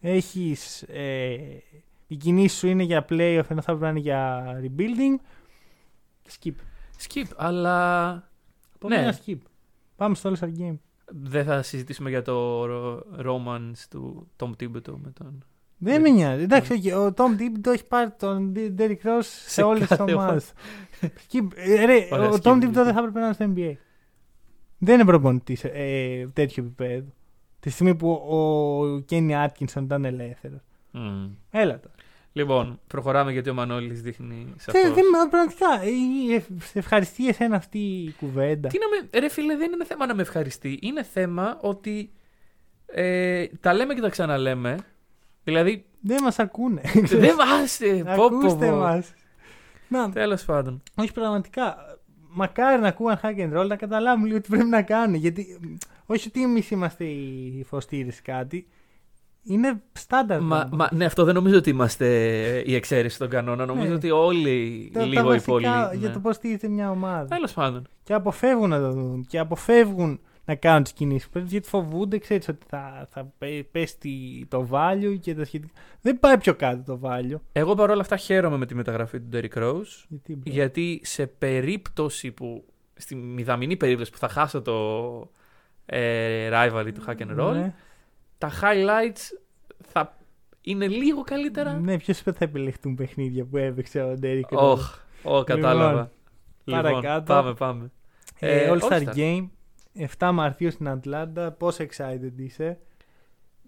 Έχεις... 0.00 0.82
Ε, 0.82 1.36
η 2.06 2.16
κινήση 2.16 2.56
σου 2.56 2.66
είναι 2.66 2.82
για 2.82 3.04
playoff 3.08 3.42
ενώ 3.48 3.60
θα 3.62 3.76
πρέπει 3.76 3.80
να 3.80 3.88
είναι 3.88 3.98
για 3.98 4.44
rebuilding. 4.62 5.22
Skip. 6.38 6.52
Skip, 7.08 7.24
αλλά. 7.36 8.08
Πάμε 8.78 8.96
Ναι. 8.96 9.02
ένα 9.02 9.18
skip. 9.26 9.38
Πάμε 9.96 10.14
στο 10.14 10.32
All-Star 10.32 10.48
Game. 10.60 10.76
Δεν 11.06 11.44
θα 11.44 11.62
συζητήσουμε 11.62 12.10
για 12.10 12.22
το 12.22 12.64
ρο- 12.64 13.06
romance 13.24 13.78
του 13.90 14.28
Tom 14.38 14.50
Thibodeau 14.50 14.94
με 15.02 15.10
τον. 15.14 15.44
Δεν 15.82 16.00
με 16.00 16.08
νοιάζει. 16.08 16.42
Εντάξει, 16.42 16.72
οκ, 16.72 16.98
ο 16.98 17.14
Tom 17.16 17.40
Thibodeau 17.40 17.72
έχει 17.72 17.84
πάρει 17.84 18.10
τον 18.18 18.52
Derrick 18.78 19.02
Rose 19.04 19.20
σε, 19.20 19.50
Σε 19.50 19.62
όλες 19.62 19.78
τις 19.88 19.96
κάθε 19.96 20.12
ομάδες. 20.12 20.52
Skip. 21.00 21.48
Ε, 21.54 21.84
ρε, 21.84 22.08
Ωραία, 22.10 22.28
ο 22.28 22.32
skip, 22.32 22.42
Tom 22.42 22.52
skip. 22.52 22.62
Thibodeau 22.64 22.70
δεν 22.72 22.92
θα 22.92 22.98
έπρεπε 22.98 23.18
να 23.18 23.24
είναι 23.24 23.34
στο 23.34 23.52
NBA. 23.56 23.72
Δεν 24.78 24.94
είναι 24.94 25.04
προπονητής 25.04 25.64
ε, 25.64 26.30
τέτοιο 26.32 26.64
επίπεδο. 26.64 27.12
Τη 27.60 27.70
στιγμή 27.70 27.94
που 27.94 28.10
ο 28.10 29.04
Kenny 29.10 29.46
Atkinson 29.46 29.82
ήταν 29.82 30.04
ελεύθερος. 30.04 30.60
Έλα 31.50 31.80
τώρα. 31.80 31.94
Λοιπόν, 32.32 32.80
προχωράμε 32.86 33.32
γιατί 33.32 33.50
ο 33.50 33.54
Μανώλης 33.54 34.02
δείχνει 34.02 34.44
Δεν, 34.46 34.54
σαφώς. 34.58 34.94
δεν, 34.94 35.04
πραγματικά, 35.30 35.82
ε, 35.82 36.34
ε, 36.34 36.42
σε 36.62 36.78
ευχαριστεί 36.78 37.28
εσένα 37.28 37.56
αυτή 37.56 37.78
η 37.78 38.14
κουβέντα. 38.18 38.68
Τι 38.68 38.78
να 38.78 38.86
με. 38.88 39.18
Ρε 39.20 39.28
φίλε, 39.28 39.56
δεν 39.56 39.72
είναι 39.72 39.84
θέμα 39.84 40.06
να 40.06 40.14
με 40.14 40.22
ευχαριστεί. 40.22 40.78
Είναι 40.82 41.02
θέμα 41.02 41.58
ότι. 41.60 42.10
Ε, 42.86 43.46
τα 43.60 43.74
λέμε 43.74 43.94
και 43.94 44.00
τα 44.00 44.08
ξαναλέμε. 44.08 44.76
Δηλαδή. 45.50 45.84
Δεν 46.00 46.22
μας 46.22 46.38
ακούνε. 46.38 46.80
δεν 47.04 47.36
βάστε. 47.36 48.02
Πω, 48.16 48.28
πω, 48.28 48.36
Ακούστε 48.36 48.66
πω. 48.70 48.76
μας. 48.76 49.12
Να, 49.88 50.10
Τέλος 50.10 50.44
πάντων. 50.44 50.82
όχι 50.94 51.12
πραγματικά. 51.12 51.76
Μακάρι 52.32 52.80
να 52.80 52.88
ακούγαν 52.88 53.20
hack 53.22 53.36
and 53.38 53.58
roll 53.60 53.66
να 53.66 53.76
καταλάβουν 53.76 54.24
λίγο 54.26 54.40
τι 54.40 54.48
πρέπει 54.48 54.68
να 54.68 54.82
κάνουν. 54.82 55.14
Γιατί 55.14 55.58
μ, 55.62 55.74
όχι 56.06 56.28
ότι 56.28 56.42
εμείς 56.42 56.70
είμαστε 56.70 57.04
οι 57.04 57.64
φωστήρες 57.68 58.22
κάτι. 58.22 58.66
Είναι 59.42 59.82
στάνταρ. 59.92 60.40
Μα, 60.40 60.56
πράγμα. 60.58 60.76
μα, 60.76 60.96
ναι, 60.96 61.04
αυτό 61.04 61.24
δεν 61.24 61.34
νομίζω 61.34 61.56
ότι 61.56 61.70
είμαστε 61.70 62.06
η 62.66 62.74
εξαίρεση 62.74 63.14
στον 63.14 63.28
κανόνα. 63.28 63.66
Νομίζω 63.66 63.88
Ναι. 63.88 63.94
ότι 63.94 64.10
όλοι 64.10 64.90
Τα- 64.92 64.98
τα 65.00 65.06
λίγο 65.06 65.20
ή 65.20 65.24
βασικά 65.26 65.52
πολύ. 65.52 65.66
Για 65.98 66.08
ναι. 66.08 66.08
το 66.08 66.18
πώς 66.20 66.36
στηρίζεται 66.36 66.68
μια 66.68 66.90
ομάδα. 66.90 67.24
Τέλος 67.24 67.52
πάντων. 67.52 67.88
Και 68.02 68.12
αποφεύγουν 68.14 68.68
να 68.68 68.80
το 68.80 68.90
δουν. 68.92 69.26
Και 69.28 69.38
αποφεύγουν 69.38 70.20
να 70.44 70.54
κάνουν 70.54 70.82
τις 70.82 70.92
κινήσεις 70.92 71.24
που 71.26 71.30
πρέπει 71.32 71.48
γιατί 71.48 71.68
φοβούνται, 71.68 72.18
ξέρεις 72.18 72.48
ότι 72.48 72.66
θα, 72.68 73.08
θα 73.10 73.32
πέ- 73.38 73.64
πέσει 73.70 73.98
τι- 73.98 74.46
το 74.48 74.68
value 74.70 75.16
και 75.20 75.34
τα 75.34 75.44
σχετικά. 75.44 75.72
Δεν 76.00 76.20
πάει 76.20 76.38
πιο 76.38 76.54
κάτω 76.54 76.82
το 76.96 77.08
value. 77.08 77.38
Εγώ 77.52 77.74
παρόλα 77.74 78.00
αυτά 78.00 78.16
χαίρομαι 78.16 78.56
με 78.56 78.66
τη 78.66 78.74
μεταγραφή 78.74 79.20
του 79.20 79.28
Derrick 79.32 79.58
Rose. 79.58 80.04
Γιατί, 80.08 80.34
bro. 80.34 80.52
Γιατί 80.52 81.00
σε 81.04 81.26
περίπτωση 81.26 82.30
που. 82.32 82.64
Στη 82.94 83.14
μηδαμινή 83.14 83.76
περίπτωση 83.76 84.10
που 84.10 84.18
θα 84.18 84.28
χάσω 84.28 84.62
το 84.62 84.74
ε, 85.86 86.48
rivalry 86.52 86.90
του 86.94 87.04
hack 87.06 87.16
and 87.16 87.40
roll, 87.40 87.52
Ναι, 87.52 87.74
τα 88.38 88.50
highlights 88.50 89.38
θα 89.86 90.16
είναι 90.60 90.86
λίγο 90.88 91.22
καλύτερα. 91.22 91.78
ναι 91.78 91.98
ποιος 91.98 92.20
είπε 92.20 92.32
θα 92.32 92.44
επιλεχτούν 92.44 92.94
παιχνίδια 92.94 93.44
που 93.44 93.56
έπαιξε 93.56 94.02
ο 94.02 94.14
Derrick. 94.18 94.46
Όχ, 94.50 94.98
oh, 95.24 95.46
κατάλαβα. 95.46 96.10
Λοιπόν, 96.64 96.82
παρακάτω. 96.82 97.22
πάμε, 97.32 97.54
πάμε. 97.54 97.90
Ε, 98.38 98.64
Ε, 98.64 98.70
All 98.72 98.80
Star 98.80 98.90
All-Star. 99.02 99.14
Game. 99.14 99.48
7 100.18 100.30
Μαρτίου 100.32 100.70
στην 100.70 100.88
Ατλάντα. 100.88 101.52
Πόσο 101.52 101.84
excited 101.84 102.32
είσαι; 102.36 102.78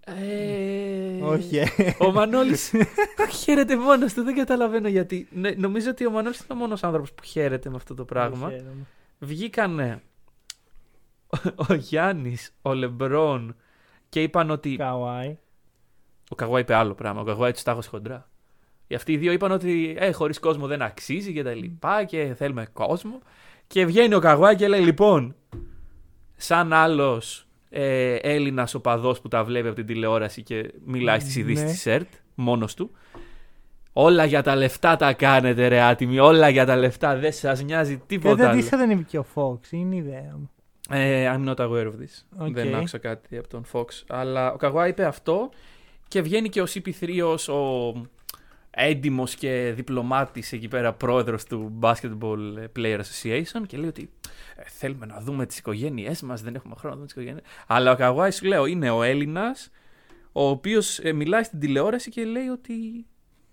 Ε, 0.05 1.23
Όχι, 1.23 1.57
ε. 1.57 1.67
Ο 1.99 2.11
Μανώλης 2.13 2.73
χαίρεται 3.43 3.77
μόνος 3.77 4.15
του, 4.15 4.23
δεν 4.23 4.35
καταλαβαίνω 4.35 4.89
γιατί. 4.89 5.29
Ναι, 5.31 5.51
νομίζω 5.51 5.91
ότι 5.91 6.07
ο 6.07 6.11
Μανώλης 6.11 6.39
είναι 6.39 6.49
ο 6.53 6.55
μόνος 6.55 6.85
άνθρωπος 6.85 7.13
που 7.13 7.23
χαίρεται 7.23 7.71
με 7.71 7.77
αυτό 7.77 7.95
το 7.95 8.05
πράγμα. 8.05 8.49
Δεν 8.49 8.59
χαίρομαι. 8.59 8.87
Βγήκανε 9.19 10.03
ο, 11.27 11.65
ο 11.69 11.75
Γιάννης, 11.75 12.55
ο 12.63 12.75
Λεμπρόν 12.75 13.57
και 14.09 14.23
είπαν 14.23 14.51
ότι. 14.51 14.77
Καουάι. 14.77 15.39
Ο 16.29 16.35
Καγουάι 16.35 16.61
είπε 16.61 16.75
άλλο 16.75 16.95
πράγμα. 16.95 17.21
Ο 17.21 17.25
Καγουάι 17.25 17.53
τους 17.53 17.63
τάχωσε 17.63 17.89
χοντρά. 17.89 18.31
Οι 18.87 18.95
αυτοί 18.95 19.13
οι 19.13 19.17
δύο 19.17 19.33
είπαν 19.33 19.51
ότι 19.51 19.95
ε, 19.99 20.13
χωρίς 20.13 20.39
κόσμο 20.39 20.67
δεν 20.67 20.83
αξίζει 20.83 21.33
και 21.33 21.43
τα 21.43 21.55
λοιπά 21.55 22.05
και 22.05 22.35
θέλουμε 22.37 22.67
κόσμο. 22.73 23.19
Και 23.67 23.87
βγαίνει 23.87 24.15
ο 24.15 24.19
Καγουάι 24.19 24.57
και 24.57 24.69
λέει: 24.69 24.81
Λοιπόν, 24.81 25.35
σαν 26.43 26.73
άλλος 26.73 27.47
ε, 27.71 28.15
Έλληνας 28.15 28.75
οπαδός 28.75 29.21
που 29.21 29.29
τα 29.29 29.45
βλέπει 29.45 29.67
από 29.67 29.77
την 29.77 29.87
τηλεόραση 29.87 30.43
και 30.43 30.73
μιλάει 30.85 31.21
στις 31.21 31.37
ειδήσεις 31.37 31.65
Ναι. 31.65 31.71
της 31.71 31.87
ΕΡΤ, 31.87 32.09
μόνος 32.35 32.75
του. 32.75 32.91
Όλα 33.93 34.25
για 34.25 34.43
τα 34.43 34.57
λεφτά 34.57 34.97
τα 34.97 35.13
κάνετε, 35.13 35.67
ρε 35.67 35.81
άτιμοι. 35.81 36.19
Όλα 36.19 36.49
για 36.49 36.67
τα 36.67 36.77
λεφτά. 36.77 37.17
Δεν 37.17 37.33
σας 37.33 37.63
νοιάζει 37.63 38.03
τίποτα. 38.07 38.35
Δεν 38.35 38.45
άλλο. 38.45 38.53
αντίστοιχα 38.53 38.77
δεν 38.77 38.91
είναι 38.91 39.05
και 39.09 39.19
ο 39.19 39.27
Fox. 39.35 39.59
Είναι 39.71 39.95
η 39.95 39.99
ιδέα 39.99 40.37
μου. 40.39 40.51
Ε, 40.91 41.33
I'm 41.35 41.49
not 41.49 41.57
aware 41.57 41.87
of 41.87 41.93
this. 41.93 42.47
Οκ. 42.47 42.53
Δεν 42.53 42.75
άκουσα 42.75 42.99
κάτι 42.99 43.39
από 43.39 43.49
τον 43.49 43.65
Fox. 43.73 43.85
Αλλά 44.09 44.53
ο 44.53 44.57
Καγουά 44.57 44.87
είπε 44.89 45.05
αυτό 45.05 45.51
και 46.09 46.23
βγαίνει 46.23 46.49
και 46.49 46.61
ο 46.61 46.67
CP3 46.75 47.21
ως 47.25 47.49
ο 47.49 47.93
έντιμος 48.75 49.35
και 49.35 49.73
διπλωμάτης 49.77 50.53
εκεί 50.53 50.69
πέρα 50.69 50.93
πρόεδρος 50.93 51.45
του 51.45 51.79
Basketball 51.81 52.67
Player 52.77 53.01
Association 53.01 53.63
και 53.67 53.77
λέει 53.77 53.89
ότι 53.89 54.11
ε, 54.57 54.63
θέλουμε 54.67 55.07
να 55.07 55.21
δούμε 55.21 55.47
τις 55.47 55.59
οικογένειές 55.59 56.23
μας, 56.23 56.43
δεν 56.43 56.55
έχουμε 56.55 56.75
χρόνο 56.75 56.89
να 56.89 56.95
δούμε 56.95 57.07
τις 57.07 57.15
οικογένειες. 57.15 57.45
Αλλά 57.67 57.93
ο 57.93 57.97
Καγουάη 57.97 58.31
σου 58.31 58.47
λέω 58.47 58.67
είναι 58.67 58.91
ο 58.91 59.03
Έλληνας 59.03 59.71
ο 60.33 60.49
οποίος 60.49 60.99
ε, 60.99 61.13
μιλάει 61.13 61.43
στην 61.43 61.59
τηλεόραση 61.59 62.11
και 62.11 62.25
λέει 62.25 62.47
ότι, 62.47 63.07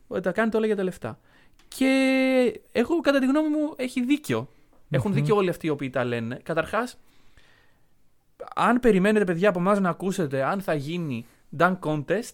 ότι 0.07 0.21
τα 0.21 0.31
κάνετε 0.31 0.57
όλα 0.57 0.65
για 0.65 0.75
τα 0.75 0.83
λεφτά. 0.83 1.19
Και 1.67 2.61
εγώ 2.71 2.99
κατά 2.99 3.19
τη 3.19 3.25
γνώμη 3.25 3.49
μου 3.49 3.73
έχει 3.75 4.05
δίκιο. 4.05 4.49
Έχουν 4.89 5.11
Μμμ. 5.11 5.17
δίκιο 5.17 5.35
όλοι 5.35 5.49
αυτοί 5.49 5.67
οι 5.67 5.69
οποίοι 5.69 5.89
τα 5.89 6.03
λένε. 6.03 6.39
Καταρχάς, 6.43 6.99
αν 8.55 8.79
περιμένετε 8.79 9.25
παιδιά 9.25 9.49
από 9.49 9.59
εμάς 9.59 9.79
να 9.79 9.89
ακούσετε 9.89 10.43
αν 10.43 10.61
θα 10.61 10.73
γίνει 10.73 11.25
dunk 11.57 11.79
contest, 11.79 12.33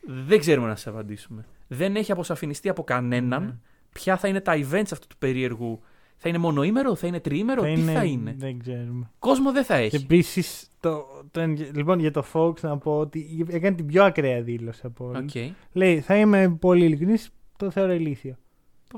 δεν 0.00 0.38
ξέρουμε 0.38 0.68
να 0.68 0.76
σας 0.76 0.86
απαντήσουμε. 0.86 1.44
Δεν 1.68 1.96
έχει 1.96 2.12
αποσαφινιστεί 2.12 2.68
από 2.68 2.82
κανέναν 2.84 3.44
Ναι. 3.44 3.54
ποια 3.92 4.16
θα 4.16 4.28
είναι 4.28 4.40
τα 4.40 4.52
events 4.56 4.88
αυτού 4.92 5.06
του 5.06 5.16
περίεργου. 5.18 5.80
Θα 6.16 6.28
είναι 6.28 6.38
μονοήμερο, 6.38 6.94
θα 6.94 7.06
είναι 7.06 7.20
τριήμερο, 7.20 7.62
τι 7.62 7.80
θα 7.80 8.04
είναι; 8.04 8.34
Δεν 8.38 8.58
ξέρουμε. 8.58 9.10
Κόσμο 9.18 9.52
δεν 9.52 9.64
θα 9.64 9.76
Και 9.78 9.82
έχει. 9.84 9.96
επίσης, 9.96 10.70
το, 10.80 11.04
το, 11.30 11.40
ενδια- 11.40 11.70
λοιπόν 11.74 11.98
για 11.98 12.10
το 12.10 12.24
Fox 12.32 12.60
να 12.60 12.78
πω 12.78 12.98
ότι 12.98 13.46
έκανε 13.50 13.76
την 13.76 13.86
πιο 13.86 14.04
ακραία 14.04 14.42
δήλωση 14.42 14.80
από 14.84 15.04
όλους. 15.06 15.34
Οκ. 15.34 15.52
Λέει, 15.72 16.00
θα 16.00 16.16
είμαι 16.16 16.56
πολύ 16.60 16.84
ειλικρινής, 16.84 17.30
το 17.56 17.70
θεωρώ 17.70 17.92
ηλίθιο. 17.92 18.36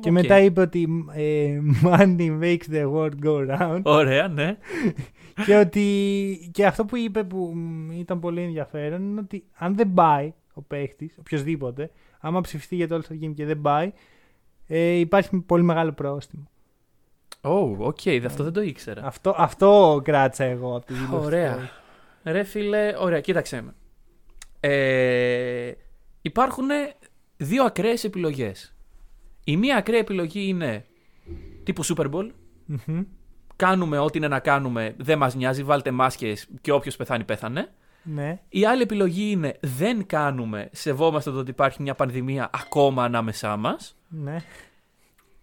Και 0.01 0.09
Οκ. 0.09 0.13
μετά 0.13 0.41
είπε 0.41 0.61
ότι 0.61 1.05
ε, 1.13 1.61
money 1.85 2.41
makes 2.43 2.73
the 2.73 2.93
world 2.95 3.13
go 3.25 3.59
round. 3.59 3.81
Ωραία, 3.83 4.29
ναι. 4.29 4.57
και 5.47 5.57
ότι 5.57 6.51
και 6.53 6.67
αυτό 6.67 6.85
που 6.85 6.97
είπε 6.97 7.25
που 7.25 7.53
μ, 7.55 7.91
ήταν 7.91 8.19
πολύ 8.21 8.41
ενδιαφέρον 8.43 9.03
είναι 9.03 9.21
ότι 9.21 9.45
αν 9.55 9.77
δεν 9.77 9.93
πάει 9.95 10.33
ο 10.55 10.63
παίχτης, 10.63 11.15
οποιοδήποτε, 11.19 11.91
άμα 12.21 12.41
ψηφιστεί 12.41 12.77
για 12.77 12.89
το 12.89 13.01
All 13.01 13.13
Star 13.13 13.25
Game 13.25 13.35
και 13.35 13.45
δεν 13.45 13.61
πάει, 13.61 13.93
ε, 14.67 14.91
υπάρχει 14.91 15.37
πολύ 15.37 15.63
μεγάλο 15.63 15.93
πρόστιμο. 15.93 16.51
Oh, 17.41 17.77
οκ, 17.79 17.99
okay, 18.05 18.23
αυτό 18.27 18.45
δεν 18.45 18.53
το 18.53 18.63
ήξερα. 18.63 19.05
Αυτό, 19.05 19.35
αυτό 19.37 20.01
κράτησα 20.05 20.45
εγώ 20.45 20.77
από 20.77 20.87
τη 20.87 20.95
δήλωση. 20.95 21.27
Ωραία. 21.27 21.71
Ρε 22.25 22.43
φίλε, 22.43 22.95
ωραία, 22.99 23.21
κοίταξε 23.21 23.61
με. 23.61 23.75
Ε, 24.61 25.73
υπάρχουν 26.23 26.69
δύο 27.37 27.65
ακραίες 27.65 28.05
επιλογές. 28.05 28.75
Η 29.45 29.57
μία 29.57 29.77
ακραία 29.77 29.99
επιλογή 29.99 30.49
είναι 30.49 30.87
τύπου 31.63 31.85
Super 31.85 32.11
Bowl. 32.11 32.31
Μμμ. 32.67 33.03
Κάνουμε 33.57 33.99
ό,τι 33.99 34.19
είναι 34.19 34.29
να 34.29 34.39
κάνουμε, 34.41 34.95
δεν 34.99 35.19
μας 35.19 35.35
νοιάζει, 35.35 35.63
βάλτε 35.63 35.91
μάσκες 35.91 36.49
και 36.61 36.73
όποιος 36.73 36.97
πεθάνει 36.97 37.25
πέθανε. 37.25 37.73
Ναι. 38.03 38.41
Η 38.49 38.65
άλλη 38.65 38.83
επιλογή 38.83 39.31
είναι 39.31 39.59
δεν 39.61 40.07
κάνουμε, 40.07 40.69
σεβόμαστε 40.73 41.31
το 41.31 41.39
ότι 41.39 41.51
υπάρχει 41.51 41.83
μια 41.83 41.95
πανδημία 41.95 42.51
ακόμα 42.53 43.05
ανάμεσά 43.05 43.57
μας. 43.57 43.97
ναι. 44.09 44.37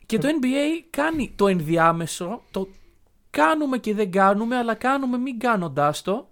Και 0.05 0.17
το 0.17 0.27
NBA 0.27 0.85
κάνει 0.89 1.33
το 1.35 1.47
ενδιάμεσο, 1.47 2.41
το 2.51 2.67
κάνουμε 3.29 3.77
και 3.77 3.93
δεν 3.93 4.11
κάνουμε, 4.11 4.55
αλλά 4.57 4.73
κάνουμε 4.73 5.17
μην 5.17 5.39
κάνοντάς 5.39 6.01
το, 6.01 6.29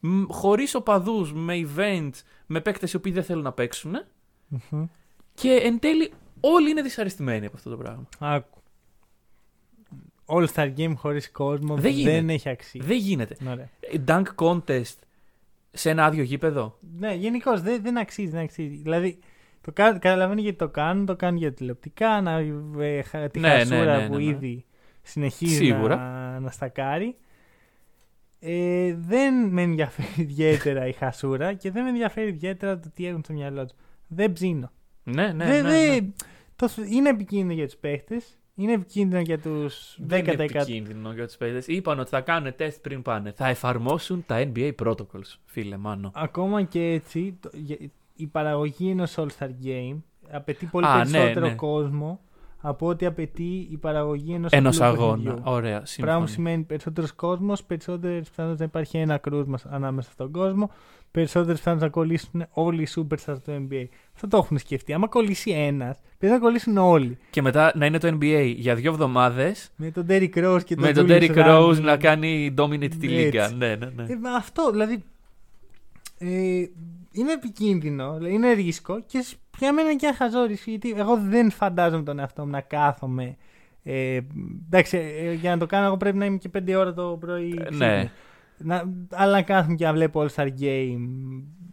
μ, 0.00 0.22
χωρίς 0.28 0.74
οπαδούς, 0.74 1.32
με 1.32 1.68
events, 1.68 2.10
με 2.46 2.60
παίκτες 2.60 2.92
οι 2.92 2.96
οποίοι 2.96 3.12
δεν 3.12 3.24
θέλουν 3.24 3.42
να 3.42 3.52
παίξουν. 3.52 3.92
Μμμ. 4.48 4.84
Και 5.34 5.50
εν 5.50 5.78
τέλει 5.78 6.12
όλοι 6.40 6.70
είναι 6.70 6.82
δυσαρεστημένοι 6.82 7.46
από 7.46 7.56
αυτό 7.56 7.70
το 7.70 7.76
πράγμα. 7.76 8.08
Άκου. 8.18 8.58
All 10.26 10.46
Star 10.54 10.74
Game 10.76 10.94
χωρίς 10.96 11.30
κόσμο 11.30 11.74
Δεν 11.74 11.82
δεν, 11.82 11.92
γίνεται. 11.92 12.32
έχει 12.32 12.48
αξία. 12.48 12.80
Δεν 12.84 12.96
γίνεται. 12.96 13.36
Ωραία. 13.48 13.68
Dunk 14.06 14.24
contest 14.36 14.94
σε 15.74 15.90
ένα 15.90 16.04
άδειο 16.04 16.22
γήπεδο; 16.22 16.78
Ναι, 16.98 17.14
γενικώς 17.14 17.60
δεν, 17.62 17.82
δεν 17.82 17.98
αξίζει, 17.98 18.30
δεν 18.30 18.42
αξίζει. 18.42 18.76
Δηλαδή, 18.76 19.18
το 19.60 19.72
κα- 19.72 19.98
καταλαβαίνω 19.98 20.40
γιατί 20.40 20.58
το 20.58 20.68
κάνουν, 20.68 21.06
το 21.06 21.16
κάνουν 21.16 21.38
για 21.38 21.52
τηλεοπτικά, 21.52 22.20
να, 22.20 22.38
ε, 22.78 23.02
χα- 23.02 23.28
τη 23.30 23.40
Ναι, 23.40 23.48
ναι, 23.48 23.54
χασούρα 23.58 23.96
ναι, 24.00 24.06
που 24.06 24.12
ναι, 24.16 24.22
ναι. 24.24 24.30
ήδη 24.30 24.64
συνεχίζει 25.02 25.54
Σίγουρα. 25.54 25.96
να, 25.96 26.40
να 26.40 26.50
στακάρει. 26.50 27.16
Ε, 28.40 28.94
δεν 28.98 29.48
με 29.48 29.62
ενδιαφέρει 29.62 30.08
ιδιαίτερα 30.16 30.86
η 30.86 30.92
χασούρα 30.92 31.52
και 31.52 31.70
δεν 31.70 31.82
με 31.82 31.88
ενδιαφέρει 31.88 32.28
ιδιαίτερα 32.28 32.78
το 32.78 32.90
τι 32.94 33.06
έχουν 33.06 33.20
στο 33.24 33.32
μυαλό 33.32 33.64
τους. 33.66 33.76
Δεν 34.06 34.32
ψήνω. 34.32 34.70
Ναι, 35.04 35.32
ναι, 35.32 35.44
δεν, 35.44 35.62
ναι, 35.64 35.70
δεν- 35.70 36.04
ναι. 36.04 36.10
το, 36.56 36.68
είναι 36.92 37.08
επικίνδυνο 37.08 37.52
για 37.52 37.64
τους 37.66 37.76
παίχτες, 37.76 38.38
είναι 38.54 38.72
επικίνδυνο 38.72 39.20
για 39.20 39.38
τους 39.38 39.96
10%. 40.00 40.04
Δεν 40.06 40.24
είναι 40.24 40.42
επικίνδυνο 40.44 41.12
για 41.12 41.26
τους 41.26 41.36
παίκτες. 41.36 41.66
Είπαν 41.66 41.98
ότι 41.98 42.08
θα 42.08 42.20
κάνουν 42.20 42.54
τεστ 42.56 42.80
πριν 42.80 43.02
πάνε. 43.02 43.32
Θα 43.36 43.48
εφαρμόσουν 43.48 44.24
τα 44.26 44.50
NBA 44.54 44.72
protocols, 44.84 45.34
φίλε 45.44 45.76
Μάνο. 45.76 46.10
Ακόμα 46.14 46.62
και 46.62 46.82
έτσι, 46.92 47.38
το- 47.40 47.50
για- 47.52 47.78
η 48.16 48.26
παραγωγή 48.26 48.90
ενός 48.90 49.14
All-Star 49.18 49.48
Game 49.64 49.96
απαιτεί 50.30 50.66
πολύ 50.66 50.86
Α, 50.86 50.96
ναι, 50.96 51.10
περισσότερο 51.10 51.46
ναι. 51.46 51.54
κόσμο 51.54 52.20
από 52.66 52.86
ό,τι 52.86 53.06
απαιτεί 53.06 53.68
η 53.70 53.76
παραγωγή 53.76 54.32
ενός 54.34 54.52
Ενός 54.52 54.80
αγώνα. 54.80 55.40
Ωραία, 55.42 55.60
Πράγμα 55.70 55.86
σύμφωνα. 55.86 56.18
που 56.20 56.26
σημαίνει 56.26 56.62
περισσότερος 56.62 57.12
κόσμος, 57.12 57.64
περισσότερες 57.64 58.28
πιθανότητες 58.28 58.58
να 58.60 58.64
υπάρχει 58.64 58.98
ένα 58.98 59.18
κρούσμα 59.18 59.58
ανάμεσα 59.70 60.10
στον 60.10 60.30
κόσμο, 60.32 60.70
περισσότερες 61.14 61.58
πιθανότητες 61.58 61.90
να 61.92 62.00
κολλήσουν 62.00 62.46
όλοι 62.50 62.82
οι 62.82 62.88
superstars 62.96 63.36
του 63.44 63.66
NBA. 63.70 63.84
Αυτό 64.14 64.28
το 64.28 64.36
έχουν 64.36 64.58
σκεφτεί. 64.58 64.92
Άμα 64.92 65.06
κολλήσει 65.08 65.50
ένας, 65.50 66.00
πρέπει 66.18 66.34
να 66.34 66.40
κολλήσουν 66.40 66.76
όλοι. 66.76 67.18
Και 67.30 67.42
μετά 67.42 67.72
να 67.74 67.86
είναι 67.86 67.98
το 67.98 68.18
NBA 68.20 68.52
για 68.56 68.74
δύο 68.74 68.90
εβδομάδες 68.90 69.70
Με 69.76 69.90
τον 69.90 70.06
Derrick 70.08 70.34
Rose 70.34 70.64
και 70.64 70.74
τον 70.74 70.84
με 70.84 70.92
τον 70.92 71.06
Julius 71.08 71.10
Derrick 71.30 71.34
Randle. 71.36 71.68
Rose 71.68 71.80
να 71.80 71.96
κάνει 71.96 72.54
dominate 72.58 72.78
τη 72.78 72.84
Έτσι. 72.84 73.06
λίγα. 73.06 73.48
Ναι, 73.50 73.74
ναι, 73.76 73.86
ναι. 73.96 74.02
Ε, 74.12 74.16
μα 74.16 74.30
αυτό, 74.30 74.70
δηλαδή. 74.70 75.02
Ε, 76.18 76.28
είναι 77.12 77.32
επικίνδυνο, 77.32 78.14
δηλαδή 78.16 78.34
είναι 78.34 78.52
ρίσκο 78.52 79.02
και 79.06 79.20
σ- 79.22 79.36
για 79.58 79.72
μένα 79.72 79.88
είναι 79.90 79.98
και 79.98 80.06
ένα 80.06 80.14
χαζό 80.14 80.44
ρίσκο. 80.44 80.70
Γιατί 80.70 80.94
εγώ 80.96 81.16
δεν 81.28 81.50
φαντάζομαι 81.50 82.02
τον 82.02 82.18
εαυτό 82.18 82.44
μου 82.44 82.50
να 82.50 82.60
κάθομαι. 82.60 83.36
Ε, 83.82 84.20
εντάξει, 84.66 84.96
ε, 84.96 85.32
για 85.32 85.50
να 85.50 85.58
το 85.58 85.66
κάνω, 85.66 85.86
εγώ 85.86 85.96
πρέπει 85.96 86.16
να 86.16 86.24
είμαι 86.24 86.36
και 86.36 86.48
5 86.58 86.74
ώρα 86.76 86.92
το 86.94 87.16
πρωί. 87.20 87.54
Ε, 87.58 87.60
ξύπνη. 87.62 87.76
ναι. 87.76 88.10
Να, 88.58 88.84
αλλά 89.10 89.32
να 89.32 89.42
κάθομαι 89.42 89.74
και 89.74 89.84
να 89.84 89.92
βλέπω 89.92 90.20
All 90.26 90.34
Star 90.34 90.48
Game 90.60 91.08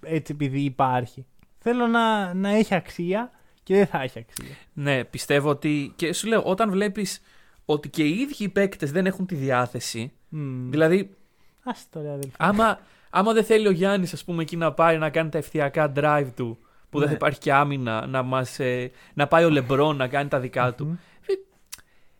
έτσι 0.02 0.32
επειδή 0.34 0.60
υπάρχει. 0.62 1.26
Θέλω 1.60 1.88
να, 1.88 2.34
να 2.34 2.50
έχει 2.50 2.76
αξία 2.76 3.32
και 3.64 3.76
δεν 3.76 3.88
θα 3.88 4.02
έχει 4.02 4.20
αξία. 4.20 4.56
Ναι, 4.74 5.04
πιστεύω 5.04 5.50
ότι. 5.50 5.94
Και 5.96 6.14
σου 6.14 6.28
λέω, 6.28 6.42
όταν 6.44 6.70
βλέπεις 6.72 7.22
ότι 7.66 7.90
και 7.90 8.04
οι 8.04 8.20
ίδιοι 8.20 8.44
οι 8.44 8.50
παίκτες 8.50 8.92
δεν 8.92 9.06
έχουν 9.06 9.26
τη 9.26 9.36
διάθεση. 9.36 10.12
Μμ. 10.30 10.70
Δηλαδή, 10.70 11.16
Άσε 11.64 11.86
τώρα, 11.90 12.10
αδελφέ. 12.14 12.36
άμα, 12.40 12.80
άμα 13.10 13.34
δεν 13.34 13.44
θέλει 13.44 13.68
ο 13.68 13.72
Γιάννης, 13.72 14.14
ας 14.14 14.24
πούμε, 14.24 14.42
εκεί 14.42 14.58
να 14.58 14.74
πάει 14.74 14.98
να 14.98 15.10
κάνει 15.10 15.30
τα 15.30 15.38
ευθειακά 15.38 15.92
drive 15.96 16.28
του, 16.36 16.58
που 16.90 16.98
δεν 17.00 17.08
Ναι. 17.08 17.08
θα 17.08 17.14
υπάρχει 17.14 17.40
και 17.40 17.54
άμυνα, 17.54 18.06
να, 18.08 18.22
μας, 18.24 18.60
ε, 18.60 18.92
να 19.14 19.28
πάει 19.28 19.44
ο 19.44 19.50
Λεμπρόν 19.50 19.96
να 19.96 20.08
κάνει 20.08 20.30
τα 20.30 20.40
δικά 20.40 20.74
του. 20.74 20.86
Μμμ. 20.86 20.96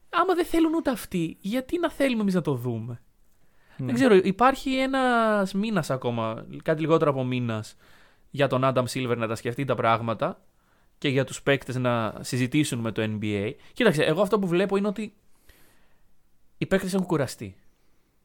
Άμα 0.10 0.34
δεν 0.36 0.46
θέλουν 0.46 0.74
ούτε 0.74 0.90
αυτοί, 0.92 1.38
γιατί 1.42 1.80
να 1.80 1.92
θέλουμε 1.92 2.22
εμείς 2.22 2.34
να 2.34 2.42
το 2.42 2.54
δούμε; 2.54 3.02
Ναι. 3.82 3.86
Δεν 3.86 3.96
ξέρω, 3.96 4.16
υπάρχει 4.16 4.76
ένας 4.76 5.54
μήνας 5.54 5.90
ακόμα, 5.90 6.46
κάτι 6.64 6.82
λιγότερο 6.82 7.12
από 7.12 7.24
μήνας, 7.24 7.76
για 8.30 8.48
τον 8.48 8.62
Adam 8.64 8.84
Silver 8.94 9.16
να 9.18 9.28
τα 9.28 9.36
σκεφτεί 9.36 9.66
τα 9.66 9.76
πράγματα 9.76 10.42
και 10.98 11.10
για 11.10 11.24
τους 11.24 11.42
παίκτες 11.42 11.76
να 11.76 12.14
συζητήσουν 12.20 12.80
με 12.80 12.92
το 12.92 13.02
NBA. 13.22 13.52
Κοίταξε, 13.74 14.04
εγώ 14.04 14.22
αυτό 14.22 14.40
που 14.40 14.48
βλέπω 14.48 14.78
είναι 14.78 14.88
ότι 14.88 15.14
οι 16.58 16.66
παίκτες 16.66 16.94
έχουν 16.94 17.06
κουραστεί. 17.06 17.56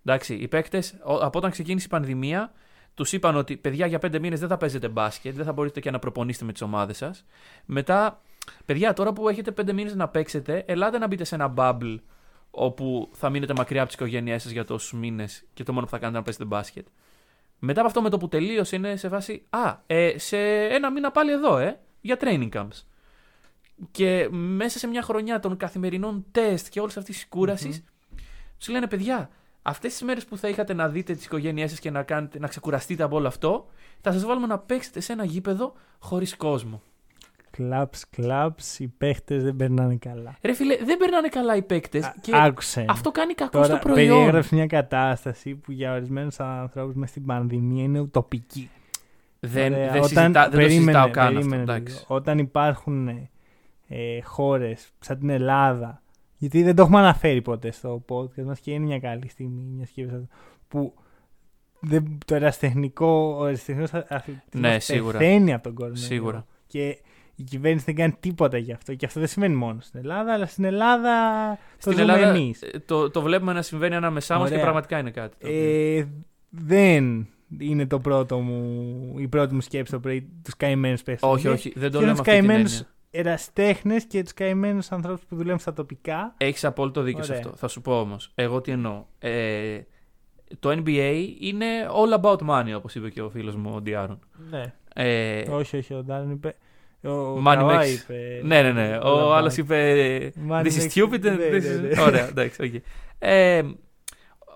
Εντάξει, 0.05 0.35
οι 0.35 0.49
παίκτες 0.49 0.95
ο- 1.05 1.15
από 1.15 1.39
όταν 1.39 1.51
ξεκίνησε 1.51 1.87
η 1.87 1.91
πανδημία 1.91 2.53
τους 2.95 3.13
είπαν 3.13 3.37
ότι 3.37 3.57
παιδιά 3.57 3.87
για 3.87 3.99
πέντε 3.99 4.19
μήνες 4.19 4.41
δεν 4.41 4.49
θα 4.49 4.57
παίζετε 4.57 4.89
μπάσκετ, 4.89 5.35
δεν 5.35 5.45
θα 5.45 5.53
μπορείτε 5.53 5.81
και 5.81 5.91
να 5.91 5.99
προπονήσετε 5.99 6.45
με 6.45 6.53
τις 6.53 6.63
ομάδες 6.63 6.97
σας. 6.97 7.25
Μετά, 7.65 8.23
παιδιά 8.65 8.93
τώρα 8.93 9.13
που 9.13 9.29
έχετε 9.29 9.51
πέντε 9.51 9.73
μήνες 9.73 9.95
να 9.95 10.09
παίξετε, 10.09 10.65
ελάτε 10.67 10.99
να 10.99 11.07
μπείτε 11.07 11.25
σε 11.25 11.35
ένα 11.35 11.55
bubble 11.57 11.97
όπου 12.59 13.09
θα 13.13 13.31
μείνετε 13.31 13.53
μακριά 13.57 13.81
από 13.81 13.91
τις 13.91 14.01
οικογένειές 14.01 14.43
σας 14.43 14.53
για 14.53 14.65
τόσους 14.65 14.93
μήνες 14.93 15.45
και 15.55 15.63
το 15.63 15.73
μόνο 15.73 15.85
που 15.85 15.91
θα 15.91 15.99
κάνετε 15.99 16.19
είναι 16.19 16.19
να 16.19 16.25
παίζετε 16.25 16.45
μπάσκετ. 16.45 16.87
Μετά 17.59 17.81
από 17.81 17.89
αυτό 17.89 18.03
με 18.03 18.09
το 18.09 18.17
που 18.17 18.29
τελείωσε 18.29 18.77
είναι 18.77 18.97
σε 18.97 19.09
βάση 19.09 19.47
Α, 19.51 19.77
ε, 19.87 20.19
σε 20.19 20.39
ένα 20.65 20.91
μήνα 20.91 21.11
πάλι 21.11 21.33
εδώ, 21.33 21.59
ε, 21.59 21.81
για 22.01 22.17
training 22.21 22.49
camps. 22.53 22.85
Και 23.91 24.29
μέσα 24.31 24.79
σε 24.79 24.87
μια 24.87 25.03
χρονιά 25.03 25.41
των 25.41 25.57
καθημερινών 25.57 26.27
τεστ 26.31 26.69
και 26.69 26.81
όλης 26.81 26.97
αυτής 26.97 27.15
της 27.15 27.29
κούρασης, 27.29 27.85
τους 28.59 28.69
λένε 28.69 28.87
παιδιά, 28.87 29.31
αυτές 29.63 29.93
τις 29.93 30.03
μέρες 30.03 30.25
που 30.25 30.37
θα 30.37 30.49
είχατε 30.49 30.75
να 30.75 30.89
δείτε 30.89 31.15
τις 31.15 31.25
οικογένειές 31.25 31.71
σας 31.71 31.79
και 31.79 31.91
να, 31.91 32.03
κάνετε, 32.03 32.39
να 32.39 32.47
ξεκουραστείτε 32.49 33.03
από 33.03 33.17
όλο 33.17 33.27
αυτό, 33.27 33.67
θα 34.01 34.13
σας 34.13 34.25
βάλουμε 34.25 34.47
να 34.47 34.59
παίξετε 34.59 35.01
σε 35.01 35.13
ένα 35.13 35.25
γήπεδο 35.25 35.75
χωρίς 35.99 36.37
κόσμο. 36.37 36.83
Κλαμπς, 37.57 38.09
κλαμπς, 38.11 38.79
οι 38.79 38.89
παίχτες 38.99 39.43
δεν 39.43 39.57
περνάνε 39.57 39.97
καλά. 39.97 40.37
Ρε 40.43 40.53
φίλε, 40.53 40.77
δεν 40.85 40.97
περνάνε 40.99 41.29
καλά 41.29 41.57
οι 41.57 41.63
παίκτες 41.63 42.05
Α- 42.05 42.15
και 42.21 42.33
Άκουσε. 42.35 42.85
αυτό 42.89 43.11
κάνει 43.11 43.35
κακό 43.35 43.51
Τώρα 43.51 43.65
στο 43.65 43.79
προϊόν. 43.79 44.17
περιέγραψε 44.17 44.55
μια 44.55 44.67
κατάσταση 44.67 45.55
που 45.55 45.73
για 45.73 45.93
ορισμένους 45.95 46.41
ανθρώπους 46.41 46.95
μες 46.95 47.11
στην 47.11 47.27
πανδημία 47.27 47.83
είναι 47.83 48.01
ουτοπική. 48.01 48.71
Δεν, 49.41 49.73
Ωραία, 49.73 49.93
δεν, 49.93 50.03
συζητά, 50.03 50.23
δεν 50.23 50.33
το 50.33 50.41
περίμενε, 50.51 50.71
συζητάω 50.81 51.11
καν 51.11 51.25
αυτό. 51.27 51.35
περίμενε 51.39 51.63
Εντάξει. 51.63 51.95
λίγο. 51.95 52.05
Όταν 52.15 52.39
υπάρχουν 52.39 53.09
ε, 53.89 54.21
χώρες 54.23 54.89
σαν 55.01 55.19
την 55.19 55.29
Ελλάδα, 55.31 56.03
γιατί 56.37 56.63
δεν 56.63 56.75
το 56.77 56.83
έχουμε 56.83 56.99
αναφέρει 56.99 57.43
ποτέ 57.43 57.71
στο 57.71 58.05
podcast 58.09 58.43
μας 58.45 58.61
και 58.61 58.71
είναι 58.73 58.85
μια 58.85 58.99
καλή 59.01 59.29
στιγμή 59.29 59.63
μια 59.77 59.87
σκέψη 59.87 60.15
αυτό, 60.15 60.27
που 60.69 60.95
δεν, 61.81 62.19
το 62.27 62.35
ερασιτεχνικό, 62.35 63.37
ο 63.41 63.47
ερασιτεχνικός 63.47 63.93
αθλητισμός 64.09 64.73
Ναι, 64.73 64.79
σίγουρα. 64.79 65.19
πεθαίνει 65.19 65.53
από 65.53 65.63
τον 65.63 65.75
κόσμο. 65.75 65.95
Σίγουρα. 65.97 66.47
Και 66.67 66.99
η 67.37 67.43
κυβέρνηση 67.43 67.85
δεν 67.85 67.95
κάνει 67.95 68.17
τίποτα 68.21 68.59
γι' 68.59 68.73
αυτό. 68.73 68.95
Και 68.95 69.07
αυτό 69.07 69.21
δεν 69.21 69.29
σημαίνει 69.29 69.55
μόνο 69.55 69.81
στην 69.81 70.01
Ελλάδα, 70.01 70.33
αλλά 70.33 70.47
στην 70.47 70.65
Ελλάδα 70.65 71.13
το 71.55 71.61
Στην 71.79 71.93
ζούμε 71.99 72.13
Ελλάδα 72.13 72.29
εμείς. 72.35 72.63
ε, 72.63 72.83
το, 72.87 73.11
το 73.11 73.21
βλέπουμε 73.23 73.53
να 73.53 73.63
συμβαίνει 73.63 73.95
ανάμεσά 73.95 74.35
μας 74.35 74.43
και 74.45 74.51
Ωραία. 74.53 74.65
πραγματικά 74.65 74.99
είναι 74.99 75.11
κάτι. 75.11 75.37
το 75.39 75.47
οποίο- 75.49 75.99
Ε, 75.99 76.09
δεν 76.51 77.27
είναι 77.59 77.87
το 77.87 77.99
πρώτο 78.01 78.39
μου, 78.39 79.15
η 79.19 79.29
πρώτη 79.29 79.55
μου 79.55 79.61
σκέψη 79.61 79.93
το 79.93 80.01
πρωί 80.01 80.29
τους 80.45 80.57
καημένους 80.57 81.03
παίχτε. 81.03 81.27
όχι, 81.27 81.49
όχι, 81.49 81.73
δεν 81.77 81.91
το 81.91 81.99
και 81.99 82.05
λέω 82.05 82.15
τους 82.15 82.25
με 82.25 82.31
αυτή 82.31 82.41
την 82.41 82.49
καημένους 82.49 82.73
έννοια. 82.73 82.91
εραστέχνες 83.11 84.05
και 84.05 84.23
τους 84.23 84.33
καημένους 84.35 84.93
ανθρώπους 84.93 85.25
που 85.29 85.37
δουλεύουν 85.37 85.59
στα 85.59 85.73
τοπικά. 85.73 86.35
Έχεις 86.37 86.65
απόλυτο 86.65 87.03
δίκιο 87.03 87.23
σε 87.23 87.33
Ωραία. 87.33 87.45
αυτό. 87.45 87.57
Θα 87.57 87.69
σου 87.69 87.81
πω 87.81 88.01
όμως. 88.01 88.31
Εγώ 88.35 88.61
τι 88.61 88.71
εννοώ. 88.73 89.05
Ε, 89.19 89.79
το 90.59 90.71
NBA 90.71 91.25
είναι 91.41 91.67
all 92.05 92.21
about 92.21 92.39
money, 92.49 92.73
όπως 92.77 92.95
είπε 92.95 93.11
και 93.11 93.23
ο 93.23 93.31
φίλος 93.31 93.57
μου 93.57 93.73
ο 93.75 93.81
Ντιάρον. 93.81 94.19
Ναι. 94.51 94.73
Ε, 94.95 95.51
όχι, 95.51 95.77
όχι, 95.77 95.95
ο 95.95 96.03
De'Aaron 96.03 96.31
είπε. 96.31 96.57
Ο 97.07 97.43
Money 97.47 97.55
Kawhi 97.57 97.95
makes- 97.95 98.03
είπε. 98.03 98.41
ναι, 98.45 98.63
ναι, 98.63 98.73
ναι. 98.73 98.99
all 98.99 99.05
Ο 99.05 99.29
about. 99.29 99.37
άλλος 99.37 99.57
είπε. 99.57 100.33
Money 100.49 100.63
This 100.63 100.67
is 100.67 100.83
makes- 100.83 100.91
stupid 101.03 101.25
and 101.25 101.39
ναι, 101.39 101.49
this 101.49 101.63
ναι, 101.63 101.89
is. 101.89 101.95
ναι. 101.97 102.03
Ωραία, 102.03 102.27
εντάξει, 102.29 102.63
οκ. 102.65 102.83
Ε, 103.19 103.63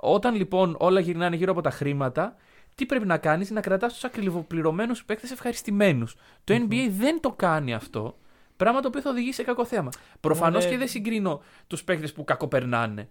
όταν 0.00 0.34
λοιπόν 0.34 0.76
όλα 0.78 1.00
γυρνάνε 1.00 1.36
γύρω 1.36 1.52
από 1.52 1.60
τα 1.60 1.70
χρήματα, 1.70 2.36
τι 2.74 2.86
πρέπει 2.86 3.06
να 3.06 3.18
κάνεις; 3.18 3.46
Είναι 3.50 3.60
να 3.60 3.66
κρατάς 3.66 3.92
τους 3.92 4.04
ακριβοπληρωμένους 4.04 5.04
παίκτες 5.04 5.30
ευχαριστημένους. 5.30 6.16
Το 6.44 6.54
NBA 6.54 6.88
δεν 6.98 7.20
το 7.20 7.30
κάνει 7.32 7.74
αυτό. 7.74 8.16
Πράγμα 8.56 8.80
το 8.80 8.88
οποίο 8.88 9.00
θα 9.00 9.10
οδηγήσει 9.10 9.34
σε 9.34 9.42
κακό 9.42 9.64
θέμα. 9.64 9.90
Προφανώς 10.20 10.56
Ωραία. 10.58 10.70
και 10.70 10.78
δεν 10.78 10.88
συγκρίνω 10.88 11.42
τους 11.66 11.84
παίκτες 11.84 12.12
που 12.12 12.24
κακοπερνάνε. 12.24 13.08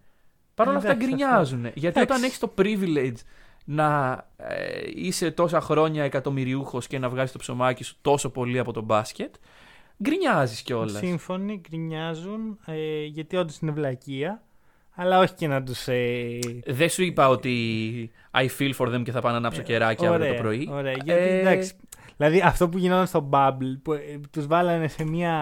Παρ' 0.56 0.68
όλα 0.68 0.78
αυτά 0.78 0.92
Εντάξει, 0.92 1.08
γκρινιάζουν. 1.08 1.60
Γιατί 1.60 1.88
Εντάξει. 1.88 2.02
όταν 2.04 2.24
έχεις 2.24 2.40
το 2.40 2.54
privilege 2.58 3.20
να 3.72 4.26
ε, 4.38 4.82
είσαι 4.96 5.32
τόσα 5.32 5.62
χρόνια 5.62 6.04
εκατομμυριούχος 6.04 6.88
και 6.88 7.00
να 7.00 7.10
βγάζεις 7.10 7.32
το 7.32 7.38
ψωμάκι 7.38 7.84
σου 7.84 7.96
τόσο 8.02 8.30
πολύ 8.30 8.60
από 8.60 8.74
το 8.74 8.82
μπάσκετ, 8.82 9.36
γκρινιάζεις 10.04 10.62
κιόλας. 10.62 10.98
Σύμφωνοι, 10.98 11.62
γκρινιάζουν 11.68 12.60
ε, 12.66 13.04
γιατί 13.04 13.36
όντως 13.36 13.58
είναι 13.60 13.72
βλακεία. 13.72 14.44
Αλλά 14.96 15.20
όχι 15.20 15.34
και 15.34 15.48
να 15.48 15.64
τους. 15.64 15.88
Ε... 15.88 16.40
Δεν 16.66 16.90
σου 16.90 17.04
είπα 17.04 17.30
ότι 17.30 18.12
I 18.32 18.48
feel 18.60 18.74
for 18.78 18.96
them 18.96 19.04
και 19.04 19.12
θα 19.12 19.22
πάω 19.22 19.32
να 19.32 19.38
ανάψω 19.38 19.62
κεράκι 19.62 20.06
αύριο 20.06 20.34
το 20.34 20.42
πρωί. 20.42 20.70
Ωραία, 20.72 20.94
γιατί 21.04 21.22
Ε, 21.22 21.40
εντάξει. 21.40 21.74
Δηλαδή 22.20 22.42
αυτό 22.42 22.70
που 22.70 22.78
γινόταν 22.78 23.08
στο 23.08 23.30
Bubble, 23.32 23.80
που 23.82 23.94
ε, 23.94 24.20
τους 24.32 24.48
βάλανε 24.48 24.88
σε 24.88 25.04
μια 25.04 25.36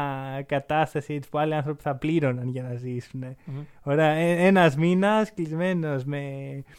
κατάσταση 0.46 1.14
έτσι, 1.14 1.30
που 1.30 1.38
άλλοι 1.38 1.54
άνθρωποι 1.54 1.82
θα 1.82 1.96
πλήρωναν 1.96 2.48
για 2.48 2.64
να 2.64 2.76
ζήσουν. 2.76 3.24
Μμμ. 3.46 3.58
Ωραία, 3.84 4.10
ε, 4.10 4.46
ένας 4.46 4.76
μήνας 4.76 5.34
κλεισμένος 5.34 6.04
με, 6.04 6.22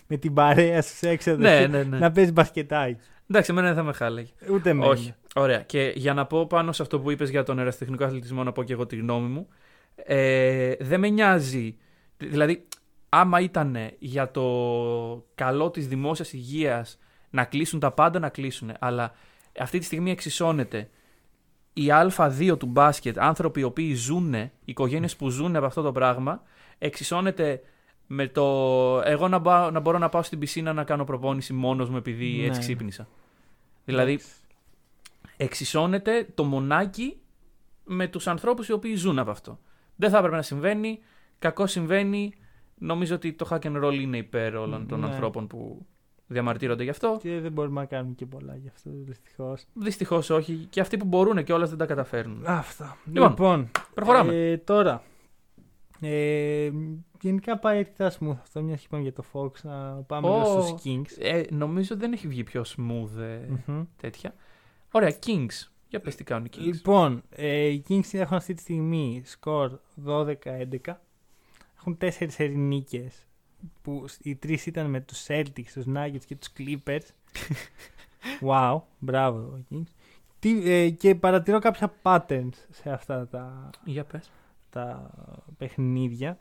με 0.06 0.16
την 0.16 0.34
παρέα 0.34 0.82
σου 0.82 0.94
σε 0.94 1.08
έξοδο 1.08 1.36
Ναι, 1.36 1.66
ναι, 1.66 1.82
ναι. 1.82 1.98
να 1.98 2.12
παίζεις 2.12 2.32
μπασκετάκι. 2.32 2.96
Εντάξει, 3.30 3.50
εμένα 3.50 3.66
δεν 3.66 3.76
θα 3.76 3.82
με 3.82 3.92
χάλαγε. 3.92 4.30
Ούτε 4.50 4.72
με. 4.72 4.86
Όχι. 4.86 5.14
Ωραία. 5.34 5.60
Και 5.60 5.92
για 5.96 6.14
να 6.14 6.26
πω 6.26 6.46
πάνω 6.46 6.72
σε 6.72 6.82
αυτό 6.82 7.00
που 7.00 7.10
είπες 7.10 7.30
για 7.30 7.42
τον 7.42 7.58
ερασιτεχνικό 7.58 8.04
αθλητισμό, 8.04 8.42
να 8.44 8.52
πω 8.52 8.62
και 8.62 8.72
εγώ 8.72 8.86
τη 8.86 8.96
γνώμη 8.96 9.28
μου. 9.28 9.48
Ε, 9.94 10.74
δεν 10.80 11.00
με 11.00 11.08
νοιάζει. 11.08 11.76
Δηλαδή, 12.16 12.66
άμα 13.08 13.40
ήταν 13.40 13.76
για 13.98 14.30
το 14.30 14.44
καλό 15.34 15.70
της 15.70 15.88
δημόσιας 15.88 16.32
υγείας 16.32 16.98
να 17.30 17.44
κλείσουν 17.44 17.80
τα 17.80 17.90
πάντα, 17.90 18.18
να 18.18 18.28
κλείσουν. 18.28 18.72
Αλλά 18.78 19.12
αυτή 19.60 19.78
τη 19.78 19.84
στιγμή 19.84 20.10
εξισώνεται 20.10 20.90
η 21.72 21.86
Α2 22.16 22.58
του 22.58 22.66
μπάσκετ, 22.66 23.18
άνθρωποι 23.18 23.60
οι 23.60 23.62
οποίοι 23.62 23.94
ζουν, 23.94 24.34
οικογένειες 24.64 25.16
που 25.16 25.28
ζουν 25.28 25.56
από 25.56 25.66
αυτό 25.66 25.82
το 25.82 25.92
πράγμα, 25.92 26.42
εξισώνεται 26.78 27.60
με 28.06 28.28
το 28.28 28.42
εγώ 29.04 29.28
να, 29.28 29.38
μπα- 29.38 29.70
να 29.70 29.80
μπορώ 29.80 29.98
να 29.98 30.08
πάω 30.08 30.22
στην 30.22 30.38
πισίνα 30.38 30.72
να 30.72 30.84
κάνω 30.84 31.04
προπόνηση 31.04 31.52
μόνος 31.52 31.88
μου 31.90 31.96
επειδή 31.96 32.36
Ναι. 32.36 32.44
έτσι 32.46 32.60
ξύπνησα. 32.60 33.08
Δηλαδή, 33.84 34.20
εξισώνεται 35.36 36.28
το 36.34 36.44
μονάκι 36.44 37.16
με 37.84 38.06
τους 38.08 38.26
ανθρώπους 38.26 38.68
οι 38.68 38.72
οποίοι 38.72 38.94
ζουν 38.94 39.18
από 39.18 39.30
αυτό. 39.30 39.58
Δεν 39.96 40.10
θα 40.10 40.18
έπρεπε 40.18 40.36
να 40.36 40.42
συμβαίνει, 40.42 40.98
κακό 41.38 41.66
συμβαίνει. 41.66 42.32
Νομίζω 42.78 43.14
ότι 43.14 43.32
το 43.32 43.48
hack 43.50 43.60
and 43.66 43.84
roll 43.84 43.94
είναι 43.94 44.16
υπέρ 44.16 44.56
όλων 44.56 44.86
των 44.88 45.00
Ναι. 45.00 45.06
ανθρώπων 45.06 45.46
που 45.46 45.86
διαμαρτύρονται 46.28 46.82
γι' 46.82 46.90
αυτό. 46.90 47.18
Και 47.22 47.40
δεν 47.40 47.52
μπορούμε 47.52 47.80
να 47.80 47.86
κάνουμε 47.86 48.14
και 48.14 48.26
πολλά 48.26 48.56
γι' 48.56 48.68
αυτό 48.68 48.90
δυστυχώς. 48.94 49.64
Δυστυχώς 49.72 50.30
όχι. 50.30 50.66
Και 50.70 50.80
αυτοί 50.80 50.96
που 50.96 51.04
μπορούν 51.06 51.44
και 51.44 51.52
όλα 51.52 51.66
δεν 51.66 51.78
τα 51.78 51.86
καταφέρνουν. 51.86 52.42
Αυτά. 52.46 52.96
Λοιπόν, 53.04 53.28
Λοιπόν, 53.28 53.70
Προχωράμε. 53.94 54.34
Ε, 54.50 54.56
τώρα. 54.56 55.02
Ε, 56.00 56.70
γενικά 57.20 57.58
πάει 57.58 57.78
αρκετά 57.78 58.12
smooth 58.12 58.36
αυτό, 58.40 58.62
μια 58.62 58.74
και 58.74 58.82
είπαμε 58.84 59.02
για 59.02 59.12
το 59.12 59.24
Fox. 59.32 59.50
Να 59.62 59.94
πάμε 59.94 60.28
Ω. 60.28 60.38
λίγο 60.38 60.62
στους 60.62 60.82
Kings. 60.84 61.22
Ε, 61.24 61.42
νομίζω 61.50 61.96
δεν 61.96 62.12
έχει 62.12 62.28
βγει 62.28 62.44
πιο 62.44 62.64
smooth 62.76 63.20
ε, 63.20 63.38
Μμμ. 63.66 63.82
τέτοια. 63.96 64.34
Ωραία, 64.90 65.16
Kings. 65.26 65.68
Για 65.88 66.00
πες 66.00 66.14
τι 66.14 66.24
κάνουν 66.24 66.44
οι 66.44 66.50
Kings. 66.56 66.60
Λοιπόν, 66.62 67.22
ε, 67.30 67.66
οι 67.66 67.84
Kings 67.88 68.08
έχουν 68.12 68.36
αυτή 68.36 68.54
τη 68.54 68.60
στιγμή 68.60 69.22
σκορ 69.24 69.78
12-11. 70.06 71.00
Έχουν 71.78 71.96
τέσσερις 71.98 72.38
ερηνίκες 72.38 73.26
που 73.82 74.04
οι 74.22 74.36
τρεις 74.36 74.66
ήταν 74.66 74.90
με 74.90 75.00
τους 75.00 75.26
Celtics, 75.28 75.70
τους 75.72 75.84
Nuggets 75.94 76.24
και 76.26 76.36
τους 76.36 76.52
Clippers. 76.58 77.06
wow, 78.50 78.80
μπράβο 78.98 79.64
Kings. 79.70 79.86
Τι, 80.38 80.70
ε, 80.70 80.90
και 80.90 81.14
παρατηρώ 81.14 81.58
κάποια 81.58 81.94
patterns 82.02 82.52
σε 82.70 82.90
αυτά 82.90 83.28
τα, 83.28 83.70
Για 83.84 84.04
πες. 84.04 84.30
τα 84.70 85.10
παιχνίδια. 85.58 86.38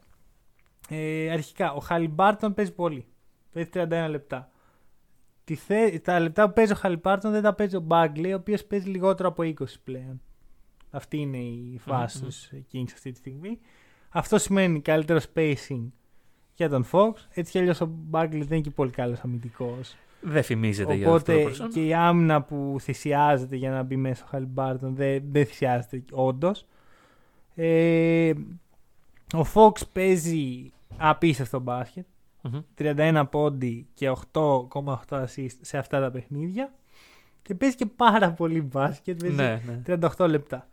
Ε, 0.89 1.31
αρχικά, 1.31 1.73
ο 1.73 1.79
Χαλιμπάρτον 1.79 2.53
παίζει 2.53 2.71
πολύ. 2.73 3.05
Παίζει 3.51 3.69
31 3.73 4.07
λεπτά. 4.09 4.51
Τη 5.43 5.55
θε... 5.55 5.99
Τα 5.99 6.19
λεπτά 6.19 6.47
που 6.47 6.53
παίζει 6.53 6.71
ο 6.71 6.75
Χαλιμπάρτον 6.75 7.31
δεν 7.31 7.41
τα 7.41 7.53
παίζει 7.53 7.75
ο 7.75 7.79
Μπάγκλι, 7.79 8.33
ο 8.33 8.37
οποίος 8.37 8.65
παίζει 8.65 8.89
λιγότερο 8.89 9.29
από 9.29 9.43
20 9.43 9.53
πλέον. 9.83 10.21
Αυτή 10.91 11.17
είναι 11.17 11.37
η 11.37 11.77
φάση 11.77 12.17
Μμμ. 12.17 12.25
τους 12.25 12.49
Kings 12.73 12.91
αυτή 12.93 13.11
τη 13.11 13.17
στιγμή. 13.17 13.59
Αυτό 14.09 14.37
σημαίνει 14.37 14.81
καλύτερο 14.81 15.19
spacing 15.33 15.87
για 16.57 16.69
τον 16.69 16.85
Fox. 16.91 17.13
Έτσι 17.33 17.51
κι 17.51 17.59
αλλιώς 17.59 17.81
ο 17.81 17.85
Μπάγκλι 17.91 18.39
δεν 18.43 18.51
είναι 18.51 18.61
και 18.61 18.69
πολύ 18.71 18.91
καλός 18.91 19.19
αμυντικός. 19.19 19.95
Δεν 20.21 20.43
φημίζεται 20.43 20.93
για 20.93 21.11
αυτό 21.11 21.31
το 21.31 21.39
Οπότε 21.39 21.51
person. 21.65 21.69
και 21.73 21.85
η 21.85 21.93
άμυνα 21.93 22.41
που 22.41 22.75
θυσιάζεται 22.79 23.55
για 23.55 23.71
να 23.71 23.83
μπει 23.83 23.95
μέσα 23.95 24.23
ο 24.25 24.27
Χαλιμπάρτον 24.29 24.95
δεν, 24.95 25.23
δεν 25.31 25.45
θυσιάζεται 25.45 26.03
όντως. 26.11 26.65
Ε, 27.55 28.33
ο 29.33 29.45
Fox 29.53 29.81
παίζει 29.93 30.71
απίστευτο 30.97 31.59
μπάσκετ. 31.59 32.05
Μμμ. 32.41 32.59
31 32.77 33.23
πόντι 33.29 33.87
και 33.93 34.11
8,8 34.31 34.97
assist 35.09 35.55
σε 35.61 35.77
αυτά 35.77 35.99
τα 35.99 36.11
παιχνίδια. 36.11 36.73
Και 37.41 37.55
παίζει 37.55 37.75
και 37.75 37.85
πάρα 37.85 38.31
πολύ 38.31 38.61
μπάσκετ. 38.61 39.21
Παίζει 39.21 39.35
Ναι, 39.35 39.61
ναι. 39.85 39.99
38 40.17 40.27
λεπτά. 40.29 40.67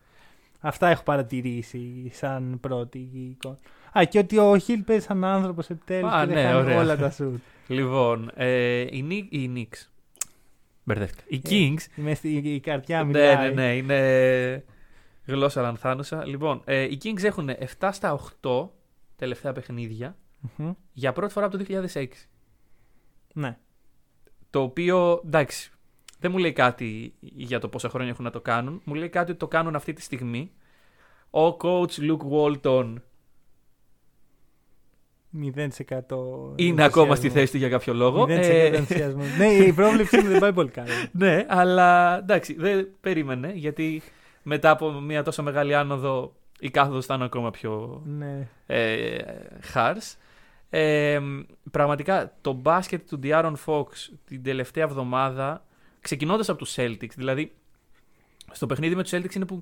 Αυτά 0.60 0.88
έχω 0.88 1.02
παρατηρήσει 1.02 2.10
σαν 2.12 2.58
πρώτη 2.60 3.08
εικόνα. 3.12 3.58
Α, 3.98 4.04
και 4.04 4.18
ότι 4.18 4.38
ο 4.38 4.58
Χιλ 4.58 4.80
παίζει 4.82 5.04
σαν 5.04 5.24
άνθρωπος 5.24 5.70
επιτέλους 5.70 6.12
Α, 6.12 6.20
και 6.20 6.26
δεν 6.26 6.34
ναι, 6.34 6.42
χάνει 6.50 6.56
ωραία. 6.64 6.78
όλα 6.80 6.96
τα 6.96 7.10
σουτ. 7.10 7.42
Λοιπόν, 7.66 8.30
ε, 8.34 8.80
οι, 8.80 9.06
Knick- 9.10 9.32
οι 9.34 9.50
Knicks. 9.54 9.86
Μπερδεύτηκα. 10.84 11.22
Οι 11.28 11.36
Ε, 11.36 11.40
Kings. 11.48 11.80
Είμαι 11.96 12.14
στη, 12.14 12.28
η 12.36 12.60
καρδιά 12.60 12.98
Ναι, 12.98 13.04
μιλάει. 13.04 13.36
ναι, 13.54 13.62
ναι, 13.62 13.76
είναι 13.76 14.64
γλώσσα 15.26 15.62
λανθάνουσα. 15.62 16.26
Λοιπόν, 16.26 16.62
ε, 16.64 16.82
οι 16.82 16.98
Kings 17.04 17.22
έχουν 17.22 17.50
7 17.78 17.88
στα 17.92 18.12
8 18.42 18.68
τελευταία 19.16 19.52
παιχνίδια 19.52 20.16
Μμμ. 20.56 20.72
για 20.92 21.12
πρώτη 21.12 21.32
φορά 21.32 21.46
από 21.46 21.56
το 21.58 21.64
2006. 21.92 22.06
Ναι. 23.32 23.58
Το 24.50 24.60
οποίο, 24.62 25.22
εντάξει, 25.24 25.70
δεν 26.20 26.30
μου 26.30 26.38
λέει 26.38 26.52
κάτι 26.52 27.14
για 27.20 27.58
το 27.60 27.68
πόσα 27.68 27.88
χρόνια 27.88 28.10
έχουν 28.10 28.24
να 28.24 28.30
το 28.30 28.40
κάνουν. 28.40 28.80
Μου 28.84 28.94
λέει 28.94 29.08
κάτι 29.08 29.30
ότι 29.30 29.40
το 29.40 29.48
κάνουν 29.48 29.74
αυτή 29.76 29.92
τη 29.92 30.02
στιγμή. 30.02 30.52
Ο 31.30 31.46
coach 31.46 31.90
Luke 31.98 32.28
Walton 32.30 32.94
0% 35.42 36.16
είναι 36.56 36.84
ακόμα 36.84 37.14
στη 37.14 37.30
θέση 37.30 37.52
του 37.52 37.58
για 37.58 37.68
κάποιο 37.68 37.94
λόγο. 37.94 38.22
0% 38.24 38.28
Ε, 38.28 38.66
ενθουσιασμός. 38.66 39.26
ναι, 39.38 39.46
η 39.46 39.72
πρόβλεψή 39.72 40.20
μου 40.20 40.28
δεν 40.28 40.40
πάει 40.40 40.52
πολύ 40.52 40.68
καλά. 40.68 40.88
ναι, 41.12 41.44
αλλά 41.48 42.18
εντάξει, 42.18 42.54
δεν 42.54 42.88
περίμενε 43.00 43.52
γιατί 43.54 44.02
μετά 44.42 44.70
από 44.70 44.90
μια 44.90 45.22
τόσο 45.22 45.42
μεγάλη 45.42 45.74
άνοδο 45.74 46.34
η 46.60 46.70
κάθοδος 46.70 47.04
ήταν 47.04 47.22
ακόμα 47.22 47.50
πιο 47.50 48.02
ναι. 48.04 48.48
ε, 48.66 49.18
harsh. 49.74 50.16
Ε, 50.70 51.20
πραγματικά 51.70 52.32
το 52.40 52.52
μπάσκετ 52.52 53.08
του 53.08 53.20
Diaron 53.22 53.54
Fox 53.66 53.86
την 54.24 54.42
τελευταία 54.42 54.84
εβδομάδα, 54.84 55.64
ξεκινώντας 56.00 56.48
από 56.48 56.58
τους 56.58 56.74
Celtics, 56.76 57.14
δηλαδή 57.16 57.52
στο 58.52 58.66
παιχνίδι 58.66 58.94
με 58.94 59.02
τους 59.02 59.12
Celtics 59.14 59.34
είναι 59.34 59.44
που 59.44 59.60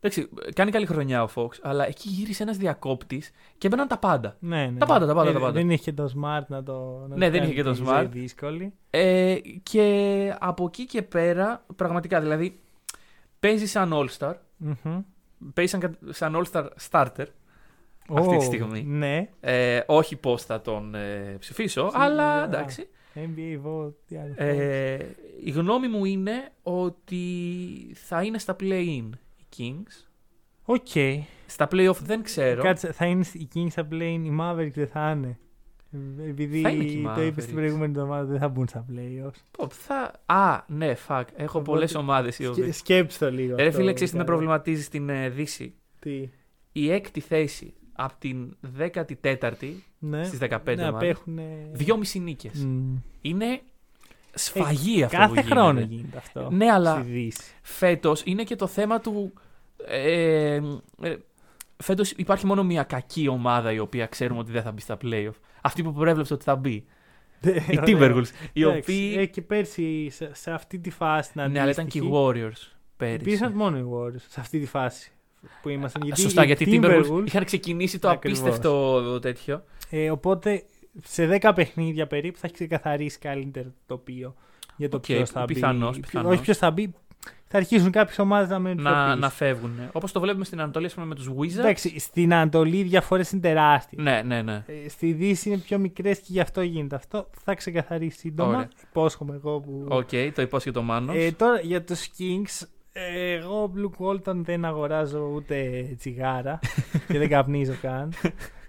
εντάξει, 0.00 0.28
κάνει 0.54 0.70
καλή 0.70 0.86
χρονιά 0.86 1.22
ο 1.22 1.28
Fox, 1.34 1.48
αλλά 1.62 1.86
εκεί 1.86 2.08
γύρισε 2.08 2.42
ένας 2.42 2.56
διακόπτης 2.56 3.30
και 3.58 3.66
έμπαιναν 3.66 3.88
τα 3.88 3.98
πάντα. 3.98 4.36
Ναι, 4.40 4.66
ναι. 4.66 4.78
Τα 4.78 4.86
πάντα, 4.86 5.06
τα 5.06 5.14
πάντα, 5.14 5.30
Ε, 5.30 5.32
τα 5.32 5.38
πάντα. 5.38 5.52
Δεν 5.52 5.70
είχε 5.70 5.82
και 5.82 5.92
το 5.92 6.04
Smart 6.16 6.44
να 6.48 6.62
το. 6.62 7.06
Να 7.08 7.16
Ναι, 7.16 7.24
το 7.24 7.30
δεν 7.30 7.32
κάνει 7.32 7.44
είχε 7.44 7.54
και 7.54 7.62
το 7.62 7.70
τη 7.70 7.76
ζωή 7.76 7.86
Smart. 7.88 8.06
Δύσκολη. 8.10 8.72
Ε, 8.90 9.36
και 9.62 10.36
από 10.38 10.64
εκεί 10.64 10.86
και 10.86 11.02
πέρα, 11.02 11.64
πραγματικά, 11.76 12.20
δηλαδή, 12.20 12.60
παίζει 13.40 13.66
σαν 13.66 13.90
All-Star, 13.94 14.34
Μμμ. 14.56 14.98
παίζει 15.54 15.70
σαν, 15.70 15.80
κα- 15.80 15.98
σαν 16.12 16.36
All-Star 16.36 16.66
starter, 16.90 17.26
Αυτή 18.14 18.28
τη 18.28 18.36
Ω, 18.36 18.40
στιγμή. 18.40 18.82
Ναι. 18.82 19.28
ε, 19.40 19.80
όχι 19.86 20.16
πώς 20.16 20.42
θα 20.44 20.60
τον 20.60 20.94
ε, 20.94 21.36
ψηφίσω, 21.38 21.80
Σίγουρα. 21.90 21.98
αλλά 22.04 22.44
εντάξει. 22.44 22.88
NBA 23.14 23.66
vote. 23.66 23.92
τι 24.06 24.16
άλλο. 24.16 24.34
Ε, 24.36 24.98
η 25.44 25.50
γνώμη 25.50 25.88
μου 25.88 26.04
είναι 26.04 26.48
ότι 26.62 27.22
θα 27.94 28.22
είναι 28.22 28.38
στα 28.38 28.56
play-in 28.60 29.08
οι 29.24 29.27
Kings. 29.58 30.06
Οκ. 30.64 30.86
Στα 31.46 31.68
play-off 31.70 31.96
δεν 32.02 32.22
ξέρω. 32.22 32.62
Κάτσε, 32.62 32.92
θα 32.92 33.06
είναι 33.06 33.24
οι 33.32 33.48
Kings 33.54 33.68
θα 33.68 33.88
play, 33.90 34.18
οι 34.24 34.36
Mavericks 34.40 34.72
δεν 34.74 34.86
θα 34.88 35.10
είναι. 35.10 35.38
Ε, 36.22 36.28
Επειδή 36.28 36.60
Θα 36.60 36.68
είναι 36.70 36.84
και 36.84 36.90
οι 36.92 37.02
το 37.14 37.22
είπες 37.22 37.34
Mavericks. 37.34 37.42
στην 37.42 37.54
προηγούμενη 37.54 37.92
εβδομάδα 37.96 38.24
δεν 38.24 38.38
θα 38.38 38.48
μπουν 38.48 38.68
στα 38.68 38.84
playoffs. 38.92 39.40
Πω, 39.50 39.68
θα... 39.70 40.12
Α, 40.26 40.62
ναι, 40.66 40.94
fuck. 41.08 41.24
Έχω 41.36 41.58
Οπότε, 41.58 41.64
πολλές 41.72 41.94
ομάδες 41.94 42.38
οι 42.38 42.42
Σκε, 42.42 42.48
οποίες... 42.60 42.76
σκέψτε 42.76 43.24
το 43.26 43.32
λίγο. 43.32 43.52
Ε, 43.58 43.62
Ρε 43.62 43.66
αυτό, 43.68 43.78
φίλε, 43.80 43.92
ξέρεις 43.92 44.10
τι 44.12 44.16
με 44.18 44.24
καλά. 44.24 44.36
προβληματίζει 44.36 44.82
στην 44.82 45.08
ε, 45.08 45.28
Δύση; 45.28 45.74
Τι; 45.98 46.28
Η 46.72 46.90
έκτη 46.90 47.20
θέση 47.20 47.74
από 47.92 48.14
την 48.18 48.56
14η 48.78 49.72
Ναι. 49.98 50.24
στις 50.24 50.38
15 50.42 50.48
ναι, 50.64 50.74
μάλλον, 50.76 50.94
απέχουν. 50.94 51.38
δυόμιση 51.72 52.18
νίκες. 52.18 52.64
Μμ. 52.64 52.94
Είναι 53.20 53.60
σφαγή 54.34 55.02
αυτό 55.02 55.16
που 55.16 55.22
Ε, 55.22 55.26
Κάθε 55.26 55.40
γίνεται. 55.40 55.54
χρόνο 55.54 55.80
γίνεται 55.80 56.16
αυτό. 56.16 56.48
Ναι, 56.50 56.70
αλλά 56.70 56.92
Στη 57.00 57.10
Δύση. 57.10 57.42
φέτος 57.62 58.22
είναι 58.24 58.42
και 58.42 58.56
το 58.56 58.66
θέμα 58.66 59.00
του... 59.00 59.32
Ε, 59.86 60.60
ε, 61.02 61.16
φέτος 61.76 62.10
υπάρχει 62.10 62.46
μόνο 62.46 62.64
μια 62.64 62.82
κακή 62.82 63.28
ομάδα 63.28 63.72
η 63.72 63.78
οποία 63.78 64.06
ξέρουμε 64.06 64.40
ότι 64.40 64.52
δεν 64.52 64.62
θα 64.62 64.72
μπει 64.72 64.80
στα 64.80 64.96
playoff. 65.02 65.34
Αυτή 65.60 65.82
που 65.82 65.92
προέβλεψε 65.92 66.34
ότι 66.34 66.44
θα 66.44 66.56
μπει. 66.56 66.84
Οι 67.70 67.78
Ωραία. 67.78 67.82
Timberwolves. 67.86 68.26
Οι 68.52 68.62
Εντάξει, 68.62 68.78
οποίοι... 68.80 69.14
ε, 69.18 69.26
και 69.26 69.42
πέρσι 69.42 70.08
σε, 70.10 70.30
σε 70.34 70.50
αυτή 70.50 70.78
τη 70.78 70.90
φάση 70.90 71.30
να 71.34 71.48
ναι, 71.48 71.60
αλλά 71.60 71.70
ήταν 71.70 71.86
και 71.86 71.98
οι 71.98 72.10
Warriors 72.12 72.72
πέρυσι. 72.96 73.20
Υπήρχαν 73.20 73.52
μόνο 73.52 73.78
οι 73.78 73.84
Warriors 73.92 74.20
σε 74.28 74.40
αυτή 74.40 74.58
τη 74.60 74.66
φάση 74.66 75.10
που 75.62 75.68
ήμασταν. 75.68 76.02
Γιατί 76.04 76.20
Σωστά, 76.20 76.42
οι 76.42 76.46
γιατί 76.46 76.64
οι 76.64 76.80
Timberwolves 76.82 77.04
Timberwolves, 77.10 77.22
είχαν 77.26 77.44
ξεκινήσει 77.44 77.98
το 77.98 78.08
Ακριβώς. 78.08 78.40
απίστευτο 78.40 79.18
τέτοιο. 79.20 79.64
ε, 79.90 80.10
οπότε 80.10 80.64
σε 81.04 81.38
10 81.42 81.52
παιχνίδια 81.54 82.06
περίπου 82.06 82.38
θα 82.38 82.46
έχει 82.46 82.54
ξεκαθαρίσει 82.54 83.18
καλύτερο 83.18 83.68
το 83.68 83.74
τοπίο 83.86 84.34
για 84.76 84.88
το 84.88 84.96
Οκ, 84.96 85.02
ποιος 85.02 85.30
θα 85.30 85.44
πιθανώς, 85.44 85.94
μπει. 85.96 86.00
πιθανώς. 86.00 86.32
Όχι 86.32 86.42
ποιος 86.42 86.56
θα 86.56 86.70
μπει. 86.70 86.94
Θα 87.48 87.56
αρχίσουν 87.56 87.90
κάποιες 87.90 88.18
ομάδες 88.18 88.48
να 88.48 88.58
μένουν 88.58 88.76
πιο 88.84 88.90
να, 88.90 89.04
πίσω. 89.04 89.16
να 89.16 89.30
φεύγουν. 89.30 89.80
Όπως 89.92 90.12
το 90.12 90.20
βλέπουμε 90.20 90.44
στην 90.44 90.60
Ανατολή, 90.60 90.86
ας 90.86 90.94
πούμε, 90.94 91.06
με 91.06 91.14
τους 91.14 91.28
Wizards. 91.38 91.58
Εντάξει, 91.58 91.98
στην 91.98 92.34
Ανατολή 92.34 92.76
οι 92.76 92.82
διαφορές 92.82 93.30
είναι 93.30 93.40
τεράστιες. 93.40 94.02
Ναι, 94.02 94.22
ναι, 94.24 94.42
ναι. 94.42 94.64
Ε, 94.66 94.88
Στη 94.88 95.12
Δύση 95.12 95.48
είναι 95.48 95.58
πιο 95.58 95.78
μικρές 95.78 96.18
και 96.18 96.26
γι' 96.28 96.40
αυτό 96.40 96.62
γίνεται 96.62 96.94
αυτό. 96.96 97.30
Θα 97.44 97.54
ξεκαθαρίσει 97.54 98.18
σύντομα. 98.18 98.48
Ωραία. 98.48 98.68
Υπόσχομαι 98.90 99.34
εγώ 99.34 99.60
που. 99.60 99.86
Οκ, 99.88 100.08
το 100.34 100.42
υπόσχεται 100.42 100.70
ο 100.70 100.82
Μάνος. 100.82 101.16
Ε, 101.16 101.32
τώρα 101.32 101.60
για 101.60 101.82
τους 101.84 102.08
Kings. 102.18 102.66
ε, 102.92 103.32
εγώ 103.32 103.72
Luke 103.76 104.04
Walton 104.06 104.34
δεν 104.34 104.64
αγοράζω 104.64 105.30
ούτε 105.34 105.86
τσιγάρα 105.98 106.58
και 107.08 107.18
δεν 107.18 107.28
καπνίζω 107.28 107.74
καν. 107.82 108.12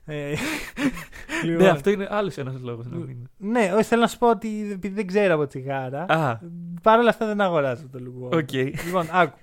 Ε, 0.09 0.29
ναι, 0.29 1.51
λοιπόν, 1.51 1.67
αυτό 1.67 1.89
είναι 1.89 2.07
άλλος 2.09 2.37
ένας 2.37 2.61
λόγος 2.61 2.85
να 2.87 2.97
μην. 2.97 3.29
ναι, 3.37 3.71
όχι 3.73 3.83
θέλω 3.83 4.01
να 4.01 4.07
σου 4.07 4.17
πω 4.17 4.29
ότι 4.29 4.71
επειδή 4.71 4.95
δεν 4.95 5.07
ξέρω 5.07 5.33
από 5.33 5.47
τσιγάρα, 5.47 6.05
Α, 6.09 6.39
παρ' 6.81 6.99
όλα 6.99 7.09
αυτά 7.09 7.25
δεν 7.25 7.41
αγοράζω 7.41 7.87
το 7.91 7.99
Luke 8.01 8.23
Walton. 8.25 8.37
οκ. 8.41 8.51
Λοιπόν, 8.51 9.07
άκου. 9.11 9.37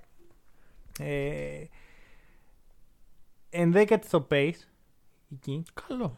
Ε, 1.00 1.64
ενδέκατη 3.50 4.06
στο 4.06 4.26
pace. 4.30 4.52
Η 5.28 5.38
Kings. 5.46 5.82
Καλό. 5.88 6.16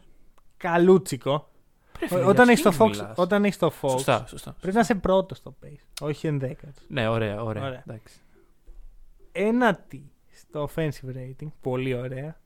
Καλούτσικο. 0.57 1.49
Ρε 1.99 2.07
φίλε, 2.07 2.23
Όταν 2.25 2.43
για 2.43 2.51
έχεις 2.51 2.61
το 2.63 2.71
King 2.71 2.81
Fox, 2.81 2.89
μιλάς; 2.89 3.17
όταν 3.17 3.45
έχεις 3.45 3.57
το 3.57 3.71
Fox 3.81 3.89
Σωστά, 3.89 4.25
σωστά. 4.27 4.55
πρέπει 4.59 4.75
να 4.75 4.81
είσαι 4.81 4.95
πρώτος 4.95 5.37
στο 5.37 5.55
pace, 5.63 5.83
όχι 6.01 6.27
ενδέκατος. 6.27 6.83
Ναι, 6.87 7.07
ωραία, 7.07 7.43
ωραία. 7.43 7.65
Ωραία. 7.65 7.83
Εντάξει. 7.87 8.19
Ένατη 9.31 10.11
στο 10.31 10.69
offensive 10.75 11.15
rating, 11.15 11.47
πολύ 11.61 11.93
ωραία. 11.93 12.39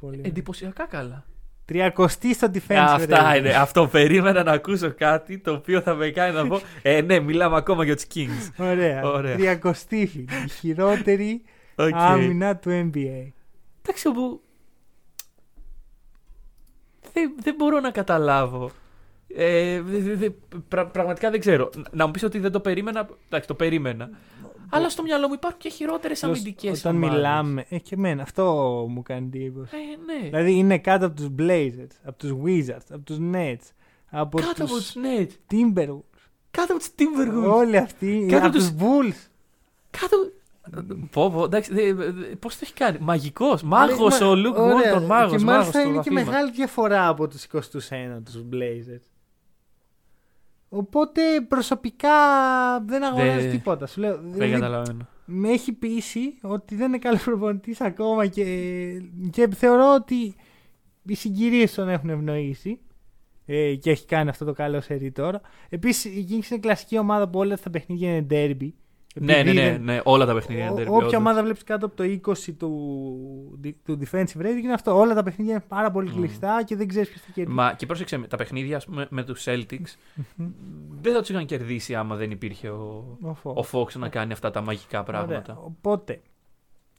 Πολύ 0.00 0.16
ωραία. 0.18 0.30
Εντυπωσιακά 0.30 0.86
καλά. 0.86 1.24
Τριακοστή 1.64 2.34
στο 2.34 2.50
defensive 2.54 2.74
Α, 2.74 2.94
αυτά 2.94 3.32
rating. 3.34 3.38
είναι. 3.38 3.50
Αυτό 3.54 3.86
περίμενα 3.88 4.42
να 4.42 4.52
ακούσω 4.52 4.94
κάτι 4.94 5.38
το 5.38 5.52
οποίο 5.52 5.80
θα 5.80 5.94
με 5.94 6.10
κάνει 6.10 6.34
να 6.34 6.46
πω. 6.46 6.60
Ε, 6.82 7.00
ναι, 7.00 7.20
μιλάμε 7.20 7.56
ακόμα 7.56 7.84
για 7.84 7.94
τους 7.96 8.04
Kings. 8.14 8.50
Ωραία. 8.56 9.02
Ωραία. 9.02 9.36
Τριακοστή 9.36 10.06
φίλοι. 10.06 10.28
Η 10.46 10.48
χειρότερη 10.48 11.42
Οκ. 11.74 11.90
άμυνα 11.94 12.56
του 12.56 12.70
NBA. 12.70 13.28
Εντάξει, 13.82 14.08
όπου. 14.08 14.40
Δεν, 17.12 17.34
δεν 17.42 17.54
μπορώ 17.58 17.80
να 17.80 17.90
καταλάβω. 17.90 18.70
Ε, 19.36 19.80
δε- 19.80 19.98
δε- 19.98 20.14
δε- 20.14 20.30
πρα- 20.68 20.86
πραγματικά 20.86 21.30
δεν 21.30 21.40
ξέρω. 21.40 21.70
Να 21.90 22.06
μου 22.06 22.10
πεις 22.12 22.22
ότι 22.22 22.38
δεν 22.38 22.52
το 22.52 22.60
περίμενα. 22.60 23.08
Εντάξει, 23.26 23.48
το 23.48 23.54
περίμενα. 23.54 24.10
Αλλά 24.70 24.88
στο 24.88 25.02
μυαλό 25.02 25.28
μου 25.28 25.34
υπάρχουν 25.34 25.60
και 25.60 25.68
χειρότερες 25.68 26.24
αμυντικές 26.24 26.78
Όταν 26.78 26.96
μιλάμε. 26.96 27.64
Ε, 27.68 27.78
και 27.78 27.94
εμένα, 27.94 28.22
αυτό 28.22 28.44
μου 28.88 29.02
κάνει 29.02 29.26
εντύπωση. 29.34 29.76
Ε, 29.76 30.12
ναι. 30.22 30.28
Δηλαδή 30.28 30.54
είναι 30.54 30.78
κάτω 30.78 31.06
από 31.06 31.16
τους 31.16 31.28
Blazers, 31.38 31.94
από 32.04 32.18
τους 32.18 32.30
Wizards, 32.44 32.86
από 32.90 33.02
τους 33.04 33.16
Nets, 33.32 33.70
από 34.10 34.38
Κάτω 34.38 34.64
από 34.64 34.72
τους 34.74 34.92
τους 34.92 35.02
Nets. 35.04 35.52
Timberwolves. 35.54 36.18
Κάτω 36.50 36.72
από 36.74 36.82
τους 36.82 36.90
Timberwolves. 36.98 37.52
Όλοι 37.54 37.76
αυτοί. 37.76 38.26
Κάτω 38.28 38.46
από 38.46 38.56
τους- 38.56 38.68
τους 38.70 38.74
Bulls. 38.78 39.28
Κάτω. 39.90 40.16
Πω, 41.10 41.30
πω, 41.30 41.44
εντάξει, 41.44 41.72
πώς 42.38 42.54
το 42.54 42.60
έχει 42.62 42.72
κάνει; 42.72 42.98
Μαγικός. 43.00 43.62
Μάγος 43.62 44.18
Μα- 44.20 44.26
ο 44.26 44.34
Λουκ 44.34 44.58
ωραία. 44.58 44.74
Βόλτον. 44.74 45.04
Μάγος. 45.04 45.36
Και 45.36 45.44
μάλιστα 45.44 45.82
είναι 45.82 46.00
και 46.00 46.10
μεγάλη 46.10 46.50
διαφορά 46.50 47.08
από 47.08 47.28
τους 47.28 47.44
21 47.44 48.20
τους 48.24 48.42
Blazers. 48.52 49.04
Οπότε 50.72 51.20
προσωπικά 51.48 52.10
δεν 52.86 53.04
αγοράζεις 53.04 53.42
Δεν- 53.42 53.50
τίποτα. 53.50 53.86
Σου 53.86 54.00
λέω, 54.00 54.16
Δεν 54.16 54.32
δηλαδή, 54.32 54.52
καταλαβαίνω. 54.52 55.06
με 55.24 55.48
έχει 55.48 55.72
πείσει 55.72 56.34
ότι 56.42 56.74
δεν 56.74 56.88
είναι 56.88 56.98
καλός 56.98 57.22
προπονητής 57.22 57.80
ακόμα 57.80 58.26
και, 58.26 58.44
και 59.30 59.48
θεωρώ 59.54 59.94
ότι 59.94 60.34
οι 61.02 61.14
συγκυρίες 61.14 61.74
τον 61.74 61.88
έχουν 61.88 62.10
ευνοήσει 62.10 62.80
ε, 63.46 63.74
και 63.74 63.90
έχει 63.90 64.06
κάνει 64.06 64.28
αυτό 64.28 64.44
το 64.44 64.52
καλό 64.52 64.80
σερί 64.80 65.12
τώρα. 65.12 65.40
Επίσης, 65.68 66.04
η 66.04 66.26
Kings 66.30 66.50
είναι 66.50 66.60
κλασική 66.60 66.98
ομάδα 66.98 67.28
που 67.28 67.38
όλα 67.38 67.58
τα 67.58 67.70
παιχνίδια 67.70 68.16
είναι 68.16 68.26
derby. 68.30 68.68
Ναι, 69.14 69.32
ναι, 69.32 69.38
Επειδή 69.38 69.56
ναι, 69.56 69.70
δεν- 69.70 69.82
ναι, 69.84 70.00
όλα 70.04 70.26
τα 70.26 70.34
παιχνίδια 70.34 70.64
είναι 70.64 70.72
Ό- 70.72 70.76
derby, 70.76 70.86
Όποια 70.86 70.96
όντως. 70.96 71.12
ομάδα 71.14 71.42
βλέπεις 71.42 71.64
κάτω 71.64 71.86
από 71.86 71.96
το 71.96 72.04
20 72.04 72.52
του, 72.58 72.70
του 73.84 73.98
defensive 74.00 74.40
rating 74.40 74.62
είναι 74.62 74.72
αυτό. 74.72 74.98
Όλα 74.98 75.14
τα 75.14 75.22
παιχνίδια 75.22 75.52
είναι 75.52 75.64
πάρα 75.68 75.90
πολύ 75.90 76.10
Mm. 76.12 76.16
κλειστά 76.16 76.62
και 76.64 76.76
δεν 76.76 76.88
ξέρεις 76.88 77.08
ποιος 77.08 77.20
θα 77.22 77.30
κερδίσει. 77.34 77.56
Μα 77.56 77.72
και 77.72 77.86
πρόσεξε, 77.86 78.16
με, 78.16 78.26
τα 78.26 78.36
παιχνίδια 78.36 78.76
ας 78.76 78.84
πούμε, 78.84 79.06
με 79.10 79.22
τους 79.24 79.44
Celtics 79.48 79.96
δεν 81.00 81.12
θα 81.12 81.20
τους 81.20 81.28
είχαν 81.28 81.44
κερδίσει 81.46 81.94
άμα 81.94 82.16
δεν 82.16 82.30
υπήρχε 82.30 82.68
ο, 82.68 83.18
Ο 83.22 83.36
Fox. 83.42 83.54
ο 83.54 83.64
Fox 83.72 83.92
να 83.92 84.08
κάνει 84.08 84.32
αυτά 84.32 84.50
τα 84.50 84.60
μαγικά 84.60 85.02
πράγματα. 85.02 85.52
Ωραία. 85.52 85.64
Οπότε. 85.64 86.20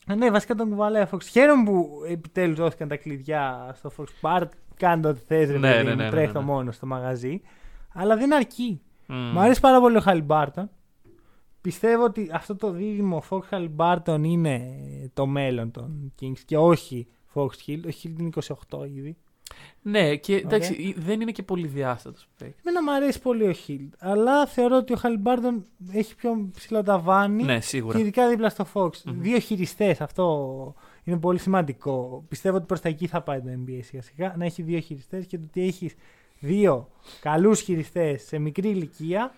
ε, 0.07 0.15
Ναι, 0.15 0.31
βασικά 0.31 0.55
τον 0.55 0.69
κουβαλάει 0.69 1.01
ο 1.01 1.07
Fox. 1.11 1.21
Χαίρομαι 1.23 1.63
που 1.63 1.89
επιτέλους 2.09 2.57
δόθηκαν 2.57 2.87
τα 2.87 2.95
κλειδιά 2.95 3.71
στο 3.75 3.91
Fox. 3.97 4.05
Πάρ, 4.21 4.43
κάντε 4.77 5.07
ό,τι 5.07 5.19
θες, 5.27 5.49
ρε 5.51 5.57
Ναι, 5.57 5.71
παιδί 5.71 5.83
ναι, 5.83 5.89
μου, 5.89 5.95
ναι, 5.95 6.03
ναι, 6.03 6.09
τρέχει 6.09 6.31
το 6.33 6.39
ναι. 6.39 6.45
μόνος 6.45 6.75
στο 6.75 6.85
μαγαζί. 6.85 7.41
Αλλά 7.93 8.17
δεν 8.17 8.33
αρκεί. 8.33 8.81
Μμ. 9.07 9.15
Μ' 9.33 9.39
αρέσει 9.39 9.59
πάρα 9.59 9.79
πολύ 9.79 9.97
ο 9.97 10.01
Χαλιμπάρτον. 10.01 10.69
Πιστεύω 11.61 12.03
ότι 12.03 12.29
αυτό 12.33 12.55
το 12.55 12.71
δίδυμο 12.71 13.23
Fox 13.29 13.41
Χαλιμπάρτον 13.43 14.23
είναι 14.23 14.77
το 15.13 15.25
μέλλον 15.25 15.71
των 15.71 16.13
Kings 16.21 16.39
και 16.45 16.57
όχι 16.57 17.07
Fox 17.33 17.47
Hill. 17.67 17.79
Ο 17.85 17.89
Hill 18.03 18.19
είναι 18.19 18.29
28 18.69 18.87
ήδη. 18.95 19.17
Ναι, 19.81 20.15
και 20.15 20.35
εντάξει, 20.35 20.95
δεν 20.97 21.21
είναι 21.21 21.31
και 21.31 21.43
πολύ 21.43 21.67
διάστατος 21.67 22.27
παίκτη. 22.37 22.61
Εμένα 22.65 22.83
μου 22.83 22.91
αρέσει 22.91 23.21
πολύ 23.21 23.43
ο 23.47 23.53
Hill. 23.67 23.87
Αλλά 23.99 24.45
θεωρώ 24.45 24.77
ότι 24.77 24.93
ο 24.93 24.95
Χαλιμπάρτον 24.95 25.65
έχει 25.91 26.15
πιο 26.15 26.49
ψηλό 26.53 26.83
ταβάνι. 26.83 27.43
Ναι, 27.43 27.55
Και 27.55 27.61
σίγουρα. 27.61 27.99
ειδικά 27.99 28.29
δίπλα 28.29 28.49
στο 28.49 28.65
Fox. 28.73 28.91
Δύο 29.05 29.39
χειριστές, 29.39 30.01
αυτό 30.01 30.73
είναι 31.03 31.17
πολύ 31.17 31.39
σημαντικό. 31.39 32.25
Πιστεύω 32.27 32.55
ότι 32.57 32.65
προς 32.65 32.79
τα 32.81 32.89
εκεί 32.89 33.07
θα 33.07 33.21
πάει 33.21 33.41
το 33.41 33.49
NBA 33.49 33.79
σιγά 33.81 34.01
σιγά. 34.01 34.33
Να 34.37 34.45
έχει 34.45 34.61
δύο 34.61 34.79
χειριστές 34.79 35.25
και 35.25 35.37
το 35.37 35.43
ότι 35.47 35.61
έχεις 35.61 35.95
δύο 36.39 36.89
καλούς 37.21 37.61
χειριστές 37.61 38.23
σε 38.23 38.37
μικρή 38.39 38.69
ηλικία 38.69 39.33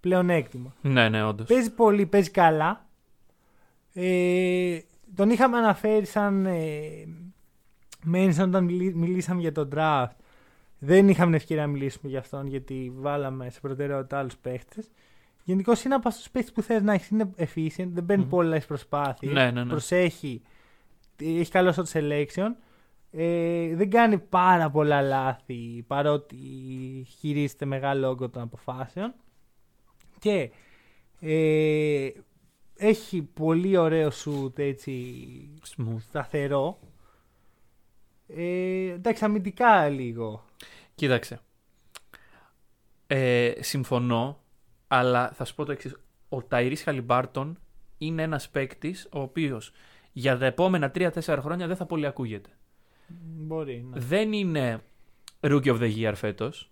πλεονέκτημα. 0.00 0.74
Ναι, 0.80 1.08
ναι, 1.08 1.24
όντως. 1.24 1.46
Παίζει 1.46 1.70
πολύ, 1.74 2.06
παίζει 2.06 2.30
καλά. 2.30 2.86
Ε, 3.92 4.78
τον 5.14 5.30
είχαμε 5.30 5.56
αναφέρει 5.56 6.06
σαν 6.06 6.46
ε, 6.46 6.80
Μένσον 8.04 8.48
όταν 8.48 8.64
μιλή- 8.64 8.94
μιλήσαμε 8.94 9.40
για 9.40 9.52
τον 9.52 9.68
draft. 9.74 10.10
Δεν 10.78 11.08
είχαμε 11.08 11.26
την 11.26 11.34
ευκαιρία 11.34 11.62
να 11.62 11.68
μιλήσουμε 11.68 12.10
για 12.10 12.18
αυτόν 12.18 12.46
γιατί 12.46 12.92
βάλαμε 12.96 13.50
σε 13.50 13.60
προτεραιότητα 13.60 14.18
άλλους 14.18 14.36
παίχτες. 14.36 14.90
Γενικώς 15.44 15.84
είναι 15.84 15.94
από 15.94 16.08
αυτούς 16.08 16.22
τους 16.22 16.32
παίχτες 16.32 16.52
που 16.52 16.62
θες 16.62 16.82
να 16.82 16.92
έχεις. 16.92 17.08
Είναι 17.08 17.30
efficient, 17.36 17.88
δεν 17.92 18.06
παίρνει 18.06 18.22
Μμμ. 18.22 18.30
πολλές 18.30 18.66
προσπάθειες. 18.66 19.32
Ναι, 19.32 19.50
ναι, 19.50 19.62
ναι. 19.64 19.68
Προσέχει. 19.70 20.42
Έχει 21.22 21.50
καλό 21.50 21.74
shot 21.76 21.98
selection. 21.98 22.48
Ε, 23.12 23.74
δεν 23.74 23.90
κάνει 23.90 24.18
πάρα 24.18 24.70
πολλά 24.70 25.02
λάθη 25.02 25.84
παρότι 25.86 26.36
χειρίζεται 27.18 27.64
μεγάλο 27.64 28.08
όγκο 28.08 28.28
των 28.28 28.42
αποφάσεων. 28.42 29.14
Και 30.20 30.50
ε, 31.20 32.10
έχει 32.76 33.22
πολύ 33.22 33.76
ωραίο 33.76 34.10
σουτ 34.10 34.58
έτσι 34.58 34.94
Smooth. 35.76 36.00
σταθερό. 36.00 36.78
Ε, 38.26 38.90
εντάξει, 38.92 39.24
αμυντικά 39.24 39.88
λίγο. 39.88 40.44
Κοίταξε. 40.94 41.40
Ε, 43.06 43.52
συμφωνώ, 43.60 44.40
αλλά 44.88 45.30
θα 45.32 45.44
σου 45.44 45.54
πω 45.54 45.64
το 45.64 45.72
εξής. 45.72 45.96
Ο 46.28 46.42
Ταϊρή 46.42 46.76
Χαλιμπάρτον 46.76 47.58
είναι 47.98 48.22
ένας 48.22 48.48
παίκτης 48.50 49.08
ο 49.12 49.20
οποίος 49.20 49.72
για 50.12 50.38
τα 50.38 50.46
επόμενα 50.46 50.90
3-4 50.94 51.38
χρόνια 51.40 51.66
δεν 51.66 51.76
θα 51.76 51.86
πολύ 51.86 52.06
ακούγεται. 52.06 52.50
Μπορεί. 53.22 53.86
Ναι. 53.90 54.00
Δεν 54.00 54.32
είναι 54.32 54.80
rookie 55.40 55.66
of 55.66 55.80
the 55.80 55.96
year 55.96 56.12
φέτος. 56.14 56.70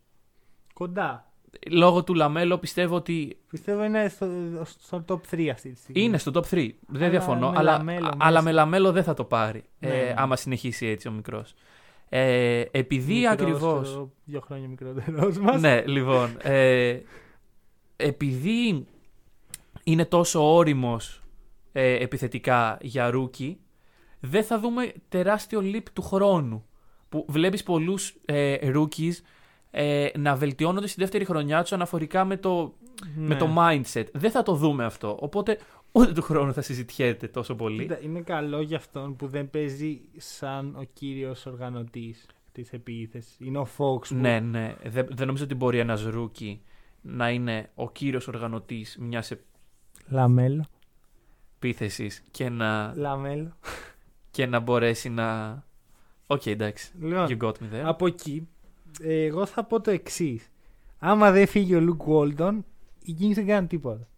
Κοντά. 0.73 1.28
Λόγω 1.71 2.05
του 2.05 2.15
Λαμέλο 2.15 2.59
πιστεύω 2.59 2.95
ότι 2.97 3.37
Πιστεύω 3.51 3.85
είναι 3.85 4.09
στο, 4.09 4.27
στο 4.79 5.05
top 5.09 5.35
3 5.35 5.47
αυτή 5.49 5.71
τη 5.71 5.79
στιγμή. 5.79 6.03
είναι 6.03 6.19
στο 6.19 6.31
top 6.35 6.43
3. 6.55 6.69
Δεν 6.87 7.01
Αλλά 7.01 7.09
διαφωνώ. 7.11 7.51
με 7.51 7.57
Αλλά, 7.59 7.73
Λαμέλο 7.77 8.01
μέσα. 8.05 8.17
αλλά 8.21 8.43
με 8.43 8.53
Λαμέλο 8.53 8.93
δεν 8.93 9.03
θα 9.05 9.15
το 9.15 9.25
πάρει. 9.25 9.63
Ναι, 9.79 9.89
ε, 9.89 10.05
ναι. 10.05 10.15
άμα 10.17 10.37
συνεχίσει 10.37 10.87
έτσι 10.87 11.09
ο 11.09 11.11
μικρός. 11.11 11.55
Ε, 12.09 12.65
επειδή 12.71 13.15
Μικρός, 13.15 13.33
ακριβώς. 13.33 13.81
ξέρω, 13.83 14.11
Δύο 14.25 14.41
χρόνια 14.41 14.69
μικρότερος 14.69 15.39
μας. 15.39 15.61
Ναι, 15.61 15.83
λοιπόν. 15.87 16.37
Ε, 16.43 16.99
επειδή 17.97 18.87
είναι 19.85 20.05
τόσο 20.05 20.55
ώριμος 20.57 21.23
ε, 21.73 21.93
επιθετικά 22.03 22.79
για 22.81 23.11
rookie, 23.11 23.59
δεν 24.21 24.45
θα 24.45 24.59
δούμε 24.61 24.93
τεράστιο 25.09 25.61
leap 25.65 25.83
του 25.93 26.03
χρόνου. 26.03 26.63
Που 27.09 27.25
βλέπεις 27.29 27.63
πολλούς 27.63 28.15
ε, 28.25 28.57
rookies 28.75 29.13
ε, 29.81 30.09
να 30.19 30.35
βελτιώνονται 30.37 30.87
στη 30.87 31.01
δεύτερη 31.01 31.25
χρονιά 31.25 31.63
τους 31.63 31.73
αναφορικά 31.73 32.25
με 32.25 32.37
το, 32.37 32.75
με 33.17 33.27
Ναι. 33.27 33.37
το 33.37 33.49
mindset. 33.59 34.05
Δεν 34.13 34.31
θα 34.31 34.43
το 34.43 34.55
δούμε 34.55 34.85
αυτό. 34.85 35.17
Οπότε 35.21 35.59
ούτε 35.93 36.13
του 36.13 36.23
χρόνου 36.23 36.53
θα 36.53 36.61
συζητιέται 36.63 37.29
τόσο 37.29 37.55
πολύ. 37.55 37.83
Κοίτα, 37.83 38.01
Είναι 38.03 38.21
καλό 38.21 38.61
για 38.61 38.77
αυτόν 38.77 39.17
που 39.17 39.27
δεν 39.27 39.51
παίζει 39.51 40.01
σαν 40.17 40.75
ο 40.79 40.83
κύριος 40.93 41.47
οργανωτής 41.47 42.27
της 42.53 42.73
επίθεσης. 42.73 43.37
Είναι 43.39 43.59
ο 43.59 43.67
Fox 43.77 44.07
που 44.09 44.15
Ναι, 44.15 44.41
ναι. 44.41 44.75
Δεν, 44.85 45.07
δεν 45.11 45.27
νομίζω 45.27 45.45
ότι 45.45 45.55
μπορεί 45.55 45.79
ένας 45.79 46.03
rookie 46.05 46.63
να 47.01 47.31
είναι 47.31 47.71
ο 47.75 47.91
κύριος 47.91 48.29
οργανωτής 48.29 48.97
μιας 49.01 49.33
Λαμέλο. 50.09 50.65
επίθεσης 51.57 52.23
και 52.31 52.49
να, 52.49 52.93
Λαμέλο. 52.97 53.53
και 54.31 54.47
να 54.47 54.59
μπορέσει 54.61 55.09
να... 55.09 55.63
Οκ, 56.27 56.47
εντάξει. 56.47 56.93
Λοιπόν, 57.01 57.27
You 57.29 57.37
got 57.45 57.53
me 57.53 57.75
there. 57.75 57.83
από 57.85 58.07
εκεί, 58.07 58.49
ε, 58.58 58.58
εγώ 59.01 59.47
θα 59.47 59.65
πω 59.65 59.81
το 59.81 59.91
εξής. 59.91 60.51
Άμα 60.99 61.31
δεν 61.31 61.47
φύγει 61.47 61.75
ο 61.75 61.81
Luke 61.81 62.03
Walton, 62.07 62.59
οι 63.03 63.17
Kings 63.21 63.35
δεν 63.35 63.47
κάνουν 63.47 63.69
τίποτα. 63.69 64.09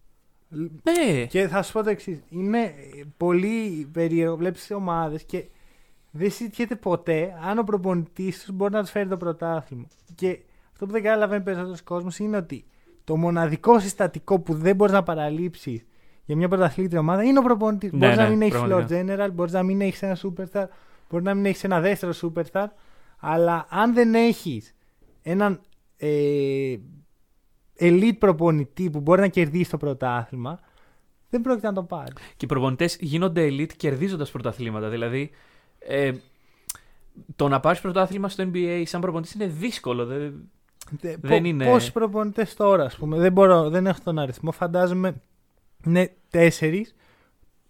Ναι. 0.83 1.25
Και 1.25 1.47
θα 1.47 1.61
σου 1.61 1.71
πω 1.71 1.83
το 1.83 1.89
εξής. 1.89 2.19
Είναι 2.29 2.73
πολύ 3.17 3.89
περίεργο. 3.91 4.35
Βλέπεις 4.35 4.71
ομάδες 4.71 5.23
και 5.23 5.45
δεν 6.11 6.31
συζητιέται 6.31 6.75
ποτέ 6.75 7.37
αν 7.43 7.57
ο 7.57 7.63
προπονητής 7.63 8.43
τους 8.43 8.55
μπορεί 8.55 8.73
να 8.73 8.81
τους 8.81 8.91
φέρει 8.91 9.09
το 9.09 9.17
πρωτάθλημα. 9.17 9.87
Και 10.15 10.39
αυτό 10.71 10.85
που 10.85 10.91
δεν 10.91 11.03
καταλαβαίνει 11.03 11.43
περισσότερος 11.43 11.81
κόσμος 11.81 12.19
είναι 12.19 12.37
ότι 12.37 12.65
το 13.03 13.15
μοναδικό 13.15 13.79
συστατικό 13.79 14.39
που 14.39 14.53
δεν 14.53 14.75
μπορείς 14.75 14.93
να 14.93 15.03
παραλείψεις 15.03 15.85
για 16.25 16.35
μια 16.35 16.47
πρωταθλήτρια 16.47 16.99
ομάδα 16.99 17.23
είναι 17.23 17.39
ο 17.39 17.41
προπονητής. 17.41 17.91
Ναι, 17.91 17.97
μπορείς 17.97 18.17
ναι, 18.17 18.23
να 18.23 18.29
μην 18.29 18.41
έχεις 18.41 18.59
floor 18.59 18.67
πραγματικά. 18.67 19.25
general, 19.25 19.31
μπορείς 19.33 19.53
να 19.53 19.63
μην 19.63 19.81
έχεις 19.81 20.01
ένα 20.01 20.17
superstar, 20.17 20.65
μπορείς 21.09 21.25
να 21.25 21.33
μην 21.33 21.45
έχεις 21.45 21.63
ένα 21.63 21.79
δεύτερο 21.79 22.11
superstar, 22.21 22.65
αλλά 23.21 23.65
αν 23.69 23.93
δεν 23.93 24.15
έχεις 24.15 24.75
έναν 25.21 25.61
ε, 25.97 26.75
elite 27.79 28.17
προπονητή 28.19 28.89
που 28.89 28.99
μπορεί 28.99 29.21
να 29.21 29.27
κερδίσει 29.27 29.69
το 29.69 29.77
πρωτάθλημα, 29.77 30.59
δεν 31.29 31.41
πρόκειται 31.41 31.67
να 31.67 31.73
το 31.73 31.83
πάρεις. 31.83 32.13
Και 32.13 32.45
οι 32.45 32.47
προπονητές 32.47 32.97
γίνονται 32.99 33.47
elite 33.47 33.73
κερδίζοντας 33.77 34.31
πρωταθλήματα. 34.31 34.89
Δηλαδή, 34.89 35.29
ε, 35.79 36.11
το 37.35 37.47
να 37.47 37.59
πάρεις 37.59 37.81
πρωτάθλημα 37.81 38.29
στο 38.29 38.49
NBA 38.53 38.83
σαν 38.85 39.01
προπονητής 39.01 39.33
είναι 39.33 39.47
δύσκολο. 39.47 40.05
Δεν... 40.05 40.49
Δε- 40.99 41.15
Δεν 41.21 41.39
πο- 41.41 41.47
είναι- 41.47 41.65
Πόσοι 41.65 41.91
προπονητές 41.91 42.53
τώρα, 42.55 42.83
ας 42.85 42.95
πούμε, 42.95 43.17
δεν, 43.17 43.31
μπορώ, 43.31 43.69
δεν 43.69 43.87
έχω 43.87 43.99
τον 44.03 44.19
αριθμό. 44.19 44.51
Φαντάζομαι 44.51 45.21
είναι 45.85 46.13
τέσσερις, 46.29 46.95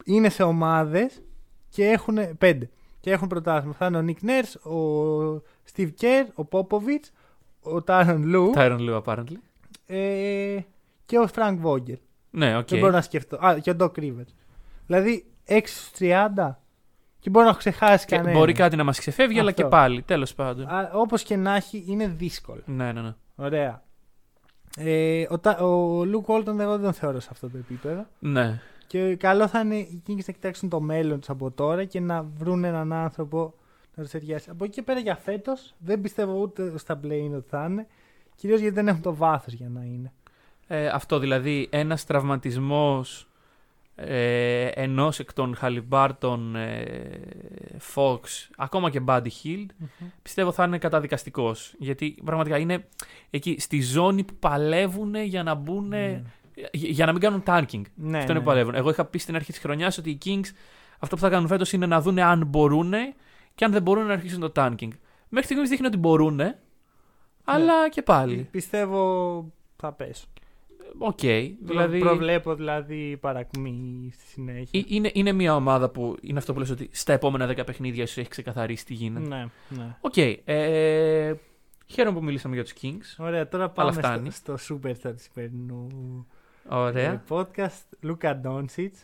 είναι 0.05 0.29
σε 0.29 0.43
ομάδες 0.43 1.21
και 1.69 1.85
έχουν 1.85 2.37
πέντε. 2.37 2.69
Και 3.01 3.11
έχουν 3.11 3.27
πρωτάθλημα. 3.27 3.73
Θα 3.73 3.85
είναι 3.85 3.97
ο 3.97 4.01
Νικ 4.01 4.21
Νερς, 4.21 4.43
ο 4.45 5.41
Steve 5.75 5.89
Kerr, 6.01 6.25
ο 6.33 6.45
Πόποβιτς, 6.45 7.05
ο 7.61 7.81
Τάρον 7.81 8.23
Λου 8.23 8.51
Tyron 8.55 8.77
Lue, 8.89 9.01
apparently. 9.03 9.35
ε, 9.85 10.57
και 11.05 11.17
ο 11.19 11.27
Φρανκ 11.27 11.59
Βόγγελ. 11.59 11.97
Ναι, 12.29 12.57
οκ. 12.57 12.67
Δεν 12.67 12.79
μπορώ 12.79 12.91
να 12.91 13.01
σκεφτώ. 13.01 13.45
Α, 13.45 13.59
και 13.59 13.69
ο 13.69 13.75
Ντοκ 13.75 13.97
Ρίβερς. 13.97 14.25
Δηλαδή 14.87 15.25
6 15.47 15.61
στους 15.65 15.91
30 15.99 16.59
και 17.19 17.29
μπορεί 17.29 17.43
να 17.45 17.49
έχω 17.49 17.59
ξεχάσει 17.59 18.05
Και 18.05 18.15
κανένα. 18.15 18.37
μπορεί 18.37 18.53
κάτι 18.53 18.75
να 18.75 18.83
μας 18.83 18.99
ξεφεύγει, 18.99 19.39
αλλά 19.39 19.49
Αυτό. 19.49 19.61
και 19.61 19.67
πάλι. 19.67 20.01
Τέλος 20.01 20.33
πάντων. 20.35 20.67
Όπως 20.93 21.23
και 21.23 21.35
να 21.35 21.55
έχει, 21.55 21.83
είναι 21.87 22.07
δύσκολο. 22.07 22.61
Ναι, 22.65 22.91
ναι, 22.91 23.01
ναι. 23.01 23.13
Ωραία. 23.35 23.83
Ε, 24.77 25.25
ο, 25.29 25.39
Τα- 25.39 25.57
ο 25.57 26.03
Λουκ 26.05 26.29
Όλτον 26.29 26.59
εγώ 26.59 26.71
δεν 26.71 26.81
τον 26.83 26.93
θεωρώ 26.93 27.19
σε 27.19 27.29
αυτό 27.31 27.49
το 27.49 27.57
επίπεδο. 27.57 28.05
Ναι. 28.19 28.59
Και 28.91 29.15
καλό 29.15 29.47
θα 29.47 29.59
είναι 29.59 29.75
οι 29.75 30.03
Kings 30.07 30.25
να 30.25 30.33
κοιτάξουν 30.33 30.69
το 30.69 30.81
μέλλον 30.81 31.19
τους 31.19 31.29
από 31.29 31.51
τώρα 31.51 31.85
και 31.85 31.99
να 31.99 32.23
βρουν 32.23 32.63
έναν 32.63 32.93
άνθρωπο 32.93 33.53
να 33.95 34.03
τους 34.03 34.11
ταιριάσει. 34.11 34.49
Από 34.49 34.63
εκεί 34.63 34.73
και 34.73 34.81
πέρα 34.81 34.99
για 34.99 35.15
φέτος 35.15 35.73
δεν 35.77 36.01
πιστεύω 36.01 36.41
ούτε 36.41 36.77
στα 36.77 36.99
play 37.03 37.31
ότι 37.35 37.49
θα 37.49 37.67
είναι. 37.69 37.87
Κυρίως 38.35 38.59
γιατί 38.59 38.75
δεν 38.75 38.87
έχουν 38.87 39.01
το 39.01 39.15
βάθος 39.15 39.53
για 39.53 39.69
να 39.69 39.83
είναι. 39.83 40.13
Ε, 40.67 40.87
αυτό 40.87 41.19
δηλαδή, 41.19 41.67
ένας 41.71 42.05
τραυματισμός 42.05 43.27
ε, 43.95 44.65
ενός 44.65 45.19
εκ 45.19 45.33
των 45.33 45.55
Χαλιμπάρτων, 45.55 46.55
ε, 46.55 46.85
Fox, 47.95 48.19
ακόμα 48.57 48.89
και 48.89 49.01
Buddy 49.07 49.27
Hield, 49.43 49.65
πιστεύω 50.21 50.51
θα 50.51 50.63
είναι 50.63 50.77
καταδικαστικός. 50.77 51.73
Γιατί 51.77 52.17
πραγματικά 52.25 52.57
είναι 52.57 52.87
εκεί 53.29 53.55
στη 53.59 53.81
ζώνη 53.81 54.23
που 54.23 54.35
παλεύουν 54.39 55.15
για 55.15 55.43
να 55.43 55.53
μπουν. 55.53 55.87
Ναι. 55.87 56.21
Για 56.71 57.05
να 57.05 57.11
μην 57.11 57.21
κάνουν 57.21 57.43
tanking. 57.45 57.81
Ναι, 57.95 58.17
Αυτό 58.17 58.31
είναι 58.31 58.33
ναι. 58.33 58.39
που 58.39 58.45
παλεύουν. 58.45 58.75
Εγώ 58.75 58.89
είχα 58.89 59.05
πει 59.05 59.17
στην 59.17 59.35
αρχή 59.35 59.51
της 59.51 59.61
χρονιάς 59.61 59.97
ότι 59.97 60.09
οι 60.09 60.17
Kings 60.25 60.47
αυτό 60.99 61.15
που 61.15 61.21
θα 61.21 61.29
κάνουν 61.29 61.47
φέτος 61.47 61.73
είναι 61.73 61.85
να 61.85 62.01
δουν 62.01 62.19
αν 62.19 62.45
μπορούν 62.45 62.91
και 63.55 63.65
αν 63.65 63.71
δεν 63.71 63.81
μπορούν 63.81 64.05
να 64.05 64.13
αρχίσουν 64.13 64.39
το 64.39 64.51
tanking. 64.55 64.89
Μέχρι 65.29 65.45
στιγμής 65.45 65.69
δείχνει 65.69 65.85
ότι 65.85 65.97
μπορούν, 65.97 66.35
Ναι. 66.35 66.57
αλλά 67.43 67.89
και 67.89 68.01
πάλι. 68.01 68.47
Πιστεύω 68.51 69.51
θα 69.75 69.91
πέσουν. 69.93 70.25
Οκ. 70.97 71.19
Δηλαδή... 71.19 71.57
δηλαδή, 71.61 71.99
Προβλέπω 71.99 72.55
δηλαδή 72.55 73.17
παρακμή 73.21 74.09
στη 74.13 74.25
συνέχεια. 74.25 74.79
ε- 74.79 74.83
είναι, 74.87 75.11
είναι 75.13 75.31
μια 75.31 75.55
ομάδα 75.55 75.89
που 75.89 76.15
είναι 76.21 76.37
αυτό 76.37 76.53
που 76.53 76.59
λες 76.59 76.69
ότι 76.69 76.89
στα 76.91 77.13
επόμενα 77.13 77.49
10 77.51 77.65
παιχνίδια 77.65 78.07
σου 78.07 78.19
έχει 78.19 78.29
ξεκαθαρίσει 78.29 78.85
τι 78.85 78.93
γίνεται. 78.93 79.27
Ναι, 79.27 79.45
ναι. 79.69 79.95
Οκ. 80.01 80.17
ε, 80.45 81.33
χαίρομαι 81.87 82.17
που 82.19 82.23
μιλήσαμε 82.25 82.55
για 82.55 82.63
τους 82.63 82.73
Kings. 82.81 83.15
Ωραία, 83.25 83.47
τώρα 83.47 83.69
πάμε 83.69 83.91
φτάνει. 83.91 84.31
στο, 84.31 84.57
στο 84.57 84.75
Superstar 84.83 85.11
του 85.15 85.21
σημερινού 85.33 85.87
Ωραία. 86.71 87.11
ε, 87.11 87.21
podcast. 87.29 87.85
Λούκα 87.99 88.35
Ντόντσιτς. 88.35 88.95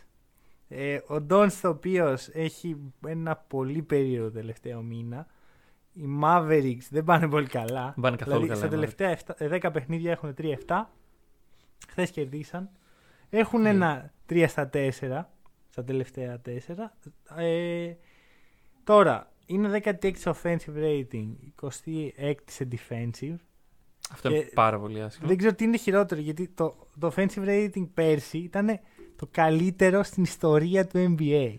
Ε, 0.67 0.99
ο 1.07 1.21
Ντόντσιτς, 1.21 1.65
ο 1.65 1.69
οποίος 1.69 2.27
έχει 2.33 2.77
ένα 3.07 3.35
πολύ 3.35 3.81
περίεργο 3.81 4.31
τελευταίο 4.31 4.81
μήνα. 4.81 5.27
Οι 5.93 6.05
Mavericks 6.23 6.87
δεν 6.89 7.03
πάνε 7.03 7.27
πολύ 7.29 7.47
καλά. 7.47 7.83
Δεν 7.83 8.01
πάνε 8.03 8.15
καθόλου 8.15 8.41
δηλαδή, 8.41 8.47
καλά, 8.47 8.55
Στα 8.55 8.65
οι 8.65 8.69
τελευταία 8.69 9.17
7, 9.25 9.33
ε, 9.37 9.47
10 9.67 9.69
παιχνίδια 9.73 10.11
έχουν 10.11 10.33
3-7. 10.37 10.89
Χθες 11.89 12.11
κερδίσαν. 12.11 12.69
Έχουν 13.29 13.61
Ναι. 13.61 13.69
ένα 13.69 14.13
3 14.29 14.45
στα 14.47 14.69
4. 14.73 15.29
Στα 15.69 15.83
τελευταία 15.83 16.41
4. 16.41 16.93
Ε, 17.37 17.93
τώρα, 18.83 19.31
είναι 19.45 19.81
16 19.83 20.11
offensive 20.23 20.75
rating, 20.75 21.27
26 21.61 22.35
σε 22.45 22.67
defensive. 22.71 23.35
Αυτό 24.11 24.29
είναι 24.29 24.39
και 24.39 24.51
πάρα 24.53 24.79
πολύ 24.79 25.01
άσχημο. 25.01 25.27
Δεν 25.27 25.37
ξέρω 25.37 25.53
τι 25.53 25.63
είναι 25.63 25.77
χειρότερο 25.77 26.21
γιατί 26.21 26.47
το, 26.47 26.87
το 26.99 27.11
offensive 27.15 27.45
rating 27.47 27.87
πέρσι 27.93 28.37
ήταν 28.37 28.79
το 29.15 29.27
καλύτερο 29.31 30.03
στην 30.03 30.23
ιστορία 30.23 30.87
του 30.87 31.15
NBA. 31.19 31.55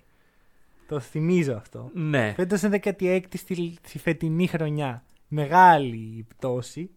Το 0.89 1.01
θυμίζω 1.01 1.55
αυτό. 1.55 1.91
Ναι. 1.95 2.33
Φέτος 2.37 2.63
είναι 2.63 2.81
16η 2.83 3.23
στη, 3.35 3.77
στη 3.83 3.99
φετινή 3.99 4.47
χρονιά. 4.47 5.03
Μεγάλη 5.29 6.27
πτώση. 6.29 6.91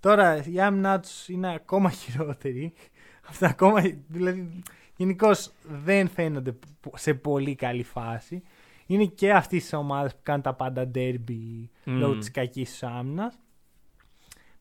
Τώρα 0.00 0.44
η 0.46 0.60
άμυνά 0.60 1.00
του 1.00 1.08
είναι 1.26 1.54
ακόμα 1.54 1.90
χειρότερη. 1.90 2.72
Αυτά 3.28 3.46
ακόμα. 3.46 3.80
Δηλαδή, 4.08 4.62
γενικώς 4.96 5.52
δεν 5.84 6.08
φαίνονται 6.08 6.54
σε 6.94 7.14
πολύ 7.14 7.54
καλή 7.54 7.82
φάση. 7.82 8.42
Είναι 8.86 9.04
και 9.04 9.32
αυτή 9.32 9.60
η 9.60 9.76
ομάδα 9.76 10.08
που 10.08 10.20
κάνουν 10.22 10.42
τα 10.42 10.54
πάντα 10.54 10.90
derby 10.94 11.66
Μμμ. 11.84 11.98
λόγω 11.98 12.18
της 12.18 12.30
κακής 12.30 12.78
του 12.78 12.86
άμυνας. 12.86 13.38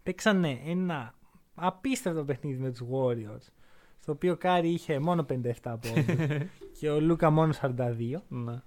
Παίξανε 0.03 0.59
ένα 0.65 1.13
απίστευτο 1.55 2.23
παιχνίδι 2.23 2.61
με 2.61 2.69
τους 2.71 2.81
Warriors. 2.91 3.47
Στο 3.99 4.11
οποίο 4.11 4.31
ο 4.31 4.35
Κάρι 4.35 4.69
είχε 4.69 4.99
μόνο 4.99 5.25
57 5.29 5.51
πόντους 5.63 6.05
και 6.79 6.89
ο 6.89 6.99
Λούκα 6.99 7.29
μόνο 7.29 7.53
42. 7.61 7.71
Ναι. 8.27 8.61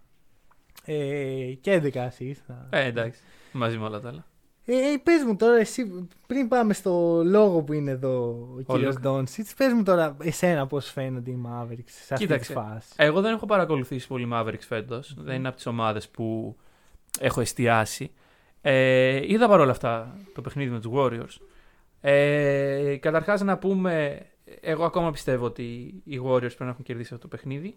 Ε, 0.85 1.53
και 1.61 1.81
11 1.83 1.95
assist. 1.95 2.55
Ε, 2.71 2.85
εντάξει. 2.85 3.21
Μαζί 3.53 3.79
με 3.79 3.85
όλα 3.85 4.01
τα 4.01 4.09
άλλα. 4.09 4.27
Ε, 4.65 4.73
ε, 4.93 4.97
πες 5.03 5.23
μου 5.27 5.37
τώρα 5.37 5.57
εσύ, 5.57 6.09
πριν 6.27 6.49
πάμε 6.49 6.73
στο 6.73 7.23
λόγο 7.25 7.63
που 7.63 7.73
είναι 7.73 7.91
εδώ 7.91 8.29
ο 8.59 8.63
κύριος 8.73 8.95
Λούκα. 8.95 9.01
Ντόνσιτς, 9.11 9.55
πες 9.55 9.73
μου 9.73 9.83
τώρα 9.83 10.17
εσένα 10.23 10.67
πώς 10.67 10.91
φαίνονται 10.91 11.31
οι 11.31 11.43
Mavericks 11.47 11.85
σε 11.87 12.15
αυτή 12.15 12.27
Κοίταξε. 12.27 12.53
τη 12.53 12.59
φάση. 12.59 12.93
Εγώ 12.97 13.21
δεν 13.21 13.33
έχω 13.35 13.47
παρακολουθήσει 13.47 14.07
πολύ 14.07 14.29
Mavericks 14.33 14.59
φέτος. 14.67 15.15
Δεν 15.19 15.35
είναι 15.37 15.49
από 15.49 15.57
τις 15.57 15.67
ομάδες 15.67 16.09
που 16.09 16.57
έχω 17.19 17.41
εστιάσει. 17.41 18.11
Ε, 18.69 19.33
είδα 19.33 19.49
παρόλα 19.49 19.71
αυτά 19.71 20.17
το 20.35 20.41
παιχνίδι 20.41 20.71
με 20.71 20.81
τους 20.81 20.91
Warriors. 20.95 21.47
Ε, 22.01 22.97
Καταρχάς 23.01 23.41
να 23.43 23.59
πούμε, 23.59 24.21
εγώ 24.61 24.85
ακόμα 24.85 25.11
πιστεύω 25.11 25.45
ότι 25.45 25.63
οι 26.05 26.21
Warriors 26.25 26.39
πρέπει 26.41 26.63
να 26.65 26.69
έχουν 26.69 26.85
κερδίσει 26.85 27.15
αυτό 27.15 27.29
το 27.29 27.37
παιχνίδι. 27.37 27.77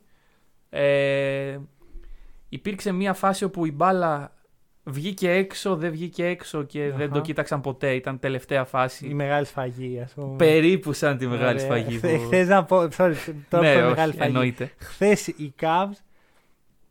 Ε, 0.69 1.57
υπήρξε 2.49 2.91
μια 2.91 3.13
φάση 3.13 3.43
όπου 3.43 3.65
η 3.65 3.71
μπάλα 3.71 4.33
βγήκε 4.83 5.31
έξω, 5.31 5.75
δεν 5.75 5.91
βγήκε 5.91 6.25
έξω 6.25 6.63
και 6.63 6.91
δεν 6.91 7.01
Αχα. 7.05 7.13
το 7.13 7.21
κοίταξαν 7.21 7.61
ποτέ. 7.61 7.93
Ήταν 7.93 8.19
τελευταία 8.19 8.65
φάση. 8.65 9.07
Η 9.07 9.13
μεγάλη 9.13 9.45
σφαγή, 9.45 9.99
ας 10.03 10.13
πούμε. 10.13 10.35
Περίπου 10.35 10.93
σαν 10.93 11.17
τη 11.17 11.27
μεγάλη 11.27 11.43
Ωραία. 11.47 11.59
σφαγή. 11.59 11.97
Χθε- 11.97 12.17
που- 12.17 12.23
Χθες 12.25 12.47
να 12.47 12.63
πω, 12.63 12.77
sorry, 12.97 13.13
τώρα 13.49 13.63
ναι, 13.63 13.73
πω 13.73 13.79
όχι, 13.79 13.89
μεγάλη 13.89 14.13
φαγή. 14.13 14.27
εννοείται. 14.29 14.71
Χθες 14.77 15.27
οι 15.27 15.53
Cavs 15.61 15.97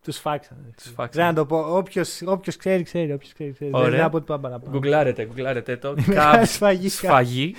τους 0.08 0.18
φάξανε. 0.18 0.70
Τους 0.76 0.84
Δεν 0.84 0.94
φάξανε. 0.94 1.26
να 1.26 1.34
το 1.34 1.46
πω, 1.46 1.76
όποιος, 1.76 2.22
όποιος 2.26 2.56
ξέρει, 2.56 2.82
ξέρει, 2.82 3.12
όποιος 3.12 3.32
ξέρει, 3.32 3.52
ξέρει. 3.52 3.70
Ωραία. 3.74 3.90
Δεν 3.90 4.00
θα 4.00 4.08
πω 4.08 4.18
τίποτα 4.18 4.40
παραπάνω. 4.40 4.70
Γκουγκλάρετε, 4.72 5.24
γκουγκλάρετε 5.24 5.76
το. 5.76 5.94
Μεγάλη 6.06 6.38
Cavs 6.42 6.46
σφαγή. 6.48 6.88
σφαγή. 6.88 7.54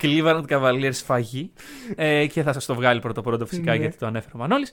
Cleveland 0.00 0.44
Cavaliers 0.48 0.90
σφαγή. 1.02 1.52
Ε, 1.94 2.26
και 2.26 2.42
θα 2.42 2.52
σας 2.52 2.66
το 2.66 2.74
βγάλει 2.74 3.00
πρώτο 3.00 3.22
πρώτο 3.22 3.46
φυσικά 3.46 3.70
Ναι. 3.72 3.76
γιατί 3.78 3.96
το 3.96 4.06
ανέφερε 4.06 4.32
ο 4.34 4.38
Μανώλης. 4.38 4.72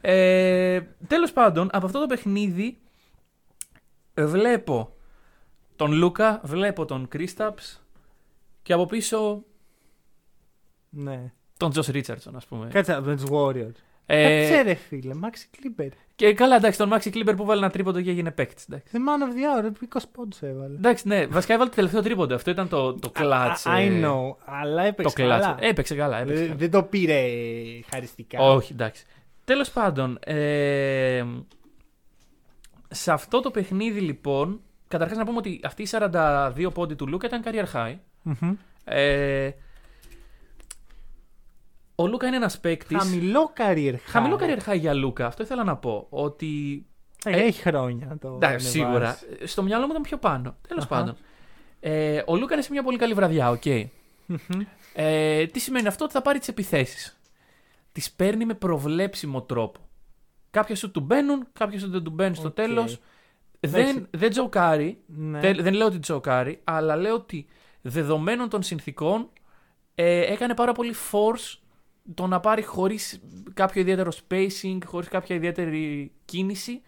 Ε, 0.00 0.80
Τέλος 1.06 1.32
πάντων, 1.32 1.68
από 1.72 1.86
αυτό 1.86 2.00
το 2.00 2.06
παιχνίδι 2.06 2.78
βλέπω 4.14 4.94
τον 5.76 5.92
Λούκα, 5.92 6.40
βλέπω 6.44 6.84
τον 6.84 7.08
Κρίσταψ 7.08 7.82
και 8.62 8.72
από 8.72 8.86
πίσω 8.86 9.42
Ναι. 10.90 11.32
τον 11.56 11.70
Τζος 11.70 11.86
Ρίτσαρdsον, 11.86 12.36
ας 12.36 12.46
πούμε. 12.46 12.68
Κάτσε 12.72 12.94
από 12.94 13.14
τους 13.14 13.24
Warriors. 13.30 13.74
Ε, 14.10 14.38
Κάτσε 14.40 14.60
ρε 14.62 14.74
φίλε, 14.74 15.14
Maxi 15.22 15.56
Clipper. 15.80 15.88
και 16.14 16.34
καλά, 16.34 16.56
εντάξει, 16.56 16.78
τον 16.78 16.90
Maxi 16.92 17.08
Κλίμπερ 17.10 17.34
που 17.34 17.44
βάλε 17.44 17.60
ένα 17.60 17.70
τρίποντο 17.70 18.00
και 18.00 18.10
έγινε 18.10 18.30
παίκτης. 18.30 18.64
Εντάξει. 18.68 18.86
The 18.92 18.96
man 18.96 19.22
of 19.28 19.62
the 19.64 19.66
hour, 19.66 19.96
20 19.96 20.00
πόντους 20.12 20.42
έβαλε. 20.42 20.74
εντάξει, 20.74 21.08
ναι, 21.08 21.26
βασικά 21.26 21.52
έβαλε 21.54 21.68
το 21.68 21.74
τελευταίο 21.76 22.02
τρίποντο. 22.02 22.34
Αυτό 22.34 22.50
ήταν 22.50 22.68
το, 22.68 22.94
το 22.94 23.10
κλατς. 23.10 23.64
I 23.66 23.78
ε, 23.80 24.00
know, 24.04 24.34
αλλά 24.44 24.82
Το 24.82 24.88
έπαιξε 24.88 25.14
κλατς. 25.14 25.44
καλά. 25.44 25.56
Έπαιξε 25.60 25.94
καλά. 25.94 26.18
Έπαιξε 26.18 26.42
Ε, 26.42 26.46
καλά. 26.46 26.56
Δεν 26.58 26.70
το 26.70 26.82
πήρε 26.82 27.22
χαριστικά. 27.90 28.40
Όχι, 28.42 28.72
εντάξει. 28.72 29.04
Τέλος 29.44 29.70
πάντων, 29.70 30.18
ε, 30.24 31.24
σε 32.88 33.12
αυτό 33.12 33.40
το 33.40 33.50
παιχνίδι 33.50 34.00
λοιπόν, 34.00 34.60
καταρχάς 34.88 35.16
να 35.18 35.24
πούμε 35.24 35.36
ότι 35.38 35.60
αυτή 35.64 35.82
η 35.82 35.88
42 35.90 36.70
πόντι 36.74 36.94
του 36.94 37.06
Λούκα 37.08 37.26
ήταν 37.26 37.42
career 37.44 37.64
high. 37.76 37.94
Μμμ. 38.22 38.54
Ε, 38.84 39.50
Ο 42.00 42.06
Λούκα 42.06 42.26
είναι 42.26 42.36
ένας 42.36 42.60
παίκτης. 42.60 42.96
Χαμηλό 42.98 43.52
career 43.56 43.92
high. 43.94 43.98
Χαμηλό 44.04 44.38
career 44.40 44.68
high 44.72 44.78
για 44.78 44.94
Λούκα. 44.94 45.26
Αυτό 45.26 45.42
ήθελα 45.42 45.64
να 45.64 45.76
πω. 45.76 46.06
Ότι. 46.10 46.84
Ε, 47.24 47.30
Έχει 47.30 47.60
χρόνια 47.62 48.06
να 48.06 48.18
το. 48.18 48.28
Εντάξει, 48.28 48.80
ανεβάσει. 48.80 49.18
σίγουρα. 49.18 49.18
Στο 49.44 49.62
μυαλό 49.62 49.84
μου 49.84 49.90
ήταν 49.90 50.02
πιο 50.02 50.16
πάνω. 50.16 50.56
Τέλος 50.68 50.84
Αχα. 50.84 50.94
πάντων. 50.94 51.16
Ε, 51.80 52.22
ο 52.26 52.36
Λούκα 52.36 52.54
είναι 52.54 52.62
σε 52.62 52.72
μια 52.72 52.82
πολύ 52.82 52.98
καλή 52.98 53.14
βραδιά, 53.14 53.50
οκ. 53.50 53.62
Μμμ. 54.26 54.60
Ε, 54.94 55.46
τι 55.46 55.58
σημαίνει 55.60 55.86
αυτό, 55.86 56.04
ότι 56.04 56.12
θα 56.12 56.22
πάρει 56.22 56.38
τις 56.38 56.48
επιθέσεις. 56.48 57.18
Τις 57.92 58.12
παίρνει 58.12 58.44
με 58.44 58.54
προβλέψιμο 58.54 59.42
τρόπο. 59.42 59.80
Κάποια 60.50 60.76
σουτ 60.76 60.90
του 60.90 61.00
μπαίνουν, 61.00 61.46
κάποια 61.52 61.78
σουτ 61.78 61.90
δεν 61.90 62.02
του 62.02 62.10
μπαίνουν 62.10 62.34
στο 62.34 62.48
Οκ. 62.48 62.54
τέλος. 62.54 63.00
Εντάξει. 63.60 63.92
Δεν, 63.92 64.06
δεν 64.10 64.30
choke-άρει. 64.30 64.98
Ναι. 65.06 65.40
Δεν, 65.40 65.56
δεν 65.62 65.74
λέω 65.74 65.86
ότι 65.86 65.98
choke-άρει, 65.98 66.60
αλλά 66.64 66.96
λέω 66.96 67.14
ότι 67.14 67.46
δεδομένων 67.82 68.48
των 68.48 68.62
συνθήκων 68.62 69.28
ε, 69.94 70.32
έκανε 70.32 70.54
πάρα 70.54 70.72
πολύ 70.72 70.94
force 71.12 71.58
το 72.14 72.26
να 72.26 72.40
πάρει 72.40 72.62
χωρίς 72.62 73.20
κάποιο 73.54 73.80
ιδιαίτερο 73.80 74.10
spacing, 74.10 74.78
χωρίς 74.84 75.08
κάποια 75.08 75.36
ιδιαίτερη 75.36 76.12
κίνηση 76.24 76.82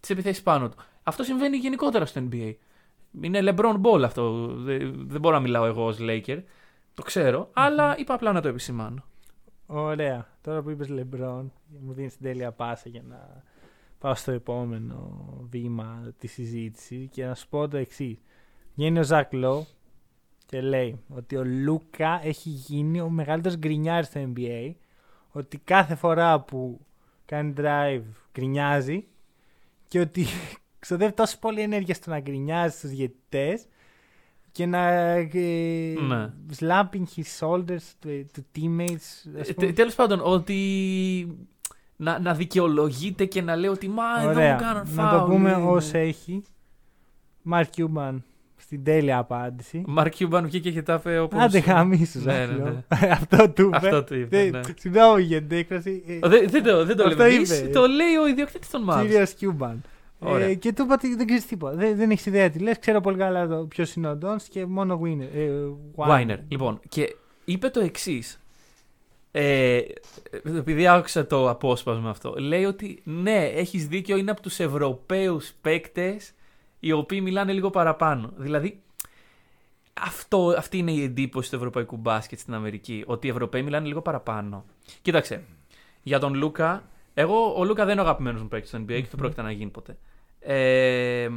τις 0.00 0.10
επιθέσεις 0.10 0.42
πάνω 0.42 0.68
του. 0.68 0.76
Αυτό 1.02 1.22
συμβαίνει 1.22 1.56
γενικότερα 1.56 2.06
στο 2.06 2.28
NBA. 2.30 2.54
Είναι 3.20 3.40
LeBron 3.42 3.80
Ball 3.80 4.02
αυτό. 4.04 4.46
Δεν, 4.46 5.08
δεν 5.08 5.20
μπορώ 5.20 5.34
να 5.34 5.40
μιλάω 5.40 5.64
εγώ 5.64 5.84
ως 5.84 5.96
Laker. 6.00 6.42
Το 6.94 7.02
ξέρω, 7.02 7.50
αλλά 7.52 7.98
είπα 7.98 8.14
απλά 8.14 8.32
να 8.32 8.40
το 8.40 8.48
επισημάνω. 8.48 9.04
Ωραία. 9.66 10.28
Τώρα 10.42 10.62
που 10.62 10.70
είπες 10.70 10.88
LeBron, 10.90 11.44
μου 11.80 11.92
δίνεις 11.92 12.16
την 12.16 12.26
τέλεια 12.26 12.52
πάσα 12.52 12.88
για 12.88 13.02
να 13.08 13.42
πάω 13.98 14.14
στο 14.14 14.32
επόμενο 14.32 15.24
βήμα 15.50 16.12
της 16.18 16.32
συζήτησης 16.32 17.08
και 17.10 17.24
να 17.24 17.34
σου 17.34 17.48
πω 17.48 17.68
το 17.68 17.76
εξής. 17.76 18.18
Βγαίνει 18.74 18.98
ο 18.98 19.02
Ζακ 19.02 19.32
Λό 19.32 19.66
και 20.46 20.60
λέει 20.60 21.00
ότι 21.08 21.36
ο 21.36 21.44
Λούκα 21.44 22.20
έχει 22.24 22.48
γίνει 22.48 23.00
ο 23.00 23.08
μεγαλύτερος 23.08 23.58
γκρινιάρης 23.58 24.06
στο 24.06 24.32
NBA 24.34 24.72
ότι 25.32 25.58
κάθε 25.58 25.94
φορά 25.94 26.40
που 26.40 26.80
κάνει 27.26 27.52
drive 27.56 28.02
γκρινιάζει 28.32 29.04
και 29.88 30.00
ότι 30.00 30.26
ξοδεύει 30.78 31.12
τόσο 31.12 31.38
πολύ 31.38 31.60
ενέργεια 31.60 31.94
στο 31.94 32.10
να 32.10 32.20
γκρινιάζει 32.20 32.76
στους 32.76 32.90
διαιτητές 32.90 33.66
και 34.52 34.66
να 34.66 34.88
ε, 34.88 35.28
Ναι. 36.08 36.30
slapping 36.58 37.04
his 37.16 37.38
shoulders 37.40 37.86
to, 38.06 38.24
to 38.36 38.40
teammates. 38.56 38.94
ας 39.40 39.48
Ε, 39.48 39.52
πούμε. 39.52 39.66
τε- 39.66 39.74
τέλος 39.74 39.94
πάντων, 39.94 40.20
ότι 40.22 41.38
να, 41.96 42.18
να 42.18 42.34
δικαιολογείται 42.34 43.24
και 43.24 43.42
να 43.42 43.56
λέει 43.56 43.70
ότι 43.70 43.88
μα 43.88 44.04
εδώ 44.18 44.28
μου 44.28 44.34
Ωραία. 44.34 44.54
κάναν 44.56 44.86
Να 44.94 45.02
φάουλ. 45.02 45.18
το 45.20 45.26
πούμε 45.30 45.50
ε, 45.50 45.54
ω 45.54 45.80
έχει. 45.92 46.42
Mark 47.50 47.64
Cuban 47.76 48.16
στην 48.64 48.84
τέλεια 48.84 49.18
απάντηση. 49.18 49.82
Μαρκ 49.86 50.12
Κιούμπαν 50.14 50.44
βγήκε 50.46 50.70
και 50.70 50.82
τα 50.82 50.94
είπε 50.94 51.18
όπως... 51.18 51.40
Άντε 51.42 51.58
γαμίσου, 51.58 52.18
Ναι, 52.18 52.32
Ζάχλο. 52.32 52.64
ναι, 52.64 52.70
ναι. 52.70 53.06
Αυτό 53.20 53.50
του 53.50 53.62
είπε. 53.66 53.76
Αυτό 53.76 54.04
του 54.04 54.14
είπε, 54.14 54.36
Δεν- 54.36 54.50
ναι. 54.50 54.60
Συγγνώμη 54.78 55.22
για 55.22 55.42
την 55.42 55.58
έκφραση. 55.58 56.02
ε, 56.06 56.18
Ο, 56.26 56.28
Δεν, 56.28 56.48
δεν 56.50 56.62
το, 56.62 56.84
δεν 56.84 56.96
το 56.96 57.04
Αυτό 57.04 57.22
λέμε 57.22 57.34
εμείς, 57.34 57.58
είπε. 57.60 57.68
το 57.70 57.86
λέει 57.86 58.14
ο 58.22 58.26
ιδιοκτήτης 58.28 58.70
των 58.70 58.86
Mavs. 58.90 59.00
Κύριος 59.00 59.34
Cuban. 59.40 59.74
Ωραία. 60.18 60.46
Ε, 60.46 60.54
και 60.54 60.72
του 60.72 60.82
είπα 60.82 60.94
ότι 60.94 61.14
δεν 61.16 61.26
ξέρεις 61.26 61.46
τίποτα. 61.46 61.76
Δεν, 61.76 61.96
δεν 61.96 62.10
έχεις 62.10 62.26
ιδέα 62.26 62.50
τι 62.50 62.58
λες. 62.58 62.78
Ξέρω 62.78 63.00
πολύ 63.00 63.16
καλά 63.16 63.66
ποιος 63.68 63.94
είναι 63.94 64.08
ο 64.08 64.16
Ντόν 64.16 64.36
και 64.50 64.66
μόνο 64.66 65.00
winner. 65.04 65.36
Ε, 65.36 65.48
Βάινερ. 65.94 66.38
Λοιπόν, 66.48 66.80
και 66.88 67.16
είπε 67.44 67.68
το 67.68 67.80
εξής. 67.80 68.38
Ε, 69.36 69.80
επειδή 70.56 70.86
άκουσα 70.88 71.26
το 71.26 71.50
απόσπασμα 71.50 72.10
αυτό, 72.10 72.34
λέει 72.38 72.64
ότι 72.64 73.00
ναι, 73.04 73.44
έχεις 73.44 73.86
δίκιο, 73.86 74.16
είναι 74.16 74.30
από 74.30 74.40
τους 74.42 74.58
Ευρωπαίους 74.60 75.52
παίκτες 75.60 76.32
οι 76.84 76.92
οποίοι 76.92 77.20
μιλάνε 77.22 77.52
λίγο 77.52 77.70
παραπάνω. 77.70 78.32
Δηλαδή, 78.36 78.82
αυτό, 79.94 80.54
αυτή 80.58 80.78
είναι 80.78 80.92
η 80.92 81.02
εντύπωση 81.02 81.50
του 81.50 81.56
ευρωπαϊκού 81.56 81.96
μπάσκετ 81.96 82.38
στην 82.38 82.54
Αμερική. 82.54 83.04
Ότι 83.06 83.26
οι 83.26 83.30
Ευρωπαίοι 83.30 83.62
μιλάνε 83.62 83.86
λίγο 83.86 84.02
παραπάνω. 84.02 84.64
Κοίταξε. 85.02 85.44
Για 86.02 86.18
τον 86.18 86.34
Λούκα, 86.34 86.88
εγώ 87.14 87.54
ο 87.56 87.64
Λούκα 87.64 87.84
δεν 87.84 87.92
είναι 87.92 88.00
ο 88.00 88.04
αγαπημένος 88.04 88.42
μου 88.42 88.48
παίκτης 88.48 88.68
στο 88.68 88.78
NBA 88.78 88.86
και 88.86 89.06
δεν 89.10 89.16
πρόκειται 89.16 89.42
να 89.42 89.50
γίνει 89.50 89.70
ποτέ. 89.70 89.98
Ε, 90.38 91.28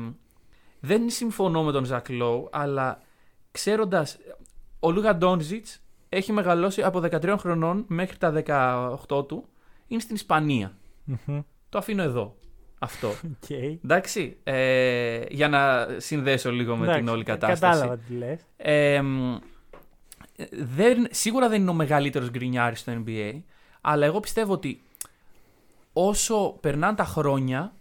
δεν 0.80 1.10
συμφωνώ 1.10 1.64
με 1.64 1.72
τον 1.72 1.86
Ζακ 1.86 2.10
Λόου, 2.10 2.50
αλλά 2.52 3.02
ξέροντας. 3.52 4.18
Ο 4.80 4.92
Λούκα 4.92 5.16
Ντόντσιτς 5.16 5.82
έχει 6.10 6.32
μεγαλώσει 6.32 6.82
από 6.82 7.00
13 7.00 7.36
χρονών 7.40 7.86
μέχρι 7.88 8.18
τα 8.18 8.34
18 9.08 9.28
του. 9.28 9.46
Είναι 9.88 10.02
στην 10.02 10.16
Ισπανία. 10.16 10.78
Μμμ. 11.04 11.42
Το 11.70 11.78
αφήνω 11.78 12.04
εδώ. 12.04 12.36
Αυτό. 12.80 13.08
Οκ. 13.44 13.50
Εντάξει. 13.50 14.38
Ε, 14.44 15.22
για 15.30 15.48
να 15.50 15.88
συνδέσω 15.98 16.52
λίγο 16.52 16.76
με 16.76 16.86
την 16.86 16.94
Εντάξει, 16.94 17.14
όλη 17.14 17.24
κατάσταση. 17.24 17.62
Κατάλαβα 17.62 17.98
τι 17.98 18.14
λες. 18.14 18.40
Ε, 18.58 19.02
μ, 19.02 19.36
δεν, 20.52 21.08
σίγουρα 21.12 21.50
δεν 21.50 21.62
είναι 21.62 21.70
ο 21.70 21.74
μεγαλύτερος 21.74 22.30
γκρινιάρης 22.30 22.80
στο 22.80 23.04
NBA, 23.06 23.42
αλλά 23.82 24.06
εγώ 24.06 24.20
πιστεύω 24.20 24.54
ότι 24.54 24.82
όσο 25.94 26.58
περνάνε 26.60 26.96
τα 26.96 27.04
χρόνια, 27.04 27.74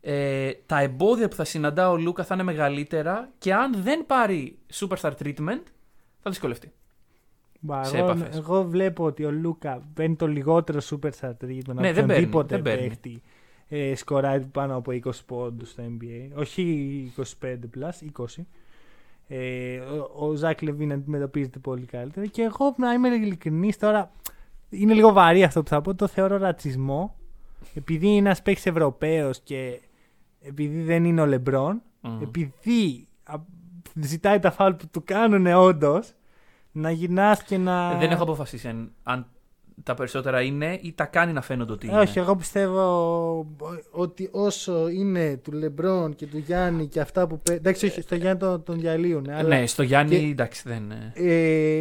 ε, 0.00 0.50
τα 0.66 0.80
εμπόδια 0.80 1.28
που 1.28 1.36
θα 1.36 1.44
συναντά 1.44 1.90
ο 1.90 1.96
Λούκα 1.96 2.24
θα 2.24 2.34
είναι 2.34 2.42
μεγαλύτερα 2.42 3.28
και 3.38 3.54
αν 3.54 3.82
δεν 3.82 4.06
πάρει 4.06 4.58
superstar 4.72 5.10
treatment, 5.22 5.62
θα 6.20 6.30
δυσκολευτεί. 6.30 6.72
σε 7.80 7.96
Εγώ, 7.96 8.10
επαφές. 8.10 8.36
εγώ 8.36 8.62
βλέπω 8.64 9.04
ότι 9.04 9.24
ο 9.24 9.30
Λούκα 9.30 9.82
παίρνει 9.94 10.16
το 10.16 10.26
λιγότερο 10.26 10.80
super 10.90 11.10
star 11.20 11.30
treatment 11.44 11.60
από 11.68 11.80
Ναι, 11.80 11.92
δεν 11.92 11.94
παίρνει, 11.94 12.02
οποιονδήποτε 12.02 12.54
δεν 12.54 12.62
παίρνει. 12.62 12.88
παίχτη 12.88 13.22
ε, 13.74 13.94
σκοράρει 13.94 14.44
πάνω 14.44 14.76
από 14.76 14.92
20 15.04 15.10
πόντους 15.26 15.70
στο 15.70 15.82
NBA. 15.82 16.38
Όχι 16.38 17.12
25 17.16 17.22
plus, 17.44 18.24
20. 18.24 18.44
Ε, 19.28 19.78
ο, 19.78 20.26
ο 20.26 20.34
Ζακ 20.34 20.62
Λεβίν 20.62 20.92
αντιμετωπίζεται 20.92 21.58
πολύ 21.58 21.84
καλύτερα. 21.84 22.26
Και 22.26 22.42
εγώ, 22.42 22.74
να 22.76 22.92
είμαι 22.92 23.08
ειλικρινής 23.08 23.78
τώρα, 23.78 24.10
είναι 24.70 24.94
λίγο 24.94 25.12
βαρύ 25.12 25.42
αυτό 25.42 25.62
που 25.62 25.68
θα 25.68 25.80
πω. 25.80 25.94
Το 25.94 26.06
θεωρώ 26.06 26.36
ρατσισμό. 26.36 27.16
Επειδή 27.74 28.06
είναι 28.06 28.18
ένας 28.18 28.42
παίκτης 28.42 28.66
Ευρωπαίος 28.66 29.40
και 29.40 29.80
επειδή 30.40 30.82
δεν 30.82 31.04
είναι 31.04 31.20
ο 31.20 31.26
Λεμπρόν, 31.26 31.82
Μμ. 32.00 32.22
επειδή 32.22 33.08
α, 33.22 33.34
ζητάει 34.00 34.38
τα 34.38 34.50
φάουλ 34.50 34.72
που 34.72 34.88
του 34.90 35.04
κάνουν 35.04 35.46
όντως, 35.46 36.12
να 36.72 36.90
γυρνάς 36.90 37.42
και 37.42 37.58
να. 37.58 37.98
Δεν 37.98 38.10
έχω 38.10 38.22
αποφασίσει 38.22 38.68
αν, 38.68 38.92
αν 39.02 39.26
τα 39.82 39.94
περισσότερα 39.94 40.40
είναι 40.42 40.78
ή 40.82 40.92
τα 40.92 41.04
κάνει 41.04 41.32
να 41.32 41.40
φαίνονται 41.42 41.72
ότι 41.72 41.86
είναι; 41.86 41.96
Ε, 41.96 42.00
Όχι, 42.00 42.18
εγώ 42.18 42.36
πιστεύω 42.36 43.46
ότι 43.90 44.28
όσο 44.32 44.88
είναι 44.88 45.36
του 45.36 45.52
Λεμπρόν 45.52 46.14
και 46.14 46.26
του 46.26 46.38
Γιάννη 46.38 46.86
και 46.86 47.00
αυτά 47.00 47.26
που. 47.26 47.38
παί- 47.40 47.56
Εντάξει, 47.58 47.86
όχι, 47.86 48.00
στο 48.00 48.14
Γιάννη 48.14 48.38
τον, 48.38 48.62
τον 48.62 48.80
διαλύουν. 48.80 49.30
Αλλά, 49.30 49.48
Ναι, 49.58 49.66
στο 49.66 49.82
Γιάννη, 49.82 50.18
και- 50.18 50.26
εντάξει, 50.30 50.62
δεν. 50.66 50.90
ε. 50.90 51.12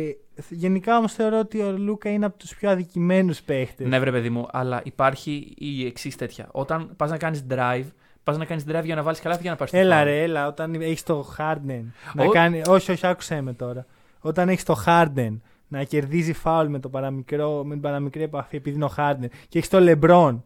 ε, 0.06 0.16
γενικά 0.50 0.98
όμως 0.98 1.14
θεωρώ 1.14 1.40
ότι 1.40 1.62
ο 1.62 1.72
Λούκα 1.78 2.10
είναι 2.10 2.26
από 2.26 2.38
τους 2.38 2.56
πιο 2.56 2.70
αδικημένους 2.70 3.42
παίχτες. 3.42 3.88
Ναι, 3.88 4.00
βρε 4.00 4.12
παιδί 4.12 4.30
μου, 4.30 4.48
αλλά 4.52 4.82
υπάρχει 4.84 5.54
η 5.58 5.86
εξής 5.86 6.16
τέτοια. 6.16 6.48
Όταν 6.52 6.92
πας 6.98 7.10
να 7.10 7.18
κάνεις 7.18 7.46
drive, 7.50 7.86
πας 8.24 8.38
να 8.38 8.46
κάνεις 8.46 8.64
drive 8.68 8.84
για 8.84 8.96
να 8.96 9.04
βάλεις 9.04 9.20
καλάθι 9.20 9.42
για 9.42 9.52
να 9.52 9.58
πάρει 9.58 9.72
Έλα 9.74 10.04
ρε, 10.04 10.22
έλα, 10.24 10.48
όταν 10.48 10.74
έχεις 10.74 11.04
το 11.04 11.34
Harden. 11.38 11.84
Να 12.14 12.24
Ο- 12.26 12.30
κάνει... 12.30 12.62
Όχι, 12.68 12.92
όχι, 12.92 13.08
άκουσέ 13.08 13.42
με 13.42 13.54
τώρα. 13.54 13.86
Όταν 14.20 14.50
έχεις 14.50 14.64
το 14.64 14.84
Harden 14.86 15.40
να 15.72 15.84
κερδίζει 15.84 16.34
φάουλ 16.34 16.68
με, 16.70 16.80
το 16.80 16.90
παραμικρό, 16.90 17.64
με 17.64 17.74
την 17.74 17.82
παραμικρή 17.82 18.22
επαφή 18.22 18.56
επειδή 18.56 18.76
είναι 18.76 18.86
ο 18.86 18.94
Harden 18.98 19.28
και 19.50 19.58
έχεις 19.58 19.70
το 19.70 19.78
LeBron 19.82 20.40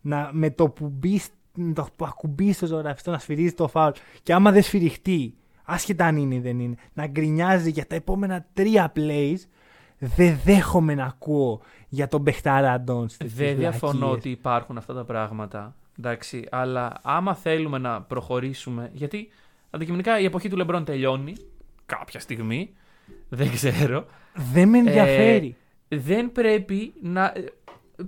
να, 0.00 0.30
με 0.32 0.50
το 0.50 0.68
που 0.68 0.88
μπεις, 0.88 1.28
με 1.54 1.72
το 1.72 1.86
που 1.96 2.04
ακουμπείς 2.04 2.56
στο 2.56 2.66
ζωγραφιστό 2.66 3.10
να 3.10 3.18
σφυρίζει 3.18 3.52
το 3.52 3.68
φάουλ 3.68 3.92
και 4.22 4.32
άμα 4.32 4.52
δεν 4.52 4.62
σφυριχτεί, 4.62 5.34
άσχετα 5.64 6.06
αν 6.06 6.16
είναι 6.16 6.34
ή 6.34 6.40
δεν 6.40 6.60
είναι, 6.60 6.74
να 6.92 7.06
γκρινιάζει 7.06 7.70
για 7.70 7.86
τα 7.86 7.94
επόμενα 7.94 8.46
τρία 8.52 8.92
plays, 8.96 9.38
δεν 9.98 10.38
δέχομαι 10.44 10.94
να 10.94 11.04
ακούω 11.04 11.60
για 11.88 12.08
τον 12.08 12.20
Μπεχτάρα 12.20 12.72
Αντών. 12.72 13.08
στις 13.08 13.34
Δεν 13.34 13.56
διαφωνώ 13.56 13.92
βλακίες. 13.92 14.16
ότι 14.16 14.30
υπάρχουν 14.30 14.76
αυτά 14.78 14.94
τα 14.94 15.04
πράγματα. 15.04 15.74
Εντάξει, 15.98 16.46
αλλά 16.50 16.92
άμα 17.02 17.34
θέλουμε 17.34 17.78
να 17.78 18.02
προχωρήσουμε. 18.02 18.90
Γιατί 18.92 19.28
αντικειμενικά 19.70 20.20
η 20.20 20.24
εποχή 20.24 20.48
του 20.48 20.56
Λεμπρόν 20.56 20.84
τελειώνει 20.84 21.32
κάποια 21.86 22.20
στιγμή. 22.20 22.70
Δεν 23.30 23.50
ξέρω. 23.50 24.04
Δεν 24.52 24.68
με 24.68 24.78
ενδιαφέρει. 24.78 25.56
Δεν 25.88 26.32
πρέπει 26.32 26.92
να. 27.02 27.24
ε, 27.24 27.44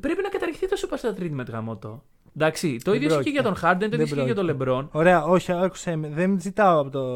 Πρέπει 0.01 0.23
να 0.23 0.29
καταργηθεί 0.29 0.69
το 0.69 0.77
superstar 0.83 1.21
treatment 1.23 1.47
γαμώτο. 1.51 2.03
Εντάξει, 2.37 2.77
το 2.83 2.91
Δεν 2.91 3.01
ίδιο 3.03 3.11
ισχύει 3.13 3.25
και 3.25 3.31
για 3.31 3.43
τον 3.43 3.55
πρόκειται. 3.55 3.69
Harden, 3.73 3.79
το 3.79 3.85
ίδιο 3.85 3.97
Δεν 3.97 4.07
ισχύει 4.07 4.19
και 4.19 4.25
για 4.25 4.35
τον 4.35 4.45
πρόκειται. 4.47 4.65
Λεμπρόν. 4.67 4.89
Ωραία, 4.93 5.25
όχι, 5.25 5.53
άκουσε 5.53 5.97
με. 5.97 6.09
Δεν 6.09 6.41
ζητάω 6.41 6.81
από 6.81 6.91
το, 6.91 7.07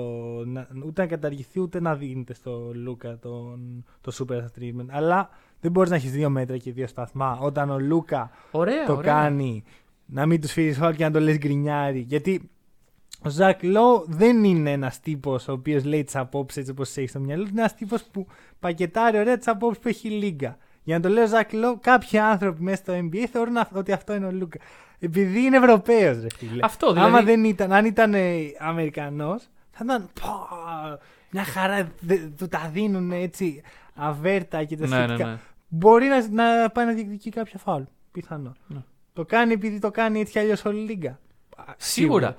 να, 0.44 0.66
ούτε 0.86 1.02
να 1.02 1.08
καταργηθεί 1.08 1.60
ούτε 1.60 1.80
να 1.80 1.94
δίνεται 1.94 2.34
στο 2.34 2.70
Λούκα 2.74 3.18
τον, 3.18 3.84
το 4.00 4.12
super 4.18 4.38
treatment. 4.40 4.86
Αλλά 4.88 5.28
δεν 5.60 5.70
μπορείς 5.70 5.90
να 5.90 5.96
έχεις 5.96 6.10
δύο 6.12 6.30
μέτρα 6.30 6.56
και 6.56 6.72
δύο 6.72 6.86
σταθμά. 6.86 7.38
Όταν 7.40 7.70
ο 7.70 7.78
Λούκα 7.78 8.30
Ωραία, 8.50 8.84
το 8.86 8.92
ωραία. 8.92 9.12
κάνει 9.14 9.64
να 10.06 10.26
μην 10.26 10.40
του 10.40 10.52
σφυρίζεις 10.52 10.76
φάουλ 10.78 10.94
και 10.94 11.04
να 11.04 11.10
το 11.10 11.20
λες 11.20 11.38
γκρινιάρη. 11.38 11.98
Γιατί 12.00 12.50
ο 13.26 13.28
Ζακ 13.28 13.62
Λόου 13.62 14.04
δεν 14.08 14.44
είναι 14.44 14.70
ένας 14.72 15.00
τύπος 15.00 15.48
ο 15.48 15.52
οποίος 15.52 15.84
λέει 15.84 16.04
τις 16.04 16.16
απόψεις 16.16 16.58
έτσι 16.60 16.70
όπως 16.70 16.96
έχει 16.96 17.06
στο 17.06 17.18
μυαλό 17.20 17.42
του. 17.42 17.48
Είναι 17.50 17.60
ένας 17.60 17.74
τύπος 17.74 18.02
που 18.04 18.26
πακετάρει 18.60 19.18
ωραία 19.18 19.36
τις 19.38 19.48
απόψεις 19.48 19.82
που 19.82 19.88
έχει 19.88 20.08
η 20.08 20.10
λίγα. 20.10 20.56
Για 20.82 20.96
να 20.96 21.02
το 21.02 21.08
λέω 21.08 21.26
Ζακ 21.26 21.52
Λό, 21.52 21.78
κάποιοι 21.80 22.18
άνθρωποι 22.18 22.62
μέσα 22.62 22.76
στο 22.76 22.92
NBA 22.92 23.24
θεωρούν 23.30 23.56
αυ- 23.56 23.76
ότι 23.76 23.92
αυτό 23.92 24.14
είναι 24.14 24.26
ο 24.26 24.30
Λούκα. 24.32 24.58
Επειδή 24.98 25.40
είναι 25.40 25.56
Ευρωπαίος, 25.56 26.20
ρε 26.20 26.26
φίλε. 26.36 26.60
Αυτό, 26.64 26.92
δηλαδή- 26.92 27.08
Άμα 27.14 27.22
δεν 27.22 27.44
ήταν, 27.44 27.72
αν 27.72 27.84
ήταν 27.84 28.14
Αμερικανός, 28.58 29.42
θα 29.70 29.80
ήταν. 29.84 30.08
πω, 30.20 30.48
μια 31.30 31.44
χαρά. 31.44 31.88
δε- 32.00 32.16
του 32.38 32.48
τα 32.48 32.70
δίνουν 32.72 33.12
έτσι 33.12 33.62
αβέρτα 33.94 34.64
και 34.64 34.76
τα 34.76 34.86
Ναι, 34.86 34.96
ναι, 34.98 35.04
σχετικά. 35.06 35.28
ναι. 35.28 35.36
μπορεί 35.68 36.06
να, 36.06 36.28
να 36.60 36.70
πάει 36.70 36.86
να 36.86 36.92
διεκδικεί 36.92 37.30
κάποια 37.30 37.58
φάουλ. 37.58 37.82
Πιθανό. 38.12 38.52
Ναι. 38.66 38.82
Το 39.12 39.24
κάνει 39.24 39.52
επειδή 39.52 39.78
το 39.78 39.90
κάνει 39.90 40.20
έτσι 40.20 40.32
κι 40.32 40.38
αλλιώς 40.38 40.64
όλη 40.64 40.78
η 40.78 40.84
λίγα. 40.84 41.18
Σίγουρα. 41.76 42.34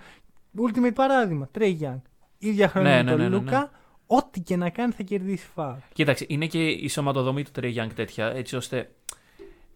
Ultimate 0.68 0.94
παράδειγμα. 0.94 1.48
Τρέι 1.52 1.80
Young. 1.82 2.02
ίδια 2.38 2.68
χρονιά 2.68 2.90
Ναι, 2.90 2.96
με 2.98 3.04
ναι, 3.04 3.10
τον 3.10 3.20
ναι, 3.20 3.28
ναι, 3.30 3.36
Λούκα, 3.36 3.60
ναι. 3.60 3.68
ό,τι 4.08 4.40
και 4.40 4.56
να 4.56 4.70
κάνει 4.70 4.92
θα 4.92 5.04
κερδίσει 5.04 5.48
φάουλ. 5.56 5.78
Κοίταξε, 5.94 6.26
είναι 6.28 6.46
και 6.46 6.68
η 6.68 6.88
σωματοδομή 6.88 7.44
του 7.44 7.52
Trey 7.60 7.76
Young 7.76 7.90
τέτοια, 7.96 8.26
έτσι 8.26 8.56
ώστε 8.56 8.90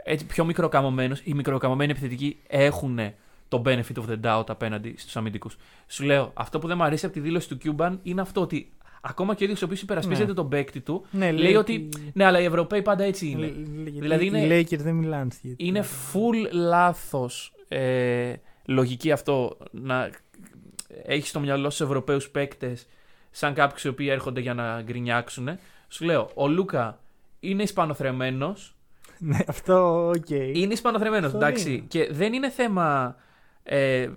έτσι, 0.04 0.26
πιο 0.26 0.46
μικροκαμωμένου, 0.46 1.16
οι 1.24 1.34
μικροκαμωμένοι 1.34 1.92
επιθετικοί 1.92 2.38
έχουν 2.48 3.00
το 3.48 3.62
benefit 3.66 3.96
of 3.96 4.04
the 4.10 4.20
doubt 4.24 4.44
απέναντι 4.50 4.96
στους 4.98 5.16
αμυντικούς. 5.18 5.58
Σου 5.88 6.04
λέω, 6.04 6.32
αυτό 6.34 6.60
που 6.60 6.68
δεν 6.68 6.78
μου 6.78 6.84
αρέσει 6.84 7.06
από 7.06 7.14
τη 7.14 7.20
δήλωση 7.20 7.50
του 7.50 7.58
Cuban 7.78 7.98
είναι 8.04 8.22
αυτό 8.22 8.42
ότι 8.42 8.72
ακόμα 9.02 9.34
και 9.36 9.44
ο 9.44 9.46
ίδιος 9.46 9.62
ο 9.62 9.66
οποίος 9.66 9.82
υπερασπίζεται 9.82 10.28
Ναι. 10.28 10.34
τον 10.34 10.50
παίκτη 10.50 10.80
του, 10.82 11.06
Ναι, 11.12 11.32
λέει 11.32 11.56
ότι. 11.56 11.90
Ναι, 12.14 12.26
αλλά 12.26 12.40
οι 12.40 12.46
Ευρωπαίοι 12.46 12.82
πάντα 12.82 13.04
έτσι 13.04 13.28
είναι. 13.30 13.46
Δηλαδή 13.48 14.00
Δηλαδή 14.00 14.26
είναι- 14.26 14.40
Οι 14.58 14.66
Lakers 14.70 14.80
δεν 14.80 14.96
μιλάνε 14.96 15.32
σχετικά. 15.32 15.64
Είναι 15.66 15.84
full 16.14 16.52
λάθος 16.52 17.54
ε, 17.68 18.34
λογική 18.66 19.12
αυτό 19.12 19.58
να 19.72 20.10
έχεις 21.04 21.30
στο 21.30 21.39
μυαλό 21.39 21.70
σου 21.70 21.84
Ευρωπαίους 21.84 22.30
παίκτες 22.30 22.88
σαν 23.32 23.54
κάποιους 23.54 23.84
οι 23.84 23.88
οποίοι 23.88 24.08
έρχονται 24.10 24.39
για 24.39 24.54
να 24.54 24.82
γκρινιάξουν. 24.82 25.50
Σου 25.88 26.06
λέω, 26.06 26.30
ο 26.34 26.48
Λούκα 26.48 27.00
είναι 27.39 27.64
Ισπανοθρεμένος. 27.64 28.76
Ναι, 29.24 29.38
αυτό 29.48 30.08
οκ. 30.08 30.30
Είναι 30.30 30.74
Ισπανοθρεμένος, 30.74 31.34
Αυτό 31.34 31.46
εντάξει. 31.46 31.74
είναι. 31.74 31.86
Και 31.88 32.08
δεν 32.12 32.34
είναι 32.34 32.50
θέμα. 32.50 33.16
Ε, 33.64 34.02
είναι, 34.02 34.16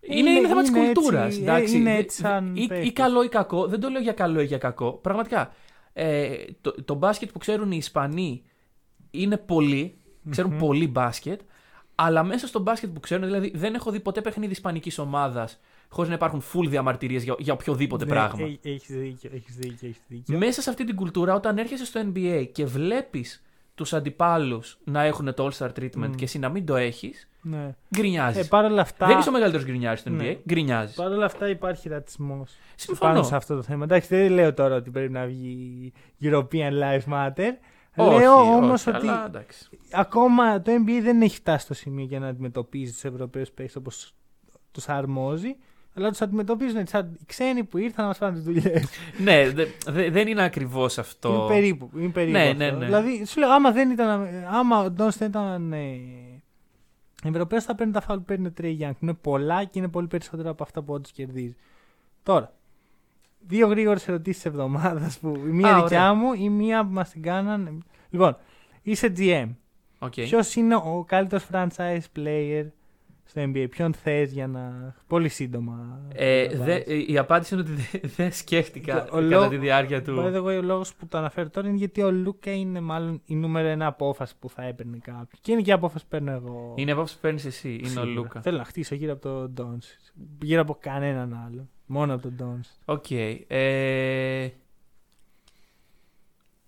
Είναι- 0.00 0.30
είναι, 0.30 0.48
θέμα 0.48 0.60
της 0.60 0.70
είναι 0.70 0.80
κουλτούρας. 0.92 1.36
έτσι, 1.38 1.74
ε, 1.74 1.78
είναι 1.78 1.96
έτσι 1.96 2.20
σαν 2.20 2.56
ή, 2.56 2.60
ή 2.62 2.66
παίκτης. 2.66 2.92
καλό 2.92 3.22
ή 3.22 3.28
κακό. 3.28 3.66
Δεν 3.66 3.80
το 3.80 3.88
λέω 3.88 4.00
για 4.00 4.12
καλό 4.12 4.40
ή 4.40 4.44
για 4.44 4.58
κακό. 4.58 4.92
Πραγματικά. 4.92 5.52
Ε, 5.92 6.34
το, 6.60 6.74
το 6.84 6.94
μπάσκετ 6.94 7.30
που 7.30 7.38
ξέρουν 7.38 7.72
οι 7.72 7.76
Ισπανοί 7.76 8.42
είναι 9.10 9.36
πολύ. 9.36 9.94
Ξέρουν 10.30 10.56
πολύ 10.56 10.88
μπάσκετ. 10.88 11.40
Αλλά 12.02 12.22
μέσα 12.22 12.46
στο 12.46 12.58
μπάσκετ 12.60 12.90
που 12.90 13.00
ξέρουν, 13.00 13.24
δηλαδή 13.24 13.52
δεν 13.54 13.74
έχω 13.74 13.90
δει 13.90 14.00
ποτέ 14.00 14.20
παιχνίδι 14.20 14.52
Ισπανικής 14.52 14.98
ομάδας 14.98 15.60
χωρίς 15.88 16.08
να 16.08 16.14
υπάρχουν 16.16 16.42
full 16.52 16.66
διαμαρτυρίες 16.68 17.22
για, 17.22 17.34
για 17.38 17.52
οποιοδήποτε 17.52 18.04
Ναι, 18.04 18.10
πράγμα. 18.10 18.46
έ- 18.46 18.66
Έχεις 18.66 18.96
δίκιο, 18.96 19.30
έχεις 19.34 19.54
δίκιο, 19.56 19.88
έχεις 19.88 20.00
δίκιο. 20.08 20.38
Μέσα 20.38 20.62
σε 20.62 20.70
αυτή 20.70 20.84
την 20.84 20.94
κουλτούρα, 20.96 21.34
όταν 21.34 21.58
έρχεσαι 21.58 21.84
στο 21.84 22.00
NBA 22.14 22.48
και 22.52 22.64
βλέπεις 22.64 23.42
τους 23.74 23.92
αντιπάλους 23.92 24.78
να 24.84 25.02
έχουν 25.02 25.34
το 25.34 25.48
All-Star 25.50 25.68
treatment 25.80 26.10
και 26.16 26.24
εσύ 26.24 26.38
να 26.38 26.48
μην 26.48 26.66
το 26.66 26.76
έχεις, 26.76 27.28
Ναι. 27.42 27.74
γκρινιάζεις. 27.96 28.44
Ε, 28.44 28.48
παρ' 28.48 28.64
όλα 28.64 28.80
αυτά, 28.80 29.06
Δεν 29.06 29.18
είσαι 29.18 29.28
ο 29.28 29.32
μεγαλύτερος 29.32 29.66
γκρινιάρη 29.66 29.96
στο 29.98 30.10
NBA. 30.10 30.14
Ναι. 30.16 30.36
Γκρινιάζεις. 30.48 30.96
παρ' 30.96 31.12
όλα 31.12 31.24
αυτά 31.24 31.48
υπάρχει 31.48 31.88
ρατσισμός 31.88 32.52
Συμφωνώ. 32.74 33.12
πάνω 33.12 33.24
σε 33.24 33.36
αυτό 33.36 33.56
το 33.56 33.62
θέμα. 33.62 33.84
Εντάξει, 33.84 34.08
δεν 34.16 34.32
λέω 34.32 34.54
τώρα 34.54 34.74
ότι 34.76 34.90
πρέπει 34.90 35.12
να 35.12 35.26
βγει 35.26 35.92
European 36.22 36.72
Lives 36.82 37.12
Matter. 37.12 37.50
Όχι, 37.96 38.18
λέω 38.18 38.34
όμως 38.40 38.86
όχι, 38.86 38.96
ότι 38.96 39.06
αλλά 39.08 39.24
εντάξει. 39.26 39.68
ακόμα 39.92 40.62
το 40.62 40.72
NBA 40.72 41.00
δεν 41.02 41.22
έχει 41.22 41.36
φτάσει 41.36 41.64
στο 41.64 41.74
σημείο 41.74 42.04
για 42.04 42.18
να 42.18 42.26
αντιμετωπίζει 42.28 42.92
τους 42.92 43.04
Ευρωπαίους 43.04 43.50
παίκτε 43.50 43.78
όπως 43.78 44.14
τους 44.70 44.88
αρμόζει. 44.88 45.56
Αλλά 45.94 46.10
τους 46.10 46.20
αντιμετωπίζουν 46.20 46.76
έτσι 46.76 46.92
σαν 46.92 47.16
οι 47.20 47.24
ξένοι 47.26 47.64
που 47.64 47.78
ήρθαν 47.78 48.02
να 48.02 48.06
μας 48.06 48.18
πάνε 48.18 48.32
τις 48.34 48.42
δουλειές. 48.44 48.88
ναι, 49.18 49.50
δε- 49.50 49.66
δε- 49.86 50.10
δεν 50.10 50.28
είναι 50.28 50.42
ακριβώς 50.42 50.98
αυτό. 50.98 51.34
Είναι 51.34 51.46
περίπου. 51.46 51.90
Είναι 51.96 52.08
περίπου 52.08 52.32
Ναι, 52.38 52.42
αυτό. 52.44 52.56
ναι, 52.56 52.70
ναι. 52.70 52.84
Δηλαδή, 52.84 53.24
σου 53.26 53.38
λέω, 53.40 53.50
άμα 53.50 53.70
δεν 53.72 53.90
ήταν. 53.90 54.28
Άμα 54.50 54.78
ο 54.82 54.90
Ντόνς 54.90 55.16
δεν 55.16 55.28
ήταν. 55.28 55.72
Ε, 55.72 55.96
Ευρωπαίος 57.24 57.64
θα 57.64 57.74
παίρνει 57.74 57.92
τα 57.92 58.00
φάουλ 58.00 58.18
που 58.18 58.24
παίρνει 58.24 58.46
ο 58.46 58.52
Τρέι 58.52 58.72
Γιάνγκ. 58.72 58.94
Είναι 59.00 59.14
πολλά 59.14 59.64
και 59.64 59.78
είναι 59.78 59.88
πολύ 59.88 60.06
περισσότερα 60.06 60.50
από 60.50 60.62
αυτά 60.62 60.82
που 60.82 60.92
όντως 60.92 61.10
κερδίζει. 61.12 61.56
Τώρα, 62.22 62.52
δύο 63.46 63.66
γρήγορες 63.66 64.08
ερωτήσεις 64.08 64.42
της 64.42 64.50
εβδομάδας 64.52 65.18
που 65.18 65.28
η 65.46 65.50
μία 65.50 65.74
Α, 65.76 65.82
δικιά 65.82 66.10
ωραία. 66.10 66.14
μου, 66.14 66.32
η 66.32 66.48
μία 66.48 66.86
που 66.86 66.92
μας 66.92 67.10
την 67.10 67.22
κάνανε. 67.22 67.78
Λοιπόν, 68.10 68.36
είσαι 68.82 69.12
GM. 69.16 69.48
Ok. 69.98 70.12
Ποιος 70.12 70.54
είναι 70.54 70.74
ο 70.74 71.04
καλύτερος 71.06 71.46
franchise 71.52 72.00
player 72.16 72.66
στο 73.24 73.42
NBA, 73.42 73.66
ποιον 73.70 73.92
θες 73.94 74.32
για 74.32 74.46
να. 74.46 74.94
Πολύ 75.06 75.28
σύντομα. 75.28 76.00
Ε, 76.14 76.46
να 76.56 76.64
δε- 76.64 76.70
βάλεις. 76.72 76.86
ε, 77.08 77.12
η 77.12 77.18
απάντηση 77.18 77.54
είναι 77.54 77.62
ότι 77.62 77.72
δεν 77.72 78.00
δεν 78.16 78.32
σκέφτηκα 78.32 78.92
Και 78.92 78.98
ο 79.00 79.04
κατά 79.04 79.20
λόγο- 79.20 79.48
τη 79.48 79.56
διάρκεια 79.56 79.98
By 79.98 80.02
του. 80.04 80.30
the 80.34 80.38
way, 80.42 80.58
ο 80.58 80.62
λόγος 80.62 80.94
που 80.94 81.06
το 81.06 81.18
αναφέρω 81.18 81.50
τώρα 81.50 81.68
είναι 81.68 81.76
γιατί 81.76 82.02
ο 82.02 82.10
Λούκα 82.10 82.52
είναι 82.54 82.80
μάλλον 82.80 83.22
η 83.24 83.34
νούμερο 83.34 83.68
ένα 83.68 83.86
απόφαση 83.86 84.34
που 84.38 84.48
θα 84.50 84.62
έπαιρνε 84.62 84.98
κάποιος. 85.02 85.38
Και 85.40 85.52
είναι 85.52 85.60
και 85.62 85.70
η 85.70 85.72
απόφαση 85.72 86.04
που 86.04 86.10
παίρνω 86.10 86.30
εγώ. 86.32 86.74
Είναι 86.76 86.92
απόφαση 86.92 87.14
που 87.14 87.20
παίρνεις 87.20 87.44
εσύ, 87.44 87.68
είναι 87.74 87.86
ο 87.86 87.88
Σίγουρα. 87.88 88.10
Λούκα. 88.10 88.40
Θέλω 88.40 88.58
να 88.58 88.64
χτίσω 88.64 88.94
γύρω 88.94 89.12
από 89.12 89.22
τον 89.22 89.50
Ντόντσιτς. 89.52 89.86
Γύρω 90.42 90.60
από 90.60 90.76
κανέναν 90.80 91.42
άλλο. 91.46 91.68
Μόνο 91.92 92.12
από 92.14 92.22
τον 92.22 92.32
Ντόντσιτς. 92.36 92.68
Οκ. 92.84 93.10
ε, 93.10 94.48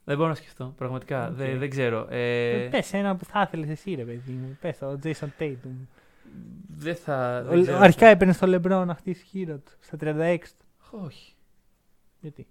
Δεν 0.05 0.17
μπορώ 0.17 0.29
να 0.29 0.35
σκεφτώ, 0.35 0.75
πραγματικά. 0.77 1.29
Οκ. 1.29 1.35
Δεν, 1.35 1.59
δεν 1.59 1.71
ξέρω. 1.71 2.07
Ε, 2.11 2.69
Πες 2.71 2.93
ένα 2.93 3.17
που 3.17 3.25
θα 3.25 3.43
ήθελες 3.47 3.69
εσύ, 3.69 3.95
ρε 3.95 4.03
παιδί 4.05 4.33
μου. 4.33 4.59
Πες 4.61 4.83
ο 4.83 4.99
Jason 5.05 5.29
Tatum. 5.39 5.87
δεν 6.77 6.97
θα. 6.97 7.45
Ο- 7.47 7.51
Δεν 7.51 7.63
ξέρω. 7.63 7.79
αρχικά 7.79 8.07
έπαιρνες 8.07 8.37
στο 8.37 8.47
LeBron 8.51 8.85
να 8.87 8.95
χτίσει 8.95 9.25
γύρω 9.31 9.55
του. 9.57 9.73
Στα 9.81 9.97
36 10.01 10.39
του. 10.59 10.99
Όχι. 11.05 11.35
Γιατί; 12.21 12.47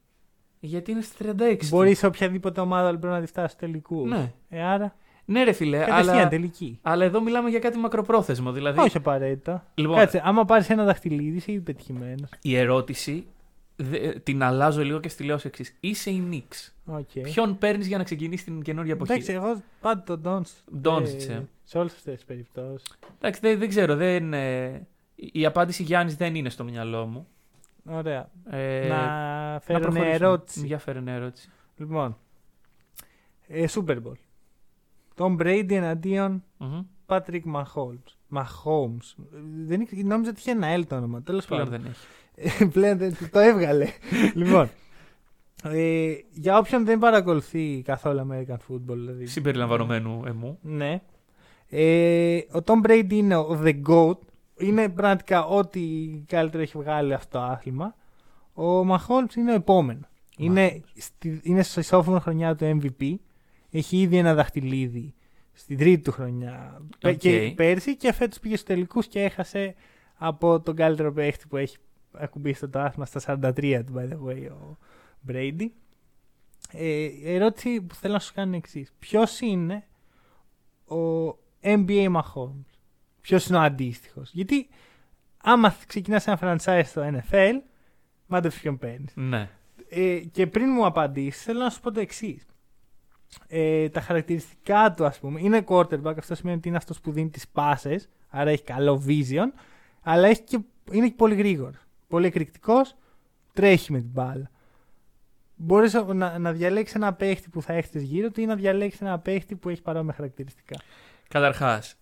Γιατί 0.60 0.92
είναι 0.92 1.02
στα 1.02 1.16
36. 1.18 1.58
του. 1.60 1.68
Μπορείς 1.68 1.98
σε 1.98 2.06
οποιαδήποτε 2.06 2.62
ομάδα 2.62 2.90
ο 2.90 2.94
LeBron 2.94 3.10
να 3.10 3.22
τη 3.22 3.26
φτάσει 3.28 3.54
στο 3.56 3.66
τελικού. 3.66 4.08
Ναι. 4.08 4.34
Ε, 4.50 4.64
άρα. 4.64 4.96
Ναι, 5.32 5.44
ρε 5.44 5.52
φιλέ, 5.52 5.78
Κατευθείαν 5.78 6.18
αλλά, 6.18 6.28
τελική. 6.28 6.80
αλλά 6.82 7.06
εδώ 7.06 7.22
μιλάμε 7.22 7.50
για 7.50 7.60
κάτι 7.60 7.78
μακροπρόθεσμο. 7.78 8.52
Δηλαδή, 8.52 8.80
Όχι 8.80 8.98
απαραίτητα. 8.98 9.66
Λοιπόν, 9.74 9.96
Κάτσε, 9.98 10.22
άμα 10.26 10.46
πάρεις 10.46 10.70
ένα 10.70 10.84
δαχτυλίδι, 10.86 11.38
είσαι 11.38 11.52
ήδη 11.52 11.62
πετυχημένος. 11.62 12.30
η 12.42 12.56
ερώτηση 12.56 13.26
δε- 13.76 14.12
την 14.20 14.44
αλλάζω 14.44 14.84
λίγο 14.84 15.00
και 15.00 15.10
στη 15.10 15.24
λέω 15.24 15.36
ως 15.36 15.46
εξής. 15.46 15.76
Είσαι 15.80 16.10
η 16.10 16.20
Νίξ. 16.20 16.76
Okay. 16.92 17.22
Ποιον 17.24 17.58
παίρνεις 17.58 17.88
για 17.88 17.98
να 17.98 18.04
ξεκινήσεις 18.04 18.46
την 18.46 18.62
καινούργια 18.62 18.94
εποχή; 18.94 19.12
Εντάξει, 19.12 19.32
εγώ 19.34 19.62
πάντα 19.82 20.04
τον 20.04 20.22
Ντόνς. 20.22 20.52
Doncic, 20.84 21.30
ε. 21.30 21.40
Σε 21.64 21.78
όλες 21.78 21.94
αυτές 21.94 22.14
τις 22.16 22.26
περιπτώσεις. 22.26 22.98
Εντάξει, 23.18 23.40
δεν, 23.44 23.60
δεν 23.60 23.70
ξέρω. 23.70 23.96
Δεν, 23.96 24.34
ε, 24.34 24.88
η 25.16 25.30
η 25.34 25.46
απάντηση 25.46 25.84
Γιάννης 25.84 26.16
δεν 26.16 26.36
είναι 26.36 26.50
στο 26.50 26.64
μυαλό 26.64 27.06
μου. 27.06 27.28
Ωραία. 27.90 28.30
Ε, 28.50 28.88
να 28.88 28.98
φέρω 29.64 29.80
μια 29.80 29.90
προχωρήσουμε. 29.90 30.10
ερώτηση. 30.14 30.66
Για 30.66 30.78
φέρω 30.80 31.02
μια 31.02 31.14
ερώτηση. 31.14 31.50
Λοιπόν. 31.78 32.18
Ε, 33.48 33.66
Super 33.70 33.96
Bowl. 33.96 34.14
Τον 35.16 35.38
Brady 35.40 35.72
εναντίον 35.72 36.44
Μμμ. 36.58 36.82
Patrick 37.06 37.42
Mahomes. 37.56 38.38
Mahomes. 38.38 39.24
Δεν, 39.66 39.82
ήξε- 39.82 40.04
νόμιζα 40.04 40.30
ότι 40.30 40.40
είχε 40.40 40.52
ένα 40.52 40.78
L 40.78 40.84
το 40.88 40.96
όνομα. 40.96 41.22
Τέλος 41.22 41.46
Πλέον 41.46 41.64
πάντων. 41.70 41.82
δεν 41.82 41.92
έχει. 41.92 42.62
Ε, 42.64 42.66
Πλέον 42.66 42.98
δεν 42.98 43.18
το 43.32 43.40
έβγαλε. 43.40 43.88
λοιπόν. 44.36 44.70
Ε, 45.64 46.14
για 46.32 46.58
όποιον 46.58 46.86
δεν 46.86 47.00
παρακολουθεί 47.00 47.82
καθόλου 47.86 48.28
American 48.32 48.56
Football, 48.56 48.96
δηλαδή. 48.96 49.26
Συμπεριλαμβανομένου 49.26 50.24
εμού. 50.26 50.60
Ναι. 50.62 51.02
Ε, 51.70 52.38
ο 52.38 52.60
Tom 52.66 52.86
Brady 52.88 53.12
είναι 53.12 53.36
ο 53.36 53.62
The 53.64 53.82
GOAT. 53.88 54.18
Είναι 54.58 54.90
πραγματικά 54.90 55.46
ό,τι 55.46 55.82
καλύτερο 56.28 56.64
έχει 56.64 56.78
βγάλει 56.78 57.14
αυτό 57.14 57.38
το 57.40 57.44
άθλημα. 57.46 57.96
Ο 58.54 58.80
Mahomes 58.82 59.36
είναι 59.38 59.52
ο 59.52 59.56
επόμενος. 59.56 60.06
Είναι, 60.38 60.82
στη, 60.96 61.40
είναι 61.44 61.64
στο 61.64 61.80
ισόφωνο 61.80 62.20
χρονιά 62.20 62.56
του 62.56 62.80
MVP. 62.82 63.14
Έχει 63.72 64.02
ήδη 64.02 64.18
ένα 64.18 64.34
δαχτυλίδι 64.34 65.14
στην 65.54 65.78
τρίτη 65.78 66.04
του 66.04 66.12
χρονιά. 66.12 66.82
Πε- 67.00 67.14
Οκ. 67.14 67.20
Και 67.20 67.54
πέρσι 67.56 67.98
και 67.98 68.12
φέτος 68.14 68.40
πήγε 68.40 68.56
στους 68.56 68.68
τελικούς 68.68 69.08
και 69.08 69.22
έχασε 69.24 69.76
από 70.16 70.62
τον 70.62 70.76
καλύτερο 70.76 71.14
παίχτη 71.14 71.48
που 71.48 71.58
έχει 71.58 71.78
ακουμπήσει 72.12 72.58
στο 72.58 72.70
το 72.70 72.80
άθλημα 72.80 73.06
στα 73.06 73.20
43 73.56 73.84
του, 73.86 73.94
by 73.96 74.10
the 74.10 74.30
way, 74.30 74.50
ο 74.52 74.78
Brady. 75.28 75.66
Ε, 76.72 76.88
η 76.90 77.22
ερώτηση 77.34 77.82
που 77.82 77.96
θέλω 77.96 78.14
να 78.14 78.20
σου 78.20 78.34
κάνω 78.34 78.48
είναι 78.48 78.58
εξής. 78.58 78.94
Ποιος 79.00 79.40
είναι 79.40 79.84
ο 80.86 81.30
NBA 81.62 82.12
Mahomes; 82.16 82.66
Ποιος 83.22 83.48
είναι 83.48 83.58
ο 83.58 83.62
αντίστοιχος; 83.62 84.32
Γιατί 84.34 84.68
άμα 85.38 85.76
ξεκινάς 85.88 86.28
ένα 86.28 86.40
franchise 86.42 86.82
στο 86.86 87.02
NFL, 87.14 87.54
μάντεψε 88.28 88.60
ποιον 88.60 88.78
παίρνεις. 88.78 89.06
Ναι. 89.14 89.50
Ε, 89.90 90.20
και 90.32 90.48
πριν 90.48 90.70
μου 90.70 90.86
απαντήσεις, 90.86 91.44
θέλω 91.44 91.60
να 91.60 91.70
σου 91.70 91.82
πω 91.82 91.92
το 91.92 92.00
εξής. 92.00 92.46
Ε, 93.48 93.90
τα 93.90 94.02
χαρακτηριστικά 94.02 94.94
του, 94.94 95.06
ας 95.06 95.20
πούμε, 95.20 95.40
είναι 95.42 95.64
quarterback. 95.68 96.14
Αυτό 96.18 96.36
σημαίνει 96.36 96.58
ότι 96.58 96.68
είναι 96.68 96.78
αυτός 96.78 97.00
που 97.00 97.12
δίνει 97.12 97.30
τις 97.30 97.48
πάσες, 97.48 98.10
άρα 98.30 98.50
έχει 98.50 98.64
καλό 98.64 99.04
vision, 99.08 99.48
αλλά 100.02 100.28
έχει 100.28 100.42
και, 100.42 100.60
είναι 100.92 101.08
και 101.08 101.16
πολύ 101.18 101.36
γρήγορος. 101.36 101.86
Πολύ 102.08 102.26
εκρηκτικός, 102.26 102.96
τρέχει 103.54 103.92
με 103.92 104.00
την 104.00 104.10
μπάλα. 104.10 104.50
Μπορείς 105.56 105.94
να, 105.94 106.40
να 106.40 106.52
διαλέξεις 106.52 106.96
ένα 106.96 107.14
παίχτη 107.14 107.50
που 107.50 107.62
θα 107.62 107.74
έχεις 107.74 108.04
γύρω 108.04 108.30
του 108.32 108.42
ή 108.42 108.46
να 108.46 108.56
διαλέξεις 108.56 109.02
ένα 109.02 109.20
παίχτη 109.20 109.56
που 109.56 109.70
έχει 109.70 109.82
παρόμοια 109.82 110.14
χαρακτηριστικά. 110.14 110.80
Καταρχάς, 111.28 111.96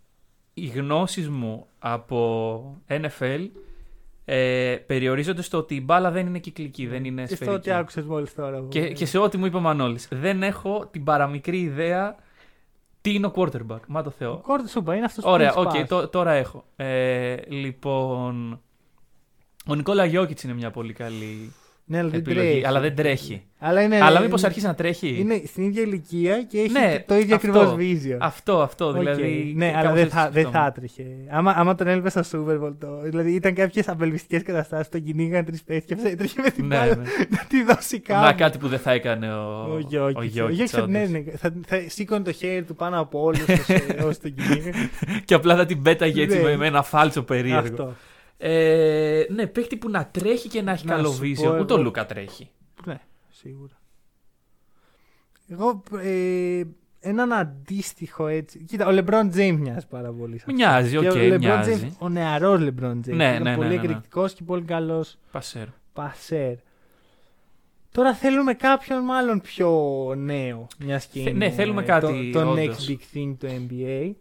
οι 0.54 0.66
γνώσεις 0.66 1.30
μου 1.30 1.68
από 1.80 2.82
NFL 2.88 3.50
ε, 4.32 4.76
περιορίζονται 4.86 5.42
στο 5.42 5.58
ότι 5.58 5.76
η 5.76 5.82
μπάλα 5.86 6.12
δεν 6.12 6.28
είναι 6.28 6.40
κυκλική, 6.40 6.88
δεν 6.88 7.06
είναι 7.06 7.22
και 7.22 7.28
στο 7.28 7.36
σφαιρική. 7.36 7.56
ότι 7.58 7.72
άκουσες 7.72 8.06
μόλις 8.06 8.34
τώρα. 8.36 8.64
Και, 8.70 8.92
και 8.92 9.06
σε 9.06 9.18
ό,τι 9.18 9.38
μου 9.38 9.46
είπε 9.46 9.58
ο 9.58 9.60
Μανώλης. 9.60 10.08
Δεν 10.12 10.44
έχω 10.44 10.88
την 10.92 11.04
παραμικρή 11.04 11.60
ιδέα 11.60 12.16
τι 13.02 13.14
είναι 13.14 13.26
ο 13.26 13.32
quarterback. 13.36 13.80
Μα 13.88 14.04
το 14.04 14.10
Θεό. 14.10 14.38
Quarter 14.38 14.68
σου 14.68 14.80
είπα, 14.80 14.96
είναι 14.96 15.06
αυτός 15.06 15.24
που 15.24 15.30
Ωραία, 15.30 15.52
δίνει 15.52 15.66
οκ, 15.66 15.72
τις 15.72 15.88
τω- 15.88 16.08
τώρα 16.08 16.32
έχω. 16.32 16.64
Ε, 16.76 17.36
λοιπόν, 17.48 18.62
ο 19.68 19.76
Νικόλα 19.76 20.06
Γιόκιτς 20.06 20.44
είναι 20.44 20.54
μια 20.54 20.72
πολύ 20.72 20.94
καλή 20.94 21.54
Ναι, 21.92 21.98
αλλά 22.00 22.10
δεν 22.10 22.20
επιλογή. 22.20 22.48
τρέχει. 22.50 22.66
Αλλά 22.66 22.80
δεν 22.80 22.96
τρέχει. 22.96 23.44
Αλλά, 23.62 23.82
είναι, 23.82 24.00
Αλλά 24.02 24.20
μήπως 24.20 24.44
αρχίσει 24.44 24.66
να 24.66 24.76
τρέχει. 24.76 25.16
Είναι 25.20 25.42
στην 25.46 25.64
ίδια 25.64 25.82
ηλικία 25.82 26.42
και 26.44 26.60
έχει 26.60 26.72
Ναι, 26.72 27.04
το 27.08 27.16
ίδιο 27.18 27.36
αυτό. 27.36 27.48
ακριβώς 27.50 27.76
vision. 27.76 28.18
Αυτό, 28.22 28.62
αυτό. 28.62 28.86
Οκ. 28.88 28.96
Δηλαδή. 28.98 29.54
ναι, 29.56 29.66
αλλά 29.66 29.82
κάπως 29.82 29.94
δεν 29.96 30.04
έτσι 30.04 30.16
θα, 30.16 30.22
δεν 30.24 30.32
σκεφτόμουν. 30.32 30.60
θα 30.62 30.66
έτρεχε. 30.76 31.04
Άμα, 31.30 31.54
άμα 31.58 31.76
τον 31.76 31.88
έλειπε 31.88 32.10
στο 32.10 32.22
Super 32.32 32.64
Bowl, 32.66 32.74
το, 32.80 33.02
δηλαδή 33.04 33.32
ήταν 33.34 33.54
κάποιες 33.54 33.88
απελπιστικές 33.90 34.44
καταστάσεις 34.44 34.86
που 34.90 34.92
τον 34.98 35.04
κυνήγαν 35.06 35.46
τρεις 35.46 35.64
παίχτες 35.64 35.86
και 35.88 35.94
αυτό 35.94 36.08
έτρεχε 36.08 36.42
με 36.42 36.50
την 36.50 36.66
Ναι, 36.68 36.76
μπάλα 36.78 36.96
ναι. 36.96 37.04
να 37.30 37.46
τη 37.50 37.64
δώσει 37.64 38.00
κάπου. 38.00 38.22
Να 38.26 38.34
κάτι 38.34 38.58
που 38.58 38.68
δεν 38.68 38.80
θα 38.80 38.92
έκανε 38.92 39.34
ο, 39.34 39.74
Ο 39.74 39.80
Γιόκιτς. 39.88 40.20
Ο 40.20 40.24
Γιόκιτς, 40.24 40.58
Γιόκιτς, 40.72 40.88
ναι, 40.88 41.00
όντως. 41.00 41.10
ναι, 41.10 41.24
θα, 41.38 41.54
θα 41.68 41.82
σήκωνε 41.88 42.24
το 42.24 42.32
χέρι 42.32 42.64
του 42.64 42.76
πάνω 42.76 43.00
από 43.00 43.22
όλους 43.24 43.42
όσοι 44.08 44.20
τον 44.22 44.34
κυνήγαν. 44.34 44.74
Και 45.26 45.34
απλά 45.34 45.56
θα 45.56 45.66
την 45.66 45.82
πέταγε 45.82 46.22
έτσι 46.24 46.38
Ναι. 46.38 46.44
με, 46.44 46.56
με 46.58 46.68
ένα 46.68 46.84
φάλτσο 46.84 47.22
περίεργο. 47.24 47.60
Αυτό. 47.60 47.94
Ε, 48.42 49.26
ναι, 49.30 49.48
παίχτη 49.48 49.78
που 49.78 49.90
να 49.90 50.06
τρέχει 50.08 50.48
και 50.50 50.62
να 50.62 50.72
έχει 50.72 50.86
Να 50.86 50.96
καλό 50.96 51.12
σου 51.12 51.22
vision. 51.24 51.44
πω 51.44 51.58
Ούτε 51.60 51.74
ο 51.74 51.76
εγώ. 51.76 51.84
Λούκα 51.84 52.06
τρέχει. 52.06 52.50
Ναι, 52.86 53.00
σίγουρα. 53.30 53.74
Εγώ 55.48 55.84
ε, 56.02 56.62
έναν 57.00 57.34
αντίστοιχο 57.34 58.28
έτσι. 58.28 58.60
Κοίτα, 58.64 58.88
ο 58.88 58.90
LeBron 58.92 59.30
James 59.36 59.58
μοιάζει 59.60 59.88
πάρα 59.88 60.12
πολύ. 60.12 60.38
σε 60.38 60.44
αυτό. 60.48 60.54
Μοιάζει, 60.54 60.98
οκ, 60.98 61.04
Και 61.04 61.10
ο 61.10 61.14
LeBron 61.14 61.38
μοιάζει. 61.40 61.80
James, 61.84 61.96
ο 62.00 62.10
νεαρός 62.10 62.60
LeBron 62.62 62.92
James. 62.92 63.04
Ναι, 63.06 63.12
είναι 63.14 63.40
ναι, 63.40 63.50
ναι, 63.50 63.56
πολύ 63.56 63.68
ναι, 63.68 63.76
ναι. 63.76 63.82
εκρηκτικός 63.82 64.34
και 64.34 64.44
πολύ 64.44 64.64
καλός 64.64 65.18
Πασέρ. 65.32 65.66
πασέρ. 65.94 66.56
Τώρα 67.92 68.14
θέλουμε 68.14 68.54
κάποιον 68.54 69.04
μάλλον 69.04 69.42
πιο 69.42 69.70
νέο. 70.18 70.68
Μιας 70.80 71.06
και 71.06 71.20
Θε- 71.22 71.30
είναι 71.34 71.46
ναι, 71.46 71.52
θέλουμε 71.52 71.84
κάτι, 71.84 72.32
Το, 72.34 72.40
το 72.44 72.50
όντως. 72.52 72.88
next 72.88 72.92
big 72.92 73.18
thing 73.18 73.36
του 73.40 73.48
NBA. 73.70 74.12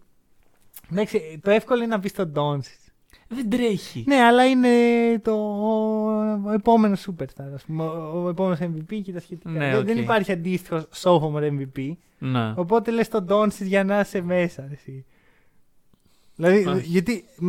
Εντάξει, 0.92 1.40
το 1.42 1.50
εύκολο 1.50 1.82
είναι 1.82 1.94
να 1.94 2.00
πεις 2.00 2.10
τον 2.10 2.32
Doncic. 2.34 2.87
Δεν 3.28 3.50
τρέχει. 3.50 4.04
Ναι, 4.06 4.16
αλλά 4.16 4.46
είναι 4.46 4.68
το 5.22 5.32
ο 6.46 6.52
επόμενος 6.52 7.08
superstar, 7.08 7.44
ας 7.54 7.64
πούμε, 7.64 7.82
ο, 7.84 8.22
ο 8.24 8.28
επόμενος 8.28 8.58
MVP 8.62 9.00
και 9.04 9.12
τα 9.12 9.20
σχετικά. 9.20 9.50
Ναι, 9.50 9.70
δεν, 9.70 9.78
οκ. 9.78 9.84
δεν 9.84 9.98
υπάρχει 9.98 10.32
αντίστοιχο 10.32 10.86
sophomore 11.02 11.50
MVP. 11.58 11.92
Ναι. 12.18 12.52
Οπότε 12.56 12.90
λες 12.90 13.08
τον 13.08 13.26
Doncic 13.28 13.62
για 13.62 13.84
να 13.84 14.00
είσαι 14.00 14.20
μέσα. 14.20 14.68
Εσύ. 14.72 15.04
Δηλαδή, 16.36 16.64
Α. 16.68 16.78
γιατί 16.78 17.24
μ, 17.38 17.48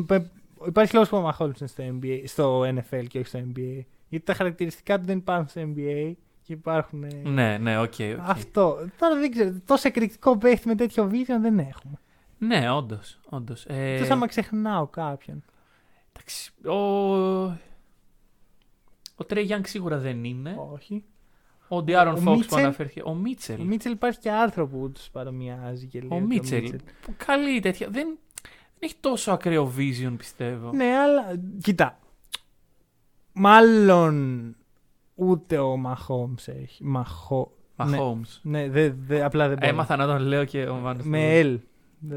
υπάρχει 0.68 0.94
λόγος 0.94 1.10
που 1.10 1.18
ο 1.18 1.30
Mahomes 1.30 1.60
είναι 1.60 1.68
στο, 1.68 1.84
NBA, 2.02 2.22
στο 2.26 2.62
NFL 2.62 3.04
και 3.08 3.18
όχι 3.20 3.28
στο 3.28 3.40
NBA. 3.40 3.80
Γιατί 4.10 4.26
τα 4.26 4.34
χαρακτηριστικά 4.34 5.00
του 5.00 5.06
δεν 5.06 5.18
υπάρχουν 5.18 5.48
στο 5.48 5.62
NBA 5.62 6.12
και 6.42 6.54
υπάρχουν. 6.54 7.04
ε, 7.04 7.08
Ναι, 7.24 7.58
ναι, 7.58 7.80
ok. 7.80 7.84
ok. 7.84 8.20
Αυτό. 8.26 8.78
Τώρα 9.00 9.16
δεν 9.20 9.32
ξέρω. 9.32 9.54
Τόσο 9.66 9.88
εκρηκτικό 9.88 10.38
παίχτη 10.38 10.68
με 10.68 10.76
τέτοιο 10.76 11.08
βίντεο 11.08 11.40
δεν 11.40 11.60
έχουμε. 11.60 11.94
Ναι, 12.38 12.72
όντως. 12.72 13.20
Όντως. 13.30 13.66
Ε, 13.66 13.94
Εκτός 13.94 14.10
άμα 14.10 14.28
ξεχνάω 14.28 14.88
κάποιον. 14.88 15.44
Εντάξει, 16.20 16.52
ο... 16.66 16.76
ο 19.16 19.26
Τρέι 19.28 19.44
Γιάνγκ 19.44 19.66
σίγουρα 19.66 19.98
δεν 19.98 20.24
είναι. 20.24 20.56
Όχι. 20.74 21.04
Ο 21.68 21.84
Ντιάρον 21.84 22.14
Ο 22.14 22.18
Φόξ 22.18 22.26
που 22.26 22.38
Μίτσελ. 22.38 22.60
αναφέρθηκε. 22.60 23.02
Ο 23.06 23.14
Μίτσελ. 23.14 23.60
Ο 23.60 23.64
Μίτσελ 23.64 23.92
υπάρχει 23.92 24.20
και 24.20 24.32
άρθρο 24.32 24.68
που 24.68 24.92
τους 24.92 25.10
παρομοιάζει 25.10 25.88
και 25.88 26.00
λέει. 26.00 26.10
Ο 26.12 26.16
ότι 26.16 26.26
Μίτσελ. 26.26 26.80
Που 27.02 27.14
καλή 27.26 27.60
τέτοια. 27.60 27.88
Δεν, 27.90 28.08
δεν 28.08 28.18
έχει 28.80 28.96
τόσο 29.00 29.32
ακραίο 29.32 29.74
vision, 29.78 30.14
πιστεύω. 30.18 30.72
Ναι, 30.74 30.86
αλλά 30.98 31.42
κοίτα. 31.62 32.00
Μάλλον 33.34 34.56
ούτε 35.16 35.58
ο 35.58 35.78
Μαχόμς 35.78 36.48
έχει. 36.48 36.84
Μαχό... 36.84 37.54
Μα 37.76 37.86
ναι, 37.86 37.98
Holmes. 38.02 38.40
ναι 38.42 38.70
δε, 38.70 38.90
δε, 38.90 39.24
απλά 39.24 39.48
δεν 39.48 39.58
μπορώ. 39.58 39.72
Έμαθα 39.72 39.96
να 39.96 40.06
τον 40.06 40.22
λέω 40.22 40.46
και 40.46 40.64
ο 40.64 40.76
Μάνος. 40.76 41.06
Με 41.06 41.42
L. 41.42 41.58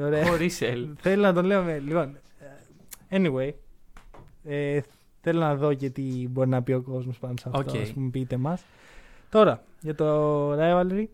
Ωραία. 0.03 0.26
Χωρίς 0.26 0.59
L. 0.62 0.92
Θέλω 0.96 1.22
να 1.22 1.32
τον 1.32 1.44
λέω 1.44 1.62
με 1.62 1.76
L. 1.78 1.82
Λοιπόν, 1.82 2.18
ε, 3.09 3.16
anyway. 3.18 3.53
Ε, 4.45 4.80
θέλω 5.20 5.40
να 5.40 5.57
δω 5.57 5.74
και 5.74 5.90
τι 5.90 6.03
μπορεί 6.28 6.49
να 6.49 6.62
πει 6.62 6.72
ο 6.72 6.80
κόσμος 6.82 7.18
πάνω 7.18 7.34
σε 7.40 7.49
αυτό. 7.53 7.70
Οκ. 7.70 7.80
Ας 7.80 7.93
πούμε, 7.93 8.11
πείτε 8.11 8.36
μας. 8.36 8.64
Τώρα, 9.28 9.64
για 9.80 9.95
το 9.95 10.53
rivalry. 10.53 11.05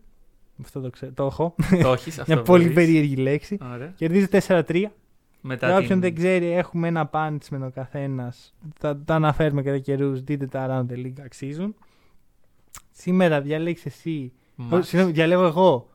Αυτό 0.61 0.81
το 0.81 0.89
ξέρω. 0.89 1.11
Το 1.11 1.25
έχω. 1.25 1.55
Το 1.81 1.91
έχεις 1.93 2.19
αυτό. 2.19 2.33
Μια 2.33 2.41
πολύ 2.43 2.61
μπορείς. 2.61 2.75
περίεργη 2.75 3.15
λέξη. 3.15 3.57
Ωραία. 3.73 3.93
Κερδίζει 3.95 4.27
4-3. 4.47 4.83
Μετά 5.41 5.67
Για 5.67 5.75
όποιον 5.75 5.89
την- 5.89 5.99
δεν 6.01 6.15
ξέρει, 6.15 6.51
έχουμε 6.51 6.87
ένα 6.87 7.09
punishment 7.13 7.61
ο 7.61 7.69
καθένας. 7.73 8.53
Θα 8.79 8.97
τα 9.05 9.15
αναφέρουμε 9.15 9.61
κατά 9.61 9.77
καιρούς. 9.79 10.21
Δείτε 10.23 10.45
τα 10.45 10.67
Around 10.89 10.91
the 10.93 10.97
League 10.97 11.21
αξίζουν. 11.23 11.75
Σήμερα 12.91 13.41
διάλεξες 13.41 13.85
εσύ. 13.85 14.31
Μας. 14.55 14.79
Ω, 14.79 14.81
Συγγνώμη, 14.83 15.13
διαλέγω 15.13 15.43
εγώ. 15.45 15.89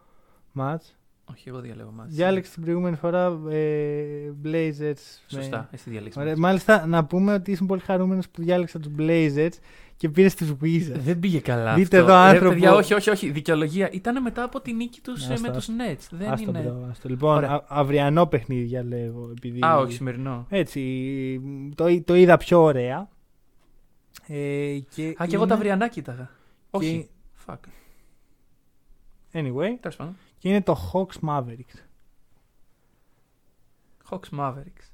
Μάτς. 0.52 0.96
Όχι, 1.30 1.48
εγώ 1.48 1.60
διαλέγω 1.60 1.90
μαζί. 1.90 2.14
Διάλεξε 2.14 2.52
την 2.52 2.62
προηγούμενη 2.62 2.96
φορά 2.96 3.40
ε, 3.50 4.32
Blazers. 4.44 5.02
Σωστά, 5.28 5.56
με- 5.58 5.68
εσύ 5.70 5.90
διαλέξεις. 5.90 6.16
Ωραία. 6.20 6.28
μαζί. 6.30 6.40
Μάλιστα, 6.40 6.86
να 6.86 7.04
πούμε 7.04 7.32
ότι 7.34 7.50
ήσουν 7.50 7.66
πολύ 7.66 7.80
χαρούμενος 7.80 8.28
που 8.28 8.42
διάλεξα 8.42 8.78
τους 8.80 8.92
Blazers 8.98 9.50
και 9.96 10.08
πήρες 10.08 10.34
τους 10.34 10.58
Wizards. 10.62 10.98
Δεν 10.98 11.18
πήγε 11.18 11.40
καλά. 11.40 11.74
Δείτε 11.74 11.98
αυτό. 11.98 12.12
εδώ 12.12 12.22
Ρε, 12.22 12.28
άνθρωπο- 12.28 12.52
παιδιά, 12.52 12.74
όχι, 12.74 12.94
όχι, 12.94 13.10
όχι. 13.10 13.30
Δικαιολογία. 13.30 13.90
Ήταν 13.92 14.22
μετά 14.22 14.42
από 14.42 14.60
τη 14.60 14.72
νίκη 14.72 15.00
τους 15.00 15.28
Άστο, 15.28 15.40
με 15.48 15.52
τους 15.54 15.68
άστο. 15.68 15.72
Nets. 15.90 16.08
Δεν 16.18 16.30
Άστο, 16.30 16.50
είναι. 16.50 16.60
bro, 16.60 16.86
άστο. 16.90 17.08
Λοιπόν, 17.08 17.36
Ωραία. 17.36 17.50
α- 17.50 17.64
αυριανό 17.68 18.26
παιχνίδι 18.26 18.62
διαλέγω. 18.64 19.30
Επειδή... 19.36 19.60
Α, 19.64 19.76
όχι, 19.76 19.92
σημερινό. 19.92 20.46
Έτσι, 20.48 20.80
το, 21.74 22.02
το 22.04 22.14
είδα 22.14 22.36
πιο 22.36 22.62
ωραία. 22.62 23.08
Ε, 24.26 24.78
και 24.94 25.14
Α, 25.18 25.26
και 25.26 25.34
εγώ 25.34 25.36
είναι- 25.36 25.46
τα 25.46 25.54
αυριανά 25.54 25.88
κοίταγα. 25.88 26.30
Όχι. 26.70 27.08
Fuck. 27.46 27.56
Anyway, 29.32 29.74
Τέλος 29.80 29.96
πάντων. 29.96 30.16
Και 30.44 30.50
είναι 30.50 30.62
το 30.62 30.90
Hawks 30.92 31.28
Mavericks. 31.28 31.78
Hawks 34.10 34.38
Mavericks. 34.38 34.90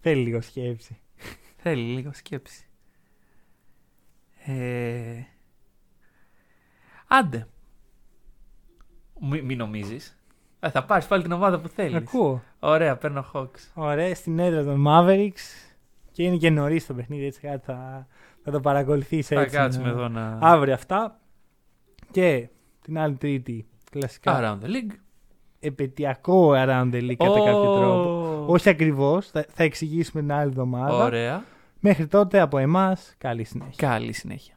Θέλει 0.00 0.22
λίγο 0.22 0.40
σκέψη. 0.40 1.00
Θέλει 1.56 1.82
λίγο 1.82 2.12
σκέψη. 2.12 2.66
Ε... 4.44 5.22
Άντε. 7.06 7.48
Μη, 9.20 9.42
μην 9.42 9.58
νομίζεις. 9.58 10.18
θα 10.60 10.84
πάρεις 10.84 11.06
πάλι 11.06 11.22
την 11.22 11.32
ομάδα 11.32 11.60
που 11.60 11.68
θέλεις. 11.68 11.94
Ακούω. 11.96 12.42
Ωραία, 12.58 12.96
παίρνω 12.96 13.30
Hawks. 13.32 13.70
Ωραία, 13.74 14.14
στην 14.14 14.38
έδρα 14.38 14.64
των 14.64 14.84
Mavericks. 14.88 15.72
Και 16.12 16.22
είναι 16.22 16.36
και 16.36 16.50
νωρίς 16.50 16.86
το 16.86 16.94
παιχνίδι, 16.94 17.24
έτσι 17.24 17.40
κάτι 17.40 17.64
θα, 17.64 18.06
θα 18.44 18.50
το 18.50 18.60
παρακολουθήσει 18.60 19.34
Θα 19.34 19.40
έτσι. 19.40 19.56
κάτσουμε 19.56 19.84
να- 19.84 19.90
εδώ 19.90 20.08
να. 20.08 20.38
Αύριο 20.40 20.74
αυτά. 20.74 21.20
Και 22.10 22.48
την 22.82 22.98
άλλη 22.98 23.14
Τρίτη, 23.14 23.66
κλασικά. 23.90 24.40
Around 24.40 24.64
the 24.64 24.68
league. 24.68 24.96
Επαιτειακό 25.60 26.52
around 26.54 26.90
the 26.92 27.00
league 27.00 27.14
κατά 27.16 27.38
κάποιο 27.38 27.72
Ω, 27.72 27.78
τρόπο. 27.78 28.44
Όχι 28.52 28.68
ακριβώς, 28.68 29.26
θα, 29.30 29.46
θα 29.48 29.62
εξηγήσουμε 29.62 30.22
την 30.22 30.32
άλλη 30.32 30.48
εβδομάδα. 30.48 31.04
Ωραία. 31.04 31.44
Μέχρι 31.80 32.06
τότε 32.06 32.40
από 32.40 32.58
εμάς, 32.58 33.14
καλή 33.18 33.44
συνέχεια. 33.44 33.88
Καλή 33.88 34.12
συνέχεια. 34.12 34.54